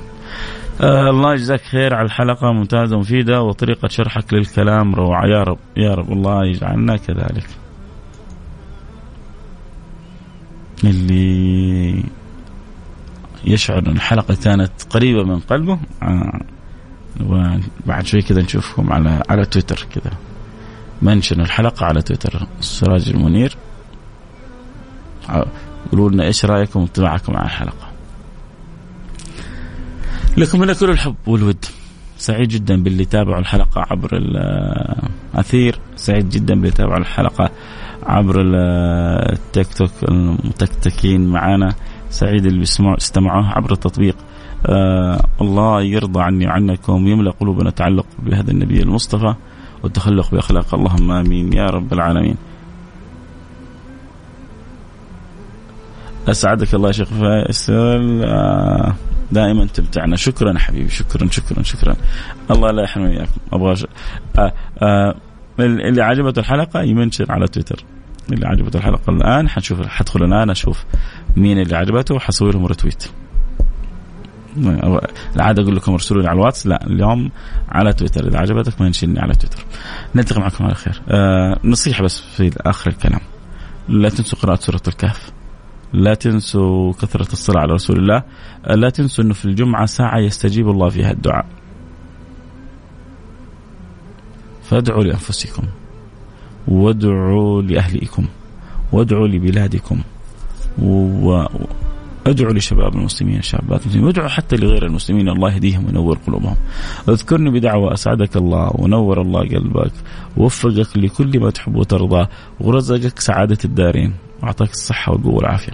آه 0.80 1.10
الله 1.10 1.32
يجزاك 1.34 1.60
خير 1.60 1.94
على 1.94 2.06
الحلقة 2.06 2.52
ممتازة 2.52 2.96
ومفيدة 2.96 3.42
وطريقة 3.42 3.88
شرحك 3.88 4.34
للكلام 4.34 4.94
روعة. 4.94 5.26
يا 5.26 5.42
رب 5.42 5.58
يا 5.76 5.94
رب 5.94 6.12
الله 6.12 6.46
يجعلنا 6.46 6.96
كذلك. 6.96 7.46
اللي 10.84 12.04
يشعر 13.44 13.78
أن 13.78 13.86
الحلقة 13.86 14.34
كانت 14.34 14.72
قريبة 14.90 15.24
من 15.24 15.38
قلبه. 15.38 15.78
آه 16.02 16.40
وبعد 17.26 18.06
شوي 18.06 18.22
كذا 18.22 18.42
نشوفكم 18.42 18.92
على 18.92 19.22
على 19.30 19.44
تويتر 19.44 19.86
كذا. 19.94 20.12
منشن 21.02 21.40
الحلقة 21.40 21.86
على 21.86 22.02
تويتر. 22.02 22.46
السراج 22.58 23.08
المنير. 23.08 23.56
قولوا 25.90 26.10
لنا 26.10 26.24
إيش 26.24 26.44
رأيكم 26.44 26.80
وانطباعكم 26.80 27.36
على 27.36 27.46
الحلقة. 27.46 27.88
لكم 30.36 30.60
من 30.60 30.72
كل 30.72 30.90
الحب 30.90 31.14
والود. 31.26 31.64
سعيد 32.18 32.48
جدا 32.48 32.82
باللي 32.82 33.04
تابعوا 33.04 33.40
الحلقة 33.40 33.86
عبر 33.90 34.10
الأثير 34.16 35.78
سعيد 35.96 36.28
جدا 36.28 36.54
باللي 36.54 36.70
تابعوا 36.70 36.98
الحلقة 36.98 37.50
عبر 38.02 38.34
التيك 39.32 39.74
توك 39.74 39.90
المتكتكين 40.08 41.28
معنا 41.28 41.74
سعيد 42.10 42.46
اللي 42.46 42.62
استمعوها 42.78 43.52
عبر 43.56 43.72
التطبيق. 43.72 44.16
آه 44.66 45.24
الله 45.40 45.82
يرضى 45.82 46.20
عني 46.20 46.46
وعنكم 46.46 47.04
ويملأ 47.04 47.30
قلوبنا 47.30 47.70
تعلق 47.70 48.06
بهذا 48.18 48.50
النبي 48.50 48.82
المصطفى 48.82 49.34
والتخلق 49.82 50.30
بأخلاق. 50.30 50.74
اللهم 50.74 51.10
آمين 51.10 51.52
يا 51.52 51.66
رب 51.66 51.92
العالمين. 51.92 52.36
أسعدك 56.28 56.74
الله 56.74 56.86
يا 56.86 56.92
شيخ 56.92 57.08
فيصل. 57.08 58.22
آه 58.24 58.94
دائما 59.32 59.66
تمتعنا. 59.66 60.16
شكرا 60.16 60.58
حبيبي. 60.58 60.88
شكرا 60.88 61.28
شكرا 61.30 61.62
شكرا. 61.62 61.96
الله 62.50 62.70
لا 62.70 62.82
يحرمني 62.82 63.18
إياكم. 63.18 63.40
أبغى 63.52 63.74
آه 64.38 64.52
آه 64.82 65.14
اللي 65.60 66.02
عجبته 66.02 66.40
الحلقة 66.40 66.82
يمنشن 66.82 67.26
على 67.28 67.46
تويتر. 67.46 67.84
اللي 68.32 68.46
عجبته 68.46 68.76
الحلقة 68.76 69.10
الآن. 69.10 69.48
حنشوف 69.48 69.86
حدخل 69.86 70.24
الآن 70.24 70.50
أشوف 70.50 70.84
مين 71.36 71.60
اللي 71.60 71.76
عجبته 71.76 72.14
وحسوي 72.14 72.52
لهم 72.52 72.66
رتويت 72.66 73.04
العادة 75.36 75.62
أقول 75.62 75.76
لكم 75.76 75.92
ارسلوا 75.92 76.22
لي 76.22 76.28
على 76.28 76.36
الواتس. 76.36 76.66
لا 76.66 76.86
اليوم 76.86 77.30
على 77.68 77.92
تويتر. 77.92 78.28
إذا 78.28 78.38
عجبتك 78.38 78.80
ما 78.80 78.86
ينشلني 78.86 79.20
على 79.20 79.32
تويتر. 79.32 79.64
نلتقي 80.14 80.40
معكم 80.40 80.64
على 80.64 80.74
خير. 80.74 81.02
آه 81.08 81.58
نصيحة 81.64 82.04
بس 82.04 82.20
في 82.20 82.50
آخر 82.60 82.90
الكلام. 82.90 83.20
لا 83.88 84.08
تنسوا 84.08 84.38
قراءة 84.38 84.60
سورة 84.60 84.82
الكهف. 84.88 85.30
لا 85.92 86.14
تنسوا 86.14 86.92
كثرة 86.92 87.32
الصلاة 87.32 87.60
على 87.60 87.72
رسول 87.72 87.96
الله. 87.96 88.22
لا 88.66 88.90
تنسوا 88.90 89.24
أنه 89.24 89.34
في 89.34 89.44
الجمعة 89.44 89.86
ساعة 89.86 90.18
يستجيب 90.18 90.68
الله 90.68 90.88
فيها 90.88 91.10
الدعاء. 91.10 91.46
فادعوا 94.62 95.04
لأنفسكم. 95.04 95.62
وادعوا 96.68 97.62
لأهليكم 97.62 98.26
وادعوا 98.92 99.28
لبلادكم 99.28 100.00
وادعوا 100.78 102.52
لشباب 102.52 102.94
المسلمين 102.94 103.42
شابات 103.42 103.82
المسلمين 103.82 104.06
وادعوا 104.06 104.28
حتى 104.28 104.56
لغير 104.56 104.86
المسلمين 104.86 105.28
الله 105.28 105.54
يهديهم 105.54 105.86
وينور 105.86 106.18
قلوبهم 106.26 106.56
اذكرني 107.08 107.50
بدعوة 107.50 107.94
أسعدك 107.94 108.36
الله 108.36 108.70
ونور 108.74 109.20
الله 109.20 109.40
قلبك 109.40 109.92
ووفقك 110.36 110.96
لكل 110.96 111.40
ما 111.40 111.50
تحب 111.50 111.76
وترضى 111.76 112.26
ورزقك 112.60 113.20
سعادة 113.20 113.58
الدارين 113.64 114.14
واعطاك 114.42 114.70
الصحة 114.70 115.12
والقوة 115.12 115.34
والعافية. 115.34 115.72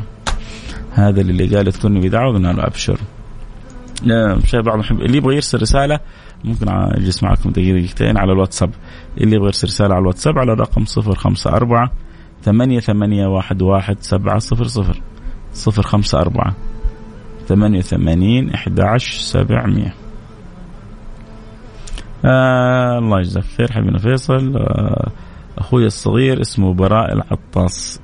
هذا 0.93 1.21
اللي 1.21 1.57
قال 1.57 1.67
اذكرني 1.67 2.01
بدعوة 2.01 2.35
قلنا 2.35 2.53
له 2.53 2.67
ابشر. 2.67 2.99
شيء 4.45 4.61
بعض 4.61 4.79
محب 4.79 5.01
اللي 5.01 5.17
يبغى 5.17 5.35
يرسل 5.35 5.63
رسالة 5.63 6.01
ممكن 6.45 6.69
اجلس 6.69 7.23
معكم 7.23 7.51
دقيقتين 7.51 8.19
على 8.19 8.33
الواتساب. 8.33 8.71
اللي 9.21 9.37
يبغى 9.37 9.47
يرسل 9.47 9.69
رسالة 9.69 9.95
على 9.95 10.03
الواتساب 10.03 10.39
على 10.39 10.53
الرقم 10.53 10.85
054 10.99 11.89
ثمانية 12.43 12.81
ثمانية 12.81 13.27
واحد 13.27 13.63
واحد 13.63 13.97
سبعة 14.01 14.39
صفر 14.39 14.65
صفر. 14.65 15.01
صفر 15.53 15.83
خمسة 15.83 16.19
أربعة 16.21 16.55
ثمانية 17.47 17.79
وثمانين 17.79 18.51
أحد 18.51 18.81
عشر 18.81 19.19
سبعمية 19.19 19.95
آه 22.25 22.99
الله 22.99 23.19
يجزاك 23.19 23.45
خير 23.45 23.73
حبيبنا 23.73 23.99
فيصل. 23.99 24.57
آه 24.57 25.11
أخوي 25.59 25.87
الصغير 25.87 26.41
اسمه 26.41 26.75
براء 26.75 27.13
العطاس. 27.13 28.01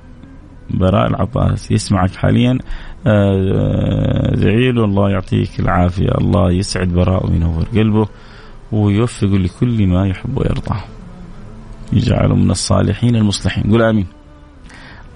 براء 0.70 1.06
العطاس 1.06 1.70
يسمعك 1.70 2.14
حاليا. 2.14 2.58
ادعي 3.06 4.72
له 4.72 4.84
الله 4.84 5.10
يعطيك 5.10 5.60
العافية. 5.60 6.10
الله 6.20 6.52
يسعد 6.52 6.88
براء 6.88 7.30
وينور 7.30 7.64
قلبه 7.74 8.08
ويوفقه 8.72 9.38
لكل 9.38 9.86
ما 9.86 10.08
يحب 10.08 10.38
ويرضى. 10.38 10.80
يجعله 11.92 12.34
من 12.34 12.50
الصالحين 12.50 13.16
المصلحين. 13.16 13.64
قول 13.70 13.82
آمين. 13.82 14.06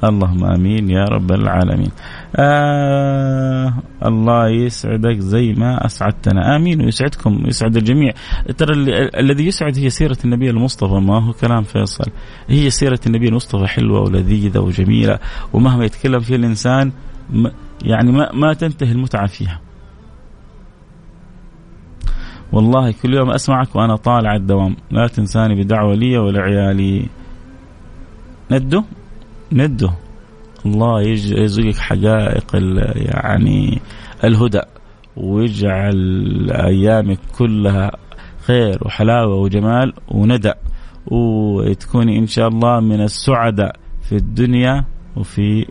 اللهم 0.05 0.45
آمين 0.45 0.91
يا 0.91 1.05
رب 1.05 1.33
العالمين. 1.33 1.91
آه 2.37 3.75
الله 4.05 4.49
يسعدك 4.49 5.19
زي 5.19 5.53
ما 5.53 5.87
أسعدتنا، 5.87 6.57
آمين. 6.57 6.81
ويسعدكم 6.81 7.45
ويسعد 7.45 7.77
الجميع. 7.77 8.13
ترى 8.59 8.75
الذي 9.21 9.47
يسعد 9.47 9.79
هي 9.79 9.91
سيرة 9.91 10.17
النبي 10.25 10.51
المصطفى. 10.51 10.95
ما 10.95 11.25
هو 11.25 11.33
كلام 11.33 11.63
فيصل. 11.63 12.11
هي 12.49 12.71
سيرة 12.71 13.01
النبي 13.07 13.29
المصطفى 13.29 13.67
حلوة 13.67 14.01
ولذيذة 14.01 14.59
وجميلة. 14.59 15.19
ومهما 15.53 15.85
يتكلم 15.85 16.21
فيها 16.21 16.37
الإنسان 16.37 16.93
يعني 17.83 18.13
ما 18.13 18.33
ما 18.33 18.53
تنتهي 18.53 18.93
المتعة 18.93 19.27
فيها. 19.27 19.61
والله 22.53 22.93
كل 23.03 23.15
يوم 23.15 23.31
أسمعك 23.31 23.77
وأنا 23.77 23.97
طالع 23.97 24.35
الدوام، 24.35 24.77
لا 24.91 25.07
تنساني 25.07 25.63
بدعوة 25.63 25.95
لي 25.95 26.19
ولعيالي. 26.19 27.09
ندو؟ 28.51 28.83
نده 29.53 29.91
الله 30.67 31.03
يرزقك 31.03 31.77
حقائق 31.77 32.57
يعني 32.95 33.81
الهدى. 34.25 34.61
ويجعل 35.17 36.51
أيامك 36.51 37.19
كلها 37.39 37.91
خير 38.47 38.79
وحلاوة 38.83 39.35
وجمال 39.35 39.93
وندى. 40.09 40.53
وتكوني 41.07 42.19
إن 42.19 42.27
شاء 42.27 42.49
الله 42.49 42.81
من 42.81 43.01
السعداء 43.01 43.77
في 44.03 44.17
الدنيا 44.17 44.85
وفي 45.17 45.67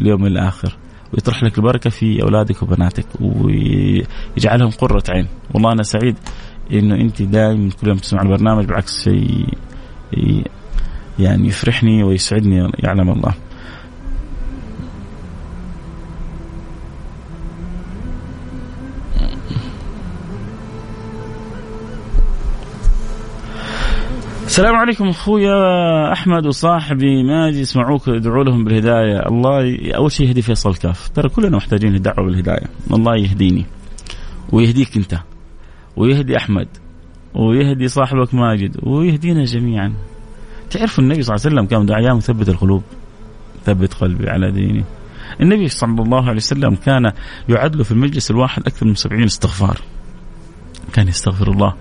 اليوم 0.00 0.26
الآخر. 0.26 0.76
ويطرح 1.14 1.42
لك 1.42 1.58
البركة 1.58 1.90
في 1.90 2.22
أولادك 2.22 2.62
وبناتك 2.62 3.06
ويجعلهم 3.20 4.70
قرة 4.70 5.02
عين. 5.08 5.28
والله 5.54 5.72
أنا 5.72 5.82
سعيد 5.82 6.16
إنه 6.72 6.94
أنت 6.94 7.22
دائما 7.22 7.70
كل 7.80 7.88
يوم 7.88 7.96
تسمع 7.96 8.22
البرنامج 8.22 8.64
بالعكس 8.64 9.04
شيء 9.04 9.46
يعني 11.18 11.48
يفرحني 11.48 12.02
ويسعدني 12.02 12.72
يعلم 12.78 13.10
الله. 13.10 13.34
السلام 24.54 24.76
عليكم 24.76 25.08
أخويا 25.08 26.12
أحمد 26.12 26.46
وصاحبي 26.46 27.22
ماجي 27.22 27.60
يسمعوك 27.60 28.08
ادعوا 28.08 28.44
لهم 28.44 28.64
بالهداية. 28.64 29.28
الله 29.28 29.78
أول 29.96 30.12
شيء 30.12 30.28
يهدي 30.28 30.42
فيصل 30.42 30.76
كاف 30.76 31.08
ترى 31.08 31.28
كلنا 31.28 31.56
محتاجين 31.56 31.94
الدعوه 31.94 32.26
بالهداية. 32.26 32.66
الله 32.92 33.16
يهديني 33.16 33.66
ويهديك 34.52 34.96
أنت 34.96 35.18
ويهدي 35.96 36.36
أحمد 36.36 36.68
ويهدي 37.34 37.88
صاحبك 37.88 38.34
ماجد 38.34 38.76
ويهدينا 38.82 39.44
جميعا. 39.44 39.94
تعرفوا 40.70 41.04
النبي 41.04 41.22
صلى 41.22 41.34
الله 41.34 41.46
عليه 41.46 41.54
وسلم 41.54 41.66
كان 41.66 41.86
دعاء 41.86 42.16
مثبت 42.16 42.48
القلوب 42.48 42.82
ثبت 43.64 43.94
قلبي 43.94 44.30
على 44.30 44.50
ديني. 44.50 44.84
النبي 45.40 45.68
صلى 45.68 46.02
الله 46.02 46.22
عليه 46.22 46.36
وسلم 46.36 46.74
كان 46.74 47.12
يعد 47.48 47.76
له 47.76 47.84
في 47.84 47.92
المجلس 47.92 48.30
الواحد 48.30 48.66
أكثر 48.66 48.86
من 48.86 48.94
سبعين 48.94 49.24
استغفار. 49.24 49.78
كان 50.92 51.08
يستغفر 51.08 51.50
الله. 51.50 51.74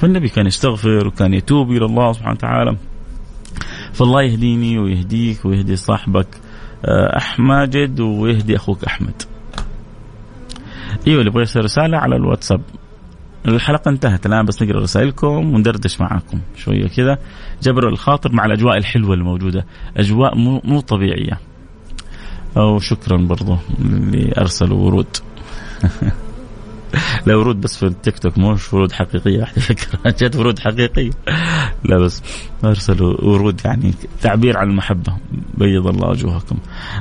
فالنبي 0.00 0.28
كان 0.28 0.46
يستغفر 0.46 1.06
وكان 1.06 1.34
يتوب 1.34 1.70
إلى 1.70 1.84
الله 1.84 2.12
سبحانه 2.12 2.32
وتعالى. 2.32 2.76
فالله 3.92 4.22
يهديني 4.22 4.78
ويهديك 4.78 5.44
ويهدي 5.44 5.76
صاحبك 5.76 6.26
آه، 6.84 7.16
أحمد 7.16 8.00
ويهدي 8.00 8.56
أخوك 8.56 8.84
أحمد. 8.84 9.22
إيوه 11.06 11.18
اللي 11.18 11.30
يبغى 11.30 11.40
يرسل 11.40 11.60
رسالة 11.60 11.98
على 11.98 12.16
الواتساب. 12.16 12.60
الحلقة 13.48 13.88
انتهت 13.88 14.26
الآن 14.26 14.44
بس 14.44 14.62
نقرأ 14.62 14.80
رسائلكم 14.80 15.54
وندردش 15.54 16.00
معاكم 16.00 16.40
شوية 16.56 16.88
كذا. 16.88 17.18
جبر 17.62 17.88
الخاطر 17.88 18.32
مع 18.32 18.44
الأجواء 18.44 18.76
الحلوة 18.76 19.14
الموجودة. 19.14 19.66
أجواء 19.96 20.36
مو, 20.36 20.60
مو 20.64 20.80
طبيعية. 20.80 21.40
أو 22.56 22.78
شكرا 22.78 23.16
برضو 23.16 23.56
اللي 23.80 24.32
أرسلوا 24.38 24.78
ورود. 24.78 25.16
لا 27.26 27.36
ورود 27.36 27.60
بس 27.60 27.76
في 27.76 27.86
التيك 27.86 28.18
توك 28.18 28.38
مش 28.38 28.74
ورود 28.74 28.92
حقيقية 28.92 29.40
واحدة 29.40 29.60
فكرة. 29.60 29.98
جت 30.20 30.36
ورود 30.36 30.58
حقيقية. 30.58 31.10
لا 31.84 31.98
بس 31.98 32.22
أرسلوا 32.64 33.24
ورود 33.24 33.60
يعني 33.64 33.94
تعبير 34.20 34.58
عن 34.58 34.70
المحبة. 34.70 35.16
بيض 35.54 35.86
الله 35.86 36.08
وجوهكم. 36.08 36.58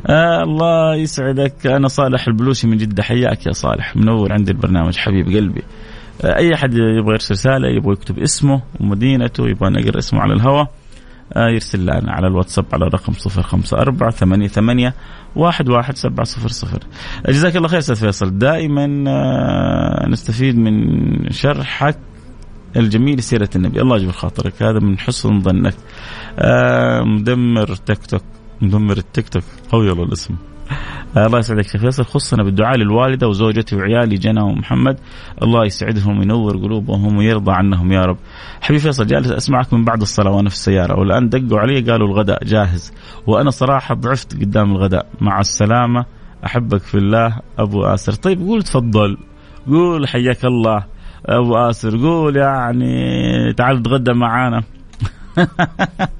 آه 0.07 0.43
الله 0.43 0.95
يسعدك. 0.95 1.67
أنا 1.67 1.87
صالح 1.87 2.27
البلوسي 2.27 2.67
من 2.67 2.77
جدة 2.77 3.03
حياك 3.03 3.45
يا 3.45 3.51
صالح. 3.51 3.95
منور 3.95 4.33
عندي 4.33 4.51
البرنامج 4.51 4.97
حبيب 4.97 5.25
قلبي. 5.25 5.63
آه 6.23 6.35
أي 6.37 6.53
أحد 6.53 6.73
يبغى 6.73 7.13
يرسل 7.13 7.33
رسالة 7.33 7.67
يبغى 7.67 7.93
يكتب 7.93 8.19
اسمه 8.19 8.61
ومدينته 8.79 9.47
يبغى 9.47 9.69
نقرأ 9.69 9.97
اسمه 9.97 10.19
على 10.19 10.33
الهواء. 10.33 10.71
يرسل 11.35 11.81
لنا 11.81 12.11
على 12.11 12.27
الواتساب 12.27 12.65
على 12.73 12.87
الرقم 12.87 13.13
054 13.13 14.11
88 14.11 14.91
واحد 15.35 15.69
واحد 15.69 15.95
سبعة 15.95 16.23
صفر 16.23 16.47
صفر. 16.47 16.79
جزاك 17.29 17.55
الله 17.55 17.67
خير 17.67 17.79
أستاذ 17.79 17.95
فيصل. 17.95 18.37
دائما 18.37 19.03
آه، 19.07 20.07
نستفيد 20.07 20.57
من 20.57 21.31
شرحك 21.31 21.97
الجميل 22.75 23.23
سيرة 23.23 23.49
النبي. 23.55 23.81
الله 23.81 23.97
يجبر 23.97 24.11
خاطرك. 24.11 24.63
هذا 24.63 24.79
من 24.79 24.99
حسن 24.99 25.41
ظنك. 25.41 25.75
آه، 26.39 27.01
مدمر 27.01 27.75
تيك 27.75 28.05
توك. 28.05 28.23
مدمر 28.61 28.97
التيك 28.97 29.29
توك. 29.29 29.43
قوي 29.71 29.89
والله 29.89 30.03
الاسم. 30.03 30.33
آه، 30.33 30.56
الله 31.17 31.39
يسعدك 31.39 31.67
شيخ 31.67 31.81
فيصل. 31.81 32.05
خصنا 32.05 32.43
بالدعاء 32.43 32.77
للوالدة 32.77 33.27
وزوجتي 33.27 33.75
وعيالي 33.75 34.15
جنى 34.15 34.41
ومحمد. 34.41 34.99
الله 35.43 35.65
يسعدهم 35.65 36.19
وينور 36.19 36.57
قلوبهم 36.57 37.17
ويرضى 37.17 37.51
عنهم 37.51 37.91
يا 37.91 38.01
رب. 38.01 38.17
حبيبي 38.61 38.81
فيصل 38.81 39.07
جالس 39.07 39.31
أسمعك 39.31 39.73
من 39.73 39.85
بعد 39.85 40.01
الصلاة 40.01 40.31
وأنا 40.31 40.49
في 40.49 40.55
السيارة. 40.55 40.99
والآن 40.99 41.29
دقوا 41.29 41.59
علي 41.59 41.81
قالوا 41.81 42.07
الغداء 42.07 42.43
جاهز. 42.43 42.93
وأنا 43.27 43.49
صراحة 43.49 43.95
ضعفت 43.95 44.33
قدام 44.33 44.71
الغداء. 44.71 45.05
مع 45.21 45.39
السلامة 45.39 46.05
أحبك 46.45 46.81
في 46.81 46.95
الله 46.95 47.39
أبو 47.59 47.83
آسر. 47.83 48.13
طيب 48.13 48.39
قول 48.39 48.63
تفضل. 48.63 49.17
قول 49.67 50.07
حياك 50.07 50.45
الله. 50.45 50.83
أبو 51.25 51.57
آسر 51.57 51.97
قول 51.97 52.35
يعني 52.37 53.53
تعال 53.53 53.83
تغدى 53.83 54.13
معانا. 54.13 54.63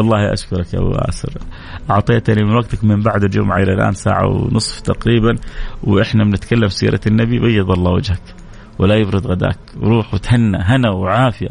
والله 0.00 0.32
أشكرك 0.32 0.74
يا 0.74 0.78
أبو 0.78 0.92
اسر 0.92 1.32
أعطيتني 1.90 2.44
من 2.44 2.54
وقتك 2.54 2.84
من 2.84 3.00
بعد 3.00 3.24
الجمعة 3.24 3.56
إلى 3.62 3.72
الآن 3.72 3.92
ساعة 3.92 4.26
ونصف 4.26 4.80
تقريبا 4.80 5.36
وإحنا 5.84 6.24
بنتكلم 6.24 6.68
سيرة 6.68 7.00
النبي 7.06 7.38
بيض 7.38 7.70
الله 7.70 7.90
وجهك 7.92 8.22
ولا 8.78 8.94
يبرد 8.94 9.26
غداك. 9.26 9.58
روح 9.82 10.14
وتهنى 10.14 10.58
هنا 10.58 10.90
وعافية 10.90 11.48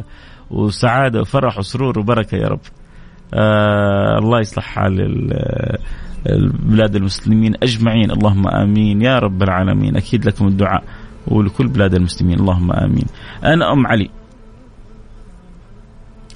وسعادة 0.51 1.21
وفرح 1.21 1.57
وسرور 1.57 1.99
وبركة 1.99 2.35
يا 2.35 2.47
رب. 2.47 2.59
آه 3.33 4.17
الله 4.17 4.39
يصلح 4.39 4.63
حال 4.63 5.01
البلاد 6.29 6.95
المسلمين 6.95 7.53
أجمعين. 7.63 8.11
اللهم 8.11 8.47
آمين 8.47 9.01
يا 9.01 9.19
رب 9.19 9.43
العالمين. 9.43 9.97
أكيد 9.97 10.25
لكم 10.25 10.47
الدعاء 10.47 10.83
ولكل 11.27 11.67
بلاد 11.67 11.93
المسلمين. 11.93 12.39
اللهم 12.39 12.71
آمين. 12.71 13.05
أنا 13.43 13.73
أم 13.73 13.87
علي. 13.87 14.09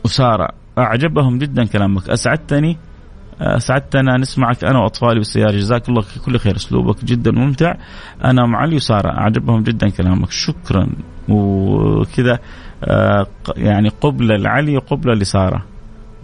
وسارة. 0.05 0.62
أعجبهم 0.77 1.37
جدا 1.37 1.65
كلامك. 1.65 2.09
أسعدتني. 2.09 2.77
أسعدتنا. 3.41 4.17
نسمعك 4.17 4.63
أنا 4.63 4.79
وأطفالي 4.79 5.15
بالسياره 5.15 5.51
جزاك 5.51 5.89
الله 5.89 6.03
كل 6.25 6.37
خير. 6.37 6.55
أسلوبك 6.55 7.05
جدا 7.05 7.31
ممتع. 7.31 7.75
أنا 8.23 8.43
ام 8.43 8.55
علي 8.55 8.75
وساره 8.75 9.09
أعجبهم 9.09 9.63
جدا 9.63 9.89
كلامك. 9.89 10.31
شكرا. 10.31 10.89
وكذا 11.29 12.39
آه، 12.83 13.27
يعني 13.57 13.89
قبلة 13.89 14.35
لعلي 14.35 14.77
وقبلة 14.77 15.13
لسارة 15.13 15.65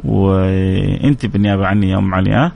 وإنت 0.03 1.25
بالنيابة 1.25 1.65
عني 1.67 1.89
يا 1.89 1.97
أم 1.97 2.13
علي 2.13 2.31
ها؟ 2.31 2.51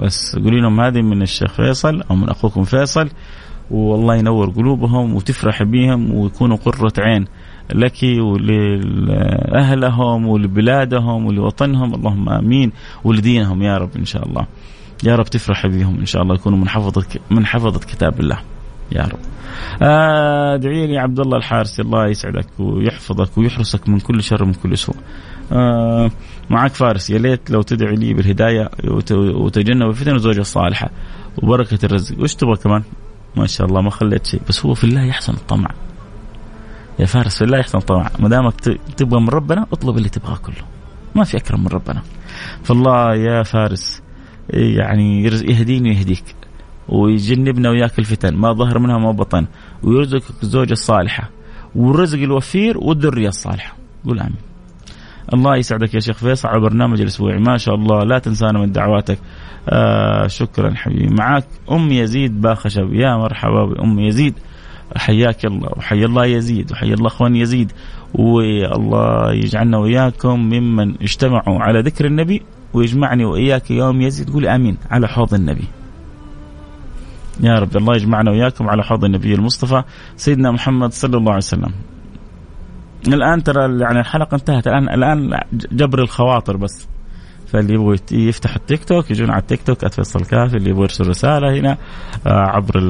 بس 0.00 0.36
قولي 0.36 0.60
لهم 0.60 0.80
هذه 0.80 1.02
من 1.02 1.22
الشيخ 1.22 1.52
فيصل 1.52 2.02
أو 2.10 2.16
من 2.16 2.28
أخوكم 2.28 2.62
فيصل. 2.64 3.08
والله 3.70 4.16
ينور 4.16 4.50
قلوبهم 4.50 5.14
وتفرح 5.14 5.62
بهم 5.62 6.14
ويكونوا 6.14 6.56
قرة 6.56 6.92
عين. 6.98 7.26
لك 7.74 8.02
ولأهلهم 8.18 9.56
ولبلادهم 10.26 11.26
ولوطنهم. 11.26 11.94
اللهم 11.94 12.28
آمين. 12.28 12.72
ولدينهم 13.04 13.62
يا 13.62 13.78
رب 13.78 13.96
إن 13.96 14.04
شاء 14.04 14.28
الله. 14.28 14.46
يا 15.04 15.16
رب 15.16 15.24
تفرح 15.24 15.66
بهم 15.66 15.98
إن 15.98 16.06
شاء 16.06 16.22
الله 16.22 16.34
يكونوا 16.34 16.58
من 16.58 16.68
حفظة 16.68 17.20
من 17.30 17.46
حفظة 17.46 17.80
كتاب 17.80 18.20
الله. 18.20 18.38
يا 18.92 19.02
رب. 19.02 19.18
آه، 19.82 20.54
ادعي 20.54 20.86
لي 20.86 20.98
عبد 20.98 21.20
الله 21.20 21.36
الحارسي 21.36 21.82
الله 21.82 22.06
يسعدك 22.06 22.46
ويحفظك 22.58 23.38
ويحرسك 23.38 23.88
من 23.88 24.00
كل 24.00 24.22
شر 24.22 24.42
ومن 24.42 24.54
كل 24.54 24.78
سوء. 24.78 24.96
آه 25.52 26.10
معك 26.50 26.74
فارس. 26.74 27.10
يا 27.10 27.18
ليت 27.18 27.50
لو 27.50 27.62
تدعي 27.62 27.94
لي 27.94 28.14
بالهداية 28.14 28.70
وتجنب 29.10 29.88
الفتن 29.88 30.14
وزوجة 30.14 30.40
الصالحة. 30.40 30.90
وبركة 31.42 31.78
الرزق. 31.86 32.20
وش 32.20 32.34
تبغى 32.34 32.56
كمان؟ 32.56 32.82
ما 33.36 33.46
شاء 33.46 33.66
الله 33.66 33.80
ما 33.80 33.90
خليت 33.90 34.26
شيء. 34.26 34.40
بس 34.48 34.66
هو 34.66 34.74
في 34.74 34.84
الله 34.84 35.04
يحسن 35.04 35.32
الطمع. 35.32 35.70
يا 36.98 37.06
فارس 37.06 37.42
الله 37.42 37.58
يحسن 37.58 37.78
الطمع 37.78 38.10
ما 38.18 38.28
دامك 38.28 38.54
تبغى 38.96 39.20
من 39.20 39.28
ربنا 39.28 39.66
اطلب 39.72 39.98
اللي 39.98 40.08
تبغاه 40.08 40.36
كله. 40.36 40.64
ما 41.14 41.24
في 41.24 41.36
أكرم 41.36 41.60
من 41.60 41.68
ربنا. 41.68 42.02
فالله 42.62 43.14
يا 43.14 43.42
فارس 43.42 44.02
يعني 44.50 45.24
يهديني 45.24 45.90
ويهديك 45.90 46.24
ويجنبنا 46.88 47.70
وياك 47.70 47.98
الفتن 47.98 48.34
ما 48.34 48.52
ظهر 48.52 48.78
منها 48.78 48.98
ما 48.98 49.12
بطن 49.12 49.46
ويرزقك 49.82 50.42
الزوجة 50.42 50.72
الصالحة 50.72 51.30
والرزق 51.74 52.18
الوفير 52.18 52.78
والذرية 52.78 53.28
الصالحة. 53.28 53.76
قول 54.06 54.20
آمين. 54.20 54.36
الله 55.34 55.56
يسعدك 55.56 55.94
يا 55.94 56.00
شيخ 56.00 56.16
فيصل 56.16 56.48
على 56.48 56.60
برنامج 56.60 57.00
الأسبوعي. 57.00 57.38
ما 57.38 57.56
شاء 57.56 57.74
الله 57.74 58.04
لا 58.04 58.18
تنسانا 58.18 58.58
من 58.58 58.72
دعواتك. 58.72 59.18
آه 59.68 60.26
شكرا 60.26 60.74
حبيبي. 60.74 61.14
معك 61.14 61.46
أم 61.70 61.92
يزيد 61.92 62.40
باخشب. 62.40 62.92
يا 62.92 63.16
مرحبا 63.16 63.64
بأم 63.64 63.98
يزيد. 63.98 64.34
حياك 64.96 65.44
الله 65.44 65.68
وحيا 65.76 66.06
الله 66.06 66.26
يزيد 66.26 66.72
وحيا 66.72 66.94
الله 66.94 67.06
أخوان 67.06 67.36
يزيد 67.36 67.72
والله 68.14 69.32
يجعلنا 69.32 69.78
وإياكم 69.78 70.40
ممن 70.40 70.94
اجتمعوا 71.02 71.60
على 71.60 71.80
ذكر 71.80 72.06
النبي 72.06 72.42
ويجمعني 72.74 73.24
وإياك 73.24 73.70
يوم 73.70 74.00
يزيد. 74.00 74.30
قول 74.30 74.46
آمين 74.46 74.76
على 74.90 75.08
حوض 75.08 75.34
النبي. 75.34 75.64
يا 77.40 77.54
رب 77.54 77.76
الله 77.76 77.96
يجمعنا 77.96 78.30
وياكم 78.30 78.68
على 78.68 78.82
حوض 78.82 79.04
النبي 79.04 79.34
المصطفى 79.34 79.82
سيدنا 80.16 80.50
محمد 80.50 80.92
صلى 80.92 81.16
الله 81.16 81.30
عليه 81.30 81.36
وسلم. 81.36 81.72
الآن 83.08 83.42
ترى 83.42 83.80
يعني 83.80 84.00
الحلقة 84.00 84.34
انتهت. 84.34 84.66
الان 84.66 84.88
الآن 84.88 85.40
جبر 85.72 86.02
الخواطر 86.02 86.56
بس. 86.56 86.88
فاللي 87.46 87.74
يبغوا 87.74 87.96
يفتحوا 88.12 88.56
التيك 88.56 88.84
توك 88.84 89.10
يجون 89.10 89.30
على 89.30 89.40
التيك 89.40 89.62
توك 89.62 89.84
أتفصل 89.84 90.24
كافي 90.24 90.56
اللي 90.56 90.70
يبغى 90.70 90.82
يرسل 90.82 91.08
رسالة 91.08 91.58
هنا 91.58 91.76
آه، 92.26 92.30
عبر 92.30 92.80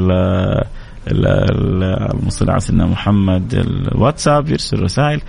المصلي 1.08 2.50
على 2.50 2.60
سيدنا 2.60 2.86
محمد 2.86 3.54
الواتساب 3.54 4.48
يرسل 4.48 4.82
رسائل. 4.82 5.20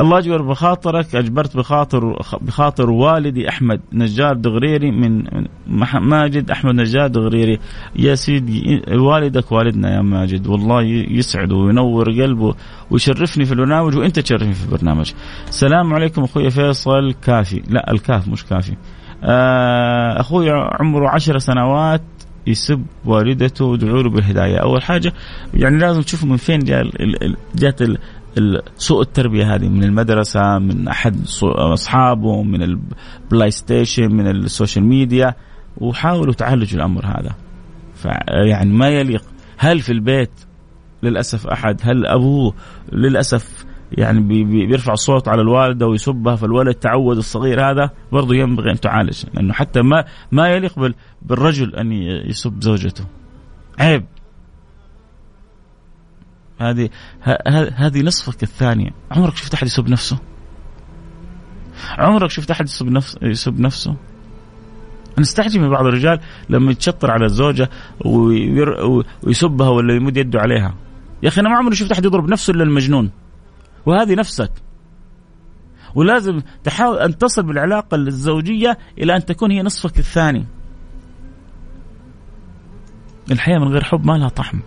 الله 0.00 0.18
يجبر 0.18 0.42
بخاطرك 0.42 1.14
أجبرت 1.14 1.56
بخاطر 1.56 2.18
بخاطر 2.40 2.90
والدي 2.90 3.48
أحمد 3.48 3.80
نجار 3.92 4.34
دغريري 4.34 4.90
من 4.90 5.24
ماجد 5.94 6.50
أحمد 6.50 6.74
نجار 6.74 7.06
دغريري. 7.06 7.58
يا 7.96 8.14
سيدي 8.14 8.82
والدك 8.92 9.52
والدنا 9.52 9.96
يا 9.96 10.02
ماجد 10.02 10.46
والله 10.46 10.82
يسعده 11.10 11.56
وينور 11.56 12.10
قلبه 12.10 12.54
ويشرفني 12.90 13.44
في 13.44 13.52
البرنامج 13.52 13.96
وأنت 13.96 14.18
تشرفني 14.18 14.54
في 14.54 14.64
البرنامج. 14.64 15.12
السلام 15.48 15.94
عليكم 15.94 16.22
أخوي 16.22 16.50
فيصل 16.50 17.14
كافي. 17.24 17.62
لا 17.68 17.92
الكاف 17.92 18.28
مش 18.28 18.44
كافي. 18.44 18.76
آه، 19.24 20.20
أخوي 20.20 20.50
عمره 20.50 21.08
عشر 21.08 21.38
سنوات 21.38 22.02
يسب 22.46 22.84
والدته 23.04 23.64
ويدعو 23.64 24.00
له 24.00 24.10
بالهداية، 24.10 24.56
أول 24.56 24.82
حاجة 24.82 25.12
يعني 25.54 25.78
لازم 25.78 26.02
تشوفوا 26.02 26.28
من 26.28 26.36
فين 26.36 26.60
جات 27.54 27.80
سوء 28.76 29.02
التربية 29.02 29.54
هذه 29.54 29.68
من 29.68 29.84
المدرسة 29.84 30.58
من 30.58 30.88
أحد 30.88 31.16
أصحابه 31.42 32.42
من 32.42 32.62
ال 32.62 33.50
PlayStation 33.50 34.12
من 34.12 34.26
ال 34.26 34.34
social 34.34 34.84
media 34.84 35.34
وحاولوا 35.76 36.34
تعالجوا 36.34 36.78
الأمر 36.78 37.06
هذا. 37.06 37.34
فيعني 37.94 38.72
ما 38.72 38.88
يليق. 38.88 39.24
هل 39.58 39.80
في 39.80 39.92
البيت؟ 39.92 40.30
للأسف 41.02 41.46
أحد. 41.46 41.80
هل 41.82 42.06
أبوه؟ 42.06 42.54
للأسف 42.92 43.61
يعني 43.98 44.44
بيرفع 44.44 44.92
الصوت 44.92 45.28
على 45.28 45.40
الوالدة 45.40 45.86
ويسبها 45.86 46.36
فالولد 46.36 46.74
تعود 46.74 47.16
الصغير 47.16 47.70
هذا 47.70 47.90
برضه 48.12 48.34
ينبغي 48.34 48.70
أن 48.70 48.80
تعالج 48.80 49.24
لأنه 49.34 49.52
حتى 49.52 49.82
ما 49.82 50.04
ما 50.32 50.48
يليق 50.48 50.94
بالرجل 51.22 51.76
أن 51.76 51.92
يسب 52.28 52.62
زوجته. 52.62 53.04
عيب. 53.78 54.04
هذه 56.58 56.88
هذه 57.76 58.02
نصفك 58.02 58.42
الثانية. 58.42 58.90
عمرك 59.10 59.36
شفت 59.36 59.54
أحد 59.54 59.66
يسب 59.66 59.88
نفسه؟ 59.88 60.18
عمرك 61.98 62.30
شفت 62.30 62.50
أحد 62.50 62.64
يسب 62.64 62.86
نفسه 62.86 63.18
يسب 63.22 63.60
نفسه؟ 63.60 63.96
نستعجب 65.18 65.60
من 65.60 65.70
بعض 65.70 65.86
الرجال 65.86 66.20
لما 66.48 66.70
يتشطر 66.70 67.10
على 67.10 67.24
الزوجة 67.24 67.70
ويسبها 69.24 69.68
ولا 69.68 69.94
يمد 69.94 70.16
يده 70.16 70.40
عليها. 70.40 70.74
يا 71.22 71.28
أخي 71.28 71.40
أنا 71.40 71.48
ما 71.48 71.56
عمري 71.56 71.76
شفت 71.76 71.92
أحد 71.92 72.04
يضرب 72.04 72.28
نفسه 72.28 72.50
إلا 72.50 72.62
المجنون. 72.64 73.10
وهذه 73.86 74.14
نفسك 74.14 74.52
ولازم 75.94 76.40
تحاول 76.64 76.98
أن 76.98 77.18
تصل 77.18 77.42
بالعلاقة 77.42 77.94
الزوجية 77.94 78.78
إلى 78.98 79.16
أن 79.16 79.24
تكون 79.24 79.50
هي 79.50 79.62
نصفك 79.62 79.98
الثاني 79.98 80.46
الحياة 83.30 83.58
من 83.58 83.68
غير 83.68 83.84
حب 83.84 84.06
ما 84.06 84.12
لها 84.12 84.28
طعم 84.28 84.62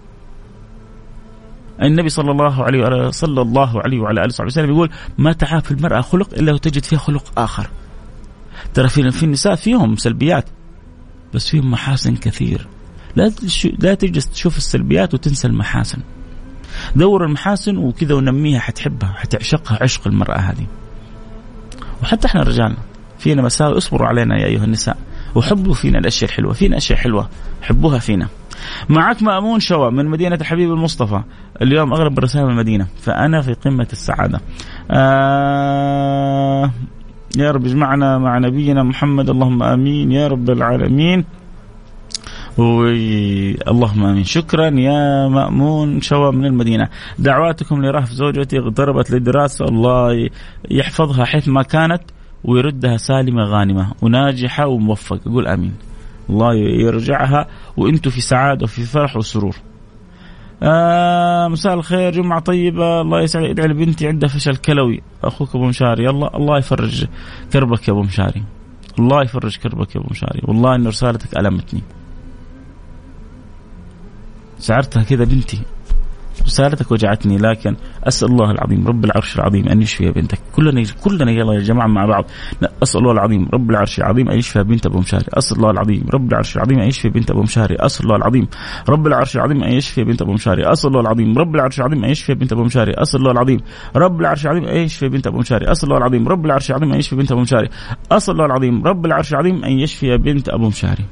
النبي 1.81 2.09
صلى 2.09 2.31
الله 2.31 2.63
عليه 2.63 2.81
وعلى 2.81 3.11
صلى 3.11 3.41
الله 3.41 3.81
عليه 3.81 3.99
وعلى 3.99 4.19
آله 4.19 4.27
وصحبه 4.27 4.47
وسلم 4.47 4.69
يقول 4.69 4.89
ما 5.17 5.33
تعاف 5.33 5.71
المرأة 5.71 6.01
خلق 6.01 6.33
إلا 6.33 6.53
وتجد 6.53 6.83
فيها 6.83 6.99
خلق 6.99 7.39
آخر. 7.39 7.69
ترى 8.73 8.87
في 8.87 9.11
في 9.11 9.23
النساء 9.23 9.55
فيهم 9.55 9.95
سلبيات 9.95 10.45
بس 11.33 11.49
فيهم 11.49 11.71
محاسن 11.71 12.15
كثير. 12.15 12.67
لا 13.15 13.31
لا 13.79 13.93
تجلس 13.93 14.29
تشوف 14.29 14.57
السلبيات 14.57 15.13
وتنسى 15.13 15.47
المحاسن. 15.47 15.99
دور 16.95 17.25
المحاسن 17.25 17.77
وكذا 17.77 18.15
ونميها 18.15 18.59
حتحبها 18.59 19.13
حتعشقها 19.17 19.83
عشق 19.83 20.07
المرأة 20.07 20.37
هذه. 20.37 20.65
وحتى 22.03 22.27
إحنا 22.27 22.41
الرجال 22.41 22.75
فينا 23.19 23.41
مساوي 23.41 23.77
اصبروا 23.77 24.07
علينا 24.07 24.39
يا 24.39 24.45
أيها 24.45 24.63
النساء. 24.63 24.97
وحبوا 25.35 25.73
فينا 25.73 25.99
الأشياء 25.99 26.29
الحلوة 26.29 26.53
فينا 26.53 26.77
أشياء 26.77 26.99
حلوة 26.99 27.29
حبوها 27.61 27.99
فينا. 27.99 28.27
معك 28.89 29.23
مأمون 29.23 29.59
شوا 29.59 29.89
من 29.89 30.05
مدينة 30.05 30.35
الحبيب 30.35 30.71
المصطفى. 30.71 31.21
اليوم 31.61 31.93
أغلب 31.93 32.17
الرسائل 32.17 32.45
من 32.45 32.51
المدينة 32.51 32.87
فأنا 33.01 33.41
في 33.41 33.53
قمة 33.53 33.87
السعادة. 33.93 34.39
آه 34.91 36.71
يا 37.37 37.51
رب 37.51 37.65
اجمعنا 37.65 38.17
مع 38.17 38.37
نبينا 38.37 38.83
محمد 38.83 39.29
اللهم 39.29 39.63
آمين 39.63 40.11
يا 40.11 40.27
رب 40.27 40.49
العالمين. 40.49 41.25
اللهم 42.59 44.05
آمين. 44.05 44.23
شكرا 44.23 44.69
يا 44.69 45.27
مأمون 45.27 46.01
شوا 46.01 46.31
من 46.31 46.45
المدينة. 46.45 46.89
دعواتكم 47.19 47.85
لرهف 47.85 48.11
زوجتي 48.11 48.59
اغتربت 48.59 49.11
للدراسه 49.11 49.65
الله 49.65 50.29
يحفظها 50.71 51.25
حيث 51.25 51.47
ما 51.47 51.63
كانت 51.63 52.01
ويردها 52.43 52.97
سالمة 52.97 53.43
غانمة 53.43 53.91
وناجحة 54.01 54.67
وموفقة. 54.67 55.31
قول 55.31 55.47
آمين. 55.47 55.73
الله 56.29 56.55
يرجعها 56.55 57.47
وإنتم 57.77 58.09
في 58.09 58.21
سعادة 58.21 58.63
وفي 58.63 58.83
فرح 58.83 59.17
وسرور. 59.17 59.55
آه 60.63 61.47
مساء 61.47 61.73
الخير 61.73 62.11
جمعة 62.11 62.39
طيبة. 62.39 63.01
الله 63.01 63.21
يسعد 63.21 63.43
ادعي 63.43 63.67
لبنتي 63.67 64.07
عندها 64.07 64.29
فشل 64.29 64.55
كلوي. 64.55 65.01
أخوك 65.23 65.55
أبو 65.55 65.65
مشاري. 65.65 66.09
الله 66.09 66.29
الله 66.35 66.57
يفرج 66.57 67.05
كربك 67.53 67.87
يا 67.87 67.93
أبو 67.93 68.01
مشاري. 68.01 68.43
الله 68.99 69.21
يفرج 69.21 69.57
كربك 69.57 69.95
يا 69.95 70.01
أبو 70.01 70.09
مشاري. 70.11 70.41
والله 70.43 70.75
إن 70.75 70.87
رسالتك 70.87 71.37
ألمتني. 71.37 71.81
شعرتها 74.67 75.03
كذا 75.03 75.23
بنتي. 75.23 75.61
رسالتك 76.45 76.91
وجعتني 76.91 77.37
لكن 77.37 77.75
أسأل 78.03 78.27
الله 78.31 78.51
العظيم 78.51 78.87
رب 78.87 79.05
العرش 79.05 79.35
العظيم 79.35 79.67
أن 79.67 79.81
يشفي 79.81 80.11
بنتك. 80.11 80.39
كلنا 80.55 80.83
كلنا 81.03 81.31
يلا 81.31 81.53
يا 81.53 81.59
جماعة 81.59 81.87
مع 81.87 82.05
بعض. 82.05 82.25
أسأل 82.83 83.01
الله 83.01 83.11
العظيم 83.11 83.49
رب 83.53 83.69
العرش 83.69 83.99
العظيم 83.99 84.29
أن 84.29 84.37
يشفي 84.37 84.63
بنت 84.63 84.85
أبو 84.85 84.99
مشاري. 84.99 85.25
أسأل 85.33 85.57
الله 85.57 85.71
العظيم 85.71 86.05
رب 86.13 86.31
العرش 86.31 86.55
العظيم 86.55 86.79
أن 86.79 86.87
يشفي 86.87 87.09
بنت 87.09 87.31
أبو 87.31 87.41
مشاري. 87.41 87.75
أسأل 87.79 88.05
الله 88.05 88.15
العظيم 88.15 88.47
رب 88.89 89.07
العرش 89.07 89.35
العظيم 89.35 89.63
أن 89.63 89.71
يشفي 89.71 90.03
بنت 90.03 90.21
أبو 90.21 90.33
مشاري. 90.33 90.71
أسأل 90.71 90.89
الله 90.89 91.01
العظيم 91.01 91.37
رب 91.37 91.55
العرش 91.55 91.79
العظيم 91.79 92.03
أن 92.03 92.09
يشفي 92.09 92.33
بنت 92.35 92.51
أبو 92.51 92.63
مشاري. 92.63 92.93
أسأل 93.01 93.19
الله 93.19 93.31
العظيم 93.31 93.61
رب 93.95 94.21
العرش 94.21 94.45
العظيم 94.45 94.65
أن 94.65 94.77
يشفي 94.77 95.09
بنت 95.09 95.27
أبو 95.27 95.39
مشاري. 95.39 95.71
أسأل 95.71 95.89
الله 95.89 95.97
العظيم 95.97 96.27
رب 96.27 96.45
العرش 96.45 96.69
العظيم 96.69 96.91
أن 96.91 96.99
يشفي 96.99 97.15
بنت 97.15 97.31
أبو 97.31 97.41
مشاري. 97.41 97.69
أسأل 98.11 98.33
الله 98.33 98.45
العظيم 98.45 98.83
رب 98.83 99.05
العرش 99.05 99.33
العظيم 99.33 99.63
أن 99.63 99.71
يشفي 99.71 100.17
بنت 100.17 100.49
أبو 100.49 100.67
مشاري. 100.67 101.05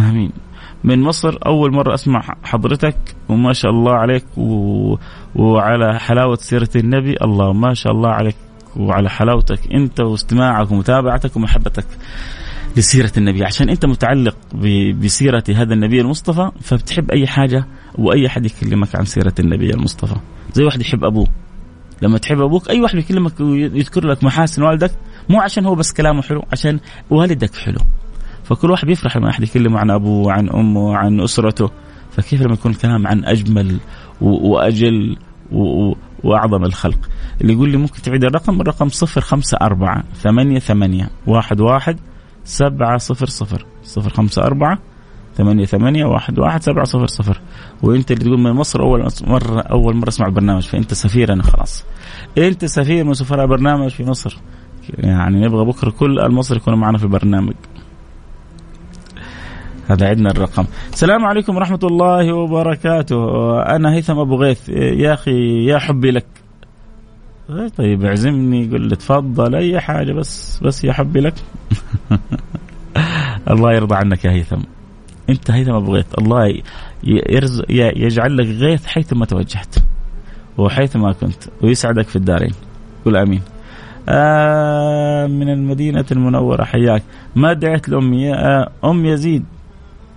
آمين. 0.00 0.32
من 0.84 1.00
مصر 1.00 1.38
أول 1.46 1.72
مرة 1.72 1.94
أسمع 1.94 2.22
حضرتك 2.44 2.96
وما 3.28 3.52
شاء 3.52 3.70
الله 3.70 3.92
عليك 3.92 4.24
و... 4.36 4.96
وعلى 5.34 5.98
حلاوة 6.00 6.36
سيرة 6.36 6.68
النبي. 6.76 7.16
الله 7.22 7.52
ما 7.52 7.74
شاء 7.74 7.92
الله 7.92 8.08
عليك 8.08 8.36
وعلى 8.76 9.10
حلاوتك 9.10 9.72
أنت 9.72 10.00
واستماعك 10.00 10.70
ومتابعتك 10.70 11.36
ومحبتك 11.36 11.86
لسيرة 12.76 13.12
النبي. 13.16 13.44
عشان 13.44 13.68
أنت 13.68 13.86
متعلق 13.86 14.36
بسيرة 15.02 15.44
هذا 15.48 15.74
النبي 15.74 16.00
المصطفى 16.00 16.50
فبتحب 16.60 17.10
أي 17.10 17.26
حاجة 17.26 17.64
وأي 17.98 18.28
حد 18.28 18.46
يكلمك 18.46 18.96
عن 18.96 19.04
سيرة 19.04 19.34
النبي 19.40 19.70
المصطفى. 19.70 20.16
زي 20.52 20.64
واحد 20.64 20.80
يحب 20.80 21.04
أبوه. 21.04 21.26
لما 22.02 22.18
تحب 22.18 22.40
أبوك 22.40 22.70
أي 22.70 22.80
واحد 22.80 22.98
يكلمك 22.98 23.40
ويذكر 23.40 24.06
لك 24.06 24.24
محاسن 24.24 24.62
والدك 24.62 24.90
مو 25.28 25.40
عشان 25.40 25.66
هو 25.66 25.74
بس 25.74 25.92
كلامه 25.92 26.22
حلو 26.22 26.44
عشان 26.52 26.80
والدك 27.10 27.54
حلو. 27.54 27.80
فكل 28.50 28.70
واحد 28.70 28.86
بيفرح 28.86 29.16
لما 29.16 29.30
أحد 29.30 29.42
يكلمه 29.42 29.78
عن 29.78 29.90
أبوه 29.90 30.26
وعن 30.26 30.48
أمه 30.48 30.80
وعن 30.80 31.20
أسرته. 31.20 31.70
فكيف 32.10 32.42
لما 32.42 32.52
يكون 32.52 32.70
الكلام 32.72 33.06
عن 33.06 33.24
أجمل 33.24 33.76
وأجل 34.20 35.16
وأعظم 36.24 36.64
الخلق. 36.64 36.98
اللي 37.40 37.52
يقول 37.52 37.70
لي 37.70 37.76
ممكن 37.76 38.02
تعيد 38.02 38.24
الرقم 38.24 38.60
الرقم 38.60 38.88
صفر 38.88 39.20
خمسة 39.20 39.58
أربعة 39.62 40.04
ثمانية 40.14 40.58
ثمانية 40.58 41.10
واحد 41.26 41.60
واحد 41.60 41.98
سبعة 42.44 42.98
صفر 42.98 43.26
صفر 43.26 43.66
صفر 43.82 44.10
خمسة 44.10 44.42
أربعة 44.42 44.78
ثمانية 45.36 45.64
ثمانية 45.64 46.04
واحد 46.04 46.38
واحد 46.38 46.62
سبعة 46.62 46.84
صفر 46.84 47.06
صفر. 47.06 47.40
وأنت 47.82 48.10
اللي 48.10 48.24
تقول 48.24 48.40
من 48.40 48.52
مصر 48.52 48.82
أول 48.82 49.08
مرة 49.26 49.60
أول 49.60 49.96
مرة 49.96 50.08
أسمع 50.08 50.26
البرنامج 50.26 50.62
فأنت 50.62 50.94
سفير 50.94 51.32
أنا 51.32 51.42
خلاص. 51.42 51.84
أنت 52.38 52.64
سفير 52.64 53.04
من 53.04 53.14
سفراء 53.14 53.46
برنامج 53.46 53.88
في 53.90 54.04
مصر. 54.04 54.38
يعني 54.98 55.40
نبغى 55.46 55.64
بكرة 55.64 55.90
كل 55.90 56.20
المصر 56.20 56.56
يكونوا 56.56 56.78
معنا 56.78 56.98
في 56.98 57.04
البرنامج. 57.04 57.54
هذا 59.90 60.08
عندنا 60.08 60.30
الرقم. 60.30 60.64
السلام 60.92 61.24
عليكم 61.24 61.56
ورحمة 61.56 61.78
الله 61.84 62.32
وبركاته. 62.32 63.16
أنا 63.62 63.94
هيثم 63.94 64.18
أبو 64.18 64.36
غيث. 64.36 64.68
يا 64.68 65.14
أخي 65.14 65.64
يا 65.64 65.78
حبي 65.78 66.10
لك. 66.10 66.26
طيب 67.76 68.04
اعزمني 68.04 68.66
قل 68.66 68.80
لي 68.80 68.96
تفضل 68.96 69.54
أي 69.54 69.80
حاجة 69.80 70.12
بس 70.12 70.60
بس 70.62 70.84
يا 70.84 70.92
حبي 70.92 71.20
لك. 71.20 71.34
الله 73.50 73.72
يرضى 73.72 73.94
عنك 73.94 74.24
يا 74.24 74.30
هيثم. 74.30 74.60
أنت 75.30 75.50
هيثم 75.50 75.72
أبو 75.72 75.94
غيث. 75.94 76.06
الله 76.18 76.62
يرزق 77.04 77.64
يجعل 77.70 78.36
لك 78.36 78.46
غيث 78.46 78.86
حيثما 78.86 79.26
توجهت. 79.26 79.74
وحيثما 80.58 81.12
كنت. 81.12 81.42
ويسعدك 81.62 82.08
في 82.08 82.16
الدارين. 82.16 82.52
قل 83.04 83.16
آمين. 83.16 83.42
آه 84.08 85.26
من 85.26 85.48
المدينة 85.48 86.04
المنورة. 86.12 86.64
حياك. 86.64 87.02
ما 87.36 87.52
دعيت 87.52 87.88
لأمي؟ 87.88 88.34
آه 88.34 88.70
أم 88.84 89.06
يزيد. 89.06 89.44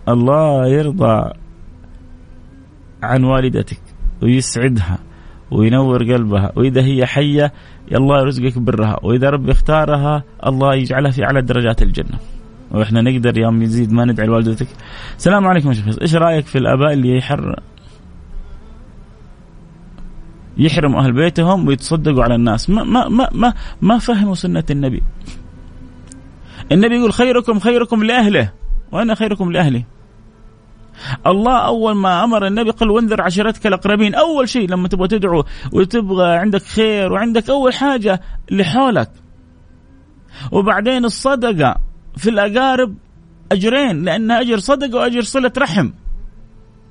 الله 0.09 0.67
يرضى 0.67 1.31
عن 3.03 3.23
والدتك 3.23 3.81
ويسعدها 4.21 4.97
وينور 5.51 6.03
قلبها 6.03 6.51
وإذا 6.55 6.81
هي 6.81 7.05
حية 7.05 7.53
الله 7.91 8.21
يرزقك 8.21 8.57
برها 8.57 8.99
وإذا 9.03 9.29
ربي 9.29 9.51
اختارها 9.51 10.23
الله 10.45 10.75
يجعلها 10.75 11.11
في 11.11 11.23
أعلى 11.23 11.41
درجات 11.41 11.81
الجنة. 11.81 12.19
وإحنا 12.71 13.01
نقدر 13.01 13.37
يوم 13.37 13.61
يزيد 13.61 13.93
ما 13.93 14.05
ندعي 14.05 14.27
لوالدتك. 14.27 14.67
السلام 15.17 15.47
عليكم 15.47 15.69
يا 15.69 15.73
شيخ 15.73 15.99
إيش 16.01 16.15
رأيك 16.15 16.45
في 16.45 16.57
الأباء 16.57 16.93
اللي 16.93 17.17
يحر 17.17 17.59
يحرموا 20.57 21.01
أهل 21.01 21.11
بيتهم 21.11 21.67
ويتصدقوا 21.67 22.23
على 22.23 22.35
الناس؟ 22.35 22.69
ما 22.69 22.83
ما 22.83 23.07
ما 23.07 23.29
ما, 23.31 23.53
ما 23.81 23.97
فهموا 23.97 24.35
سنة 24.35 24.63
النبي. 24.71 25.03
النبي 26.71 26.95
يقول 26.95 27.13
خيركم 27.13 27.59
خيركم 27.59 28.03
لأهله. 28.03 28.51
وأنا 28.93 29.15
خيركم 29.15 29.51
لأهلي. 29.51 29.85
الله 31.27 31.57
أول 31.57 31.95
ما 31.95 32.23
أمر 32.23 32.47
النبي 32.47 32.69
قال 32.69 32.89
وانذر 32.89 33.21
عشيرتك 33.21 33.67
الأقربين. 33.67 34.15
أول 34.15 34.49
شيء 34.49 34.69
لما 34.69 34.87
تبغى 34.87 35.07
تدعو 35.07 35.43
وتبغى 35.71 36.35
عندك 36.35 36.61
خير 36.61 37.13
وعندك 37.13 37.49
أول 37.49 37.73
حاجة 37.73 38.21
اللي 38.51 38.63
حولك 38.63 39.09
وبعدين 40.51 41.05
الصدقة 41.05 41.75
في 42.17 42.29
الأقارب 42.29 42.95
أجرين 43.51 44.03
لانها 44.03 44.41
أجر 44.41 44.59
صدقة 44.59 44.95
وأجر 44.97 45.21
صلة 45.21 45.51
رحم. 45.57 45.89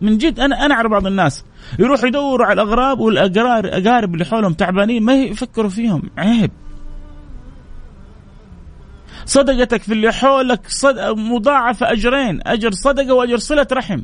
من 0.01 0.19
جد 0.19 0.41
أنا 0.41 0.67
أنا 0.67 0.75
أعرف 0.75 0.91
بعض 0.91 1.07
الناس 1.07 1.45
يروحوا 1.79 2.09
يدوروا 2.09 2.47
على 2.47 2.63
الاغراب 2.63 3.01
والاقارب 3.01 4.15
اللي 4.15 4.25
حولهم 4.25 4.53
تعبانين 4.53 5.03
ما 5.03 5.15
يفكروا 5.15 5.71
فيهم. 5.71 6.03
عيب. 6.19 6.51
صدقتك 9.25 9.83
في 9.83 9.93
اللي 9.93 10.13
حولك. 10.13 10.61
مضاعفة 11.17 11.93
أجرين 11.93 12.41
أجر 12.47 12.71
صدقة 12.71 13.15
وأجر 13.15 13.37
صلة 13.37 13.67
رحم. 13.73 14.01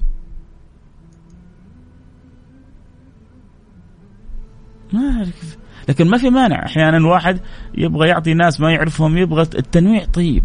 ما 4.92 5.00
أعرف 5.16 5.56
لكن 5.88 6.08
ما 6.08 6.18
في 6.18 6.30
مانع. 6.30 6.64
أحيانا 6.66 7.06
واحد 7.06 7.40
يبغى 7.74 8.08
يعطي 8.08 8.34
ناس 8.34 8.60
ما 8.60 8.72
يعرفهم 8.72 9.16
يبغى 9.16 9.42
التنويع. 9.42 10.04
طيب. 10.04 10.42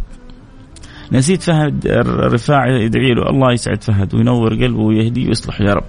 نسيت 1.11 1.41
فهد 1.41 1.87
الرفاعي 1.87 2.83
يدعي 2.83 3.13
له. 3.13 3.29
الله 3.29 3.53
يسعد 3.53 3.83
فهد 3.83 4.15
وينور 4.15 4.53
قلبه 4.53 4.81
ويهديه 4.81 5.27
ويصلح 5.27 5.61
يا 5.61 5.73
رب. 5.73 5.83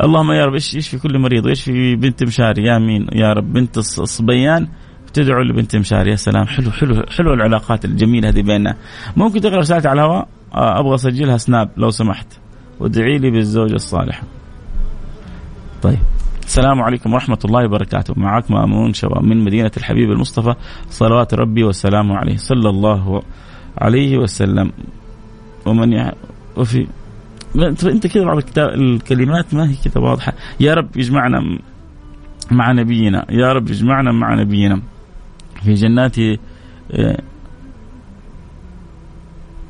اللهم 0.00 0.32
يا 0.32 0.46
رب 0.46 0.54
يشفي 0.54 0.98
كل 0.98 1.18
مريض؟ 1.18 1.46
ويشفي 1.46 1.96
بنت 1.96 2.24
مشاري؟ 2.24 2.66
يا 2.66 2.78
مين؟ 2.78 3.06
يا 3.12 3.32
رب. 3.32 3.52
بنت 3.52 3.78
الصبيان 3.78 4.68
تدعو 5.16 5.42
لبنت 5.42 5.76
مشاري. 5.76 6.10
يا 6.10 6.16
سلام. 6.16 6.46
حلو 6.46 6.70
حلو 6.70 7.02
حلو 7.16 7.34
العلاقات 7.34 7.84
الجميلة 7.84 8.28
هذه 8.28 8.42
بيننا. 8.42 8.76
ممكن 9.16 9.40
تقرأ 9.40 9.58
رسالتي 9.58 9.88
على 9.88 10.00
الهواء؟ 10.00 10.28
آه، 10.54 10.80
أبغى 10.80 10.94
أسجلها 10.94 11.36
سناب 11.36 11.70
لو 11.76 11.90
سمحت. 11.90 12.26
وادعي 12.80 13.18
لي 13.18 13.30
بالزوجة 13.30 13.74
الصالحة. 13.74 14.22
طيب. 15.82 15.98
السلام 16.44 16.82
عليكم 16.82 17.12
ورحمة 17.12 17.38
الله 17.44 17.64
وبركاته. 17.64 18.14
معك 18.16 18.50
مأمون 18.50 18.92
شباب 18.92 19.22
من 19.22 19.44
مدينة 19.44 19.70
الحبيب 19.76 20.10
المصطفى. 20.10 20.54
صلوات 20.90 21.34
ربي 21.34 21.64
وسلامه 21.64 22.16
عليه. 22.16 22.36
صلى 22.36 22.68
الله 22.68 23.22
عليه 23.78 24.18
وسلم. 24.18 24.72
ومن 25.66 25.92
يع... 25.92 26.12
وفي 26.56 26.86
انت 27.84 28.06
كذا 28.06 28.24
بعض 28.24 28.36
الكتاب 28.36 28.68
الكلمات 28.68 29.54
ما 29.54 29.70
هي 29.70 29.74
كذا 29.84 30.02
واضحة. 30.02 30.32
يا 30.60 30.74
رب 30.74 30.96
يجمعنا 30.96 31.58
مع 32.50 32.72
نبينا. 32.72 33.26
يا 33.30 33.52
رب 33.52 33.70
يجمعنا 33.70 34.12
مع 34.12 34.34
نبينا. 34.34 34.82
في 35.64 35.74
جنات 35.74 36.18
آه، 36.18 37.18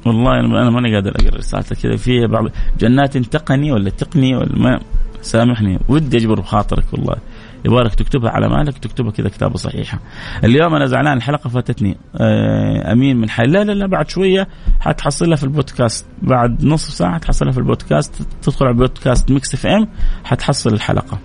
والله 0.07 0.41
أنا 0.41 0.71
ماني 0.71 0.95
قادر 0.95 1.11
أقرأ 1.11 1.37
رسالتك 1.37 1.77
كذا. 1.77 1.97
في 1.97 2.27
بعض 2.27 2.45
جنات 2.79 3.19
تقني 3.19 3.73
ولا 3.73 3.91
تقني 3.91 4.37
ولا 4.37 4.59
ما 4.59 4.81
سامحني. 5.23 5.79
ودي 5.89 6.17
أجبر 6.17 6.41
بخاطرك 6.41 6.85
والله. 6.93 7.17
يبغالك 7.65 7.95
تكتبها 7.95 8.31
على 8.31 8.49
مالك 8.49 8.79
تكتبها 8.79 9.11
كذا 9.11 9.29
كتابة 9.29 9.57
صحيحة. 9.57 9.99
اليوم 10.45 10.75
أنا 10.75 10.87
زعلان 10.87 11.17
الحلقة 11.17 11.51
فاتتني. 11.51 11.97
آه، 12.21 12.93
أمين 12.93 13.17
من 13.17 13.31
حي 13.31 13.43
لا 13.43 13.65
لا 13.65 13.73
لا 13.73 13.87
بعد 13.87 14.09
شوية 14.09 14.49
حتحصلها 14.81 15.37
في 15.37 15.45
البودكاست. 15.45 16.07
بعد 16.23 16.65
نصف 16.65 16.95
ساعة 16.95 17.15
حتحصلها 17.15 17.53
في 17.53 17.59
البودكاست. 17.59 18.23
تدخل 18.43 18.67
على 18.67 18.73
البودكاست 18.73 19.31
Mix 19.31 19.55
FM 19.55 19.89
حتحصل 20.25 20.73
الحلقة. 20.73 21.19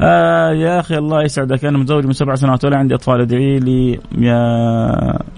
آه 0.00 0.52
يا 0.52 0.80
أخي 0.80 0.98
الله 0.98 1.22
يسعدك. 1.22 1.64
أنا 1.64 1.78
متزوج 1.78 2.06
من 2.06 2.12
سبع 2.12 2.34
سنوات 2.34 2.64
ولا 2.64 2.78
عندي 2.78 2.94
أطفال. 2.94 3.20
ادعي 3.20 3.58
لي 3.58 4.00
يا 4.18 4.38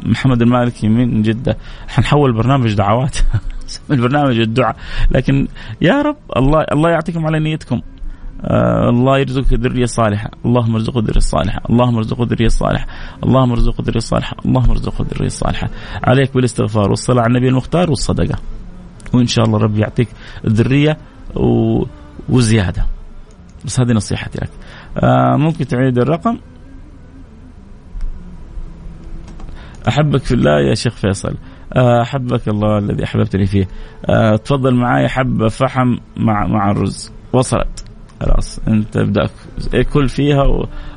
محمد 0.03 0.43
المالكي 0.43 0.89
من 0.89 1.23
جدة. 1.23 1.57
حنحول 1.89 2.33
برنامج 2.33 2.75
دعوات. 2.75 3.17
البرنامج 3.91 4.39
الدعاء. 4.41 4.77
لكن 5.11 5.49
يا 5.81 6.03
رب 6.03 6.17
الله 6.37 6.65
الله 6.73 6.91
يعطيكم 6.91 7.27
على 7.27 7.41
نيتكم. 7.41 7.81
آه 8.45 8.89
الله 8.89 9.19
يرزقك 9.19 9.53
ذرية 9.53 9.85
صالحة. 9.85 10.31
اللهم 10.45 10.75
ارزقه 10.75 11.01
ذرية 11.01 11.21
صالحة. 11.21 11.61
اللهم 11.71 11.97
ارزقه 11.97 12.25
ذرية 12.25 12.49
صالحة. 12.49 12.87
اللهم 13.25 13.51
ارزقه 13.51 13.85
ذرية 13.85 14.01
صالحة. 14.01 14.37
اللهم 14.47 14.71
ارزقه 14.71 15.07
ذرية 15.15 15.29
صالحة. 15.29 15.69
عليك 16.05 16.35
بالاستغفار 16.35 16.91
والصلاة 16.91 17.23
على 17.23 17.31
النبي 17.31 17.49
المختار 17.49 17.91
والصدقة. 17.91 18.39
وإن 19.15 19.27
شاء 19.27 19.45
الله 19.45 19.59
ربي 19.59 19.81
يعطيك 19.81 20.09
الذرية 20.45 20.97
و... 21.37 21.85
وزيادة. 22.29 22.87
بس 23.65 23.81
هذه 23.81 23.93
نصيحتي 23.93 24.39
لك. 24.43 24.51
آه 24.99 25.37
ممكن 25.37 25.67
تعيد 25.67 25.99
الرقم؟ 25.99 26.39
أحبك 29.89 30.23
في 30.23 30.35
الله 30.35 30.61
يا 30.61 30.75
شيخ 30.75 30.95
فيصل. 30.95 31.35
آه، 31.73 32.03
أحبك 32.03 32.49
الله 32.49 32.79
الذي 32.79 33.05
أحببتني 33.05 33.47
فيه. 33.47 33.69
أه 34.07 34.37
تفضل 34.37 34.75
معي 34.75 35.09
حبة 35.09 35.49
فحم 35.49 35.97
مع 36.17 36.47
مع 36.47 36.71
الرز. 36.71 37.13
وصلت. 37.33 37.85
خلاص 38.21 38.61
أنت 38.69 38.97
ابدا 38.97 39.29
كل 39.93 40.09
فيها 40.09 40.43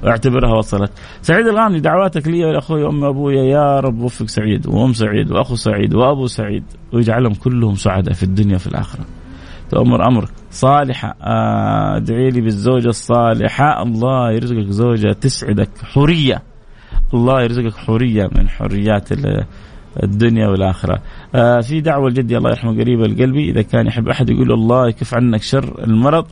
واعتبرها 0.04 0.58
وصلت. 0.58 0.92
سعيد 1.22 1.48
الغامدي 1.48 1.80
دعواتك 1.80 2.28
لي 2.28 2.46
ولاخوي 2.46 2.84
وامي 2.84 3.06
وابويا 3.06 3.44
يا 3.44 3.80
رب 3.80 4.00
وفق 4.00 4.26
سعيد 4.26 4.68
وأم 4.68 4.94
سعيد 4.94 5.32
وأخو 5.32 5.56
سعيد 5.56 5.94
وأبو 5.94 6.28
سعيد 6.28 6.64
ويجعلهم 6.94 7.34
كلهم 7.34 7.76
سعداء 7.76 8.14
في 8.14 8.24
الدنيا 8.24 8.56
وفي 8.56 8.68
الآخرة. 8.68 9.06
تؤمر 9.70 10.08
أمر 10.08 10.30
صالحة. 10.56 11.16
آه، 11.22 11.98
ادعي 11.98 12.30
لي 12.30 12.42
بالزوجة 12.42 12.88
الصالحة. 12.88 13.84
الله 13.84 14.32
يرزقك 14.32 14.70
زوجة 14.70 15.12
تسعدك. 15.14 15.70
حوريه. 15.84 16.42
الله 17.14 17.42
يرزقك 17.44 17.76
حوريه 17.76 18.30
من 18.36 18.50
حريات 18.50 19.10
الدنيا 20.04 20.48
والآخرة. 20.48 21.00
آه 21.36 21.60
في 21.62 21.82
دعوة 21.82 22.10
لجدي 22.10 22.38
الله 22.38 22.50
يرحمه 22.50 22.72
قريبه 22.72 23.08
لقلبي 23.08 23.50
إذا 23.50 23.62
كان 23.62 23.88
يحب 23.88 24.10
أحد 24.10 24.30
يقول 24.30 24.52
الله 24.52 24.88
يكف 24.88 25.14
عنك 25.14 25.42
شر 25.42 25.84
المرض 25.84 26.26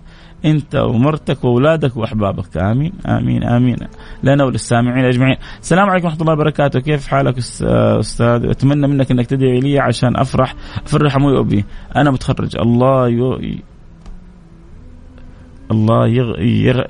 أنت 0.45 0.75
ومرتك 0.75 1.43
وأولادك 1.43 1.97
وأحبابك. 1.97 2.57
آمين 2.57 2.93
آمين 3.05 3.43
آمين. 3.43 3.77
لنا 4.23 4.43
وللسامعين 4.43 5.05
أجمعين. 5.05 5.37
السلام 5.61 5.89
عليكم 5.89 6.05
ورحمة 6.05 6.21
الله 6.21 6.33
وبركاته. 6.33 6.79
كيف 6.79 7.07
حالك 7.07 7.37
أستاذ؟ 7.37 8.49
أتمنى 8.49 8.87
منك 8.87 9.11
أنك 9.11 9.25
تدعي 9.25 9.59
لي 9.59 9.79
عشان 9.79 10.17
أفرح. 10.17 10.55
أفرح 10.85 11.15
أبوي 11.15 11.33
وابي 11.33 11.65
أنا 11.95 12.11
متخرج. 12.11 12.57
الله 12.57 13.09
ي... 13.09 13.59
الله 15.71 16.07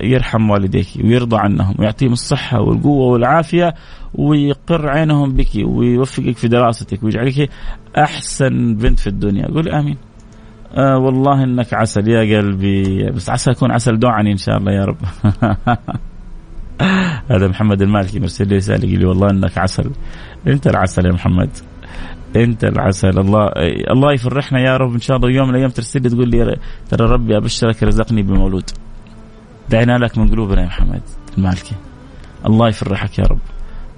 يرحم 0.02 0.50
والديك 0.50 0.86
ويرضى 1.04 1.36
عنهم 1.36 1.74
ويعطيهم 1.78 2.12
الصحة 2.12 2.60
والقوة 2.60 3.06
والعافية 3.06 3.74
ويقر 4.14 4.88
عينهم 4.88 5.32
بك 5.32 5.50
ويوفقك 5.64 6.36
في 6.36 6.48
دراستك 6.48 7.02
ويجعلك 7.02 7.50
أحسن 7.98 8.74
بنت 8.74 8.98
في 8.98 9.06
الدنيا. 9.06 9.46
قول 9.46 9.68
آمين. 9.68 9.96
آه 10.74 10.98
والله 10.98 11.44
إنك 11.44 11.74
عسل 11.74 12.08
يا 12.08 12.38
قلبي. 12.38 13.10
بس 13.10 13.30
عسى 13.30 13.50
اكون 13.50 13.70
عسل 13.70 13.98
دوعني 13.98 14.32
إن 14.32 14.36
شاء 14.36 14.56
الله 14.56 14.72
يا 14.72 14.84
رب. 14.84 14.96
هذا 17.30 17.48
محمد 17.48 17.82
المالكي 17.82 18.20
مرسل 18.20 18.48
لي 18.48 18.56
رساله 18.56 18.88
يقول 18.88 18.98
لي 18.98 19.06
والله 19.06 19.30
إنك 19.30 19.58
عسل. 19.58 19.90
أنت 20.46 20.66
العسل 20.66 21.06
يا 21.06 21.12
محمد. 21.12 21.50
انت 22.36 22.64
العسل. 22.64 23.18
الله 23.18 23.48
الله 23.90 24.12
يفرحنا 24.12 24.60
يا 24.60 24.76
رب. 24.76 24.92
إن 24.92 25.00
شاء 25.00 25.16
الله 25.16 25.30
يوم 25.30 25.48
من 25.48 25.54
الأيام 25.54 25.70
ترسل 25.70 26.02
لي 26.02 26.08
تقول 26.08 26.28
لي 26.28 26.56
ترى 26.90 27.06
ربي 27.06 27.36
أبشرك 27.36 27.82
رزقني 27.82 28.22
بمولود. 28.22 28.70
دعينا 29.70 29.98
لك 29.98 30.18
من 30.18 30.28
قلوبنا 30.28 30.60
يا 30.60 30.66
محمد 30.66 31.02
المالكي. 31.38 31.74
الله 32.46 32.68
يفرحك 32.68 33.18
يا 33.18 33.24
رب 33.24 33.38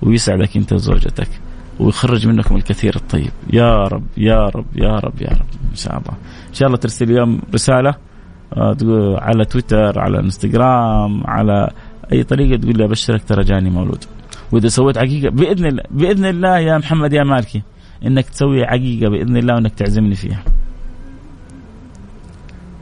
ويسعدك 0.03 0.57
أنت 0.57 0.73
وزوجتك 0.73 1.29
ويخرج 1.81 2.27
منكم 2.27 2.57
الكثير 2.57 2.97
الطيب. 2.97 3.31
يا 3.53 3.83
رب 3.83 4.05
يا 4.17 4.49
رب 4.55 4.67
يا 4.77 4.99
رب 4.99 5.23
يا 5.23 5.29
رب. 5.29 5.47
إن 5.71 5.77
شاء 5.77 5.99
الله. 5.99 6.15
إن 6.49 6.55
شاء 6.55 6.67
الله 6.67 6.79
ترسل 6.79 7.11
اليوم 7.11 7.41
رسالة 7.55 7.95
آه، 8.55 8.77
على 9.21 9.45
تويتر 9.45 9.99
على 9.99 10.21
إنستغرام 10.21 11.27
على 11.27 11.71
أي 12.13 12.23
طريقة 12.23 12.61
تقول 12.61 12.77
لي 12.77 12.85
أبشرك 12.85 13.25
ترى 13.25 13.45
جاني 13.45 13.71
مولود. 13.71 14.05
وإذا 14.53 14.69
سويت 14.69 14.99
عقيقة 14.99 15.31
بإذن 15.31 15.67
الله 15.67 15.83
بإذن 15.91 16.25
الله 16.25 16.59
يا 16.59 16.79
محمد 16.79 17.13
يا 17.13 17.25
مالكي. 17.25 17.63
إنك 18.07 18.29
تسوي 18.29 18.65
عقيقة 18.65 19.11
بإذن 19.11 19.37
الله 19.37 19.55
وإنك 19.55 19.75
تعزمني 19.75 20.15
فيها. 20.15 20.43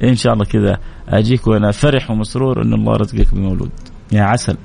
إن 0.03 0.15
شاء 0.15 0.33
الله 0.33 0.45
كذا 0.45 0.79
أجيك 1.09 1.47
وأنا 1.47 1.71
فرح 1.71 2.11
ومسرور 2.11 2.62
إن 2.62 2.73
الله 2.75 2.97
رزقك 2.97 3.35
بمولود 3.35 3.71
يا 4.12 4.23
عسل. 4.23 4.57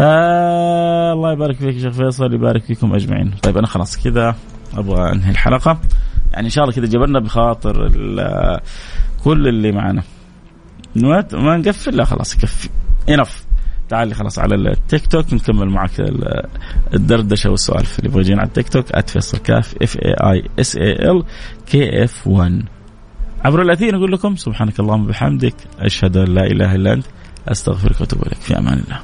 آه 0.00 1.12
الله 1.12 1.32
يبارك 1.32 1.56
فيك 1.56 1.78
شيخ 1.78 1.92
فيصل 1.92 2.34
يبارك 2.34 2.64
فيكم 2.64 2.94
أجمعين. 2.94 3.30
طيب 3.42 3.58
أنا 3.58 3.66
خلاص 3.66 4.04
كذا 4.04 4.34
أبغى 4.74 5.12
أنهي 5.12 5.30
الحلقة. 5.30 5.80
يعني 6.32 6.44
إن 6.44 6.50
شاء 6.50 6.64
الله 6.64 6.76
كذا 6.76 6.86
جبرنا 6.86 7.18
بخاطر 7.18 7.88
كل 9.24 9.48
اللي 9.48 9.72
معنا. 9.72 10.02
ما 11.32 11.56
نقفل؟ 11.56 11.96
لا 11.96 12.04
خلاص 12.04 12.34
يكفي. 12.34 12.68
Enough 13.08 13.44
تعال 13.92 14.14
خلاص 14.14 14.38
على 14.38 14.54
التيك 14.54 15.06
توك 15.06 15.32
نكمل 15.32 15.68
معك 15.68 15.90
الدردشة 16.94 17.50
والسوالف 17.50 17.98
اللي 17.98 18.10
يبغى 18.10 18.34
على 18.34 18.46
التيك 18.46 18.68
توك 18.68 19.00
@فيصل 19.08 19.38
كاف 19.38 19.74
F 19.82 19.96
A 19.96 20.14
I 20.32 20.44
S 20.60 20.76
A 20.76 21.10
L 21.10 21.24
K 21.66 22.04
F 22.04 22.26
1 22.26 22.62
عبر 23.44 23.62
الأثير 23.62 23.96
نقول 23.96 24.12
لكم 24.12 24.36
سبحانك 24.36 24.80
اللهم 24.80 25.04
وبحمدك 25.04 25.54
أشهد 25.78 26.16
أن 26.16 26.34
لا 26.34 26.46
إله 26.46 26.74
إلا 26.74 26.92
أنت 26.92 27.06
أستغفرك 27.48 28.00
وأتوب 28.00 28.22
إليك 28.22 28.40
في 28.40 28.58
أمان 28.58 28.82
الله. 28.84 29.00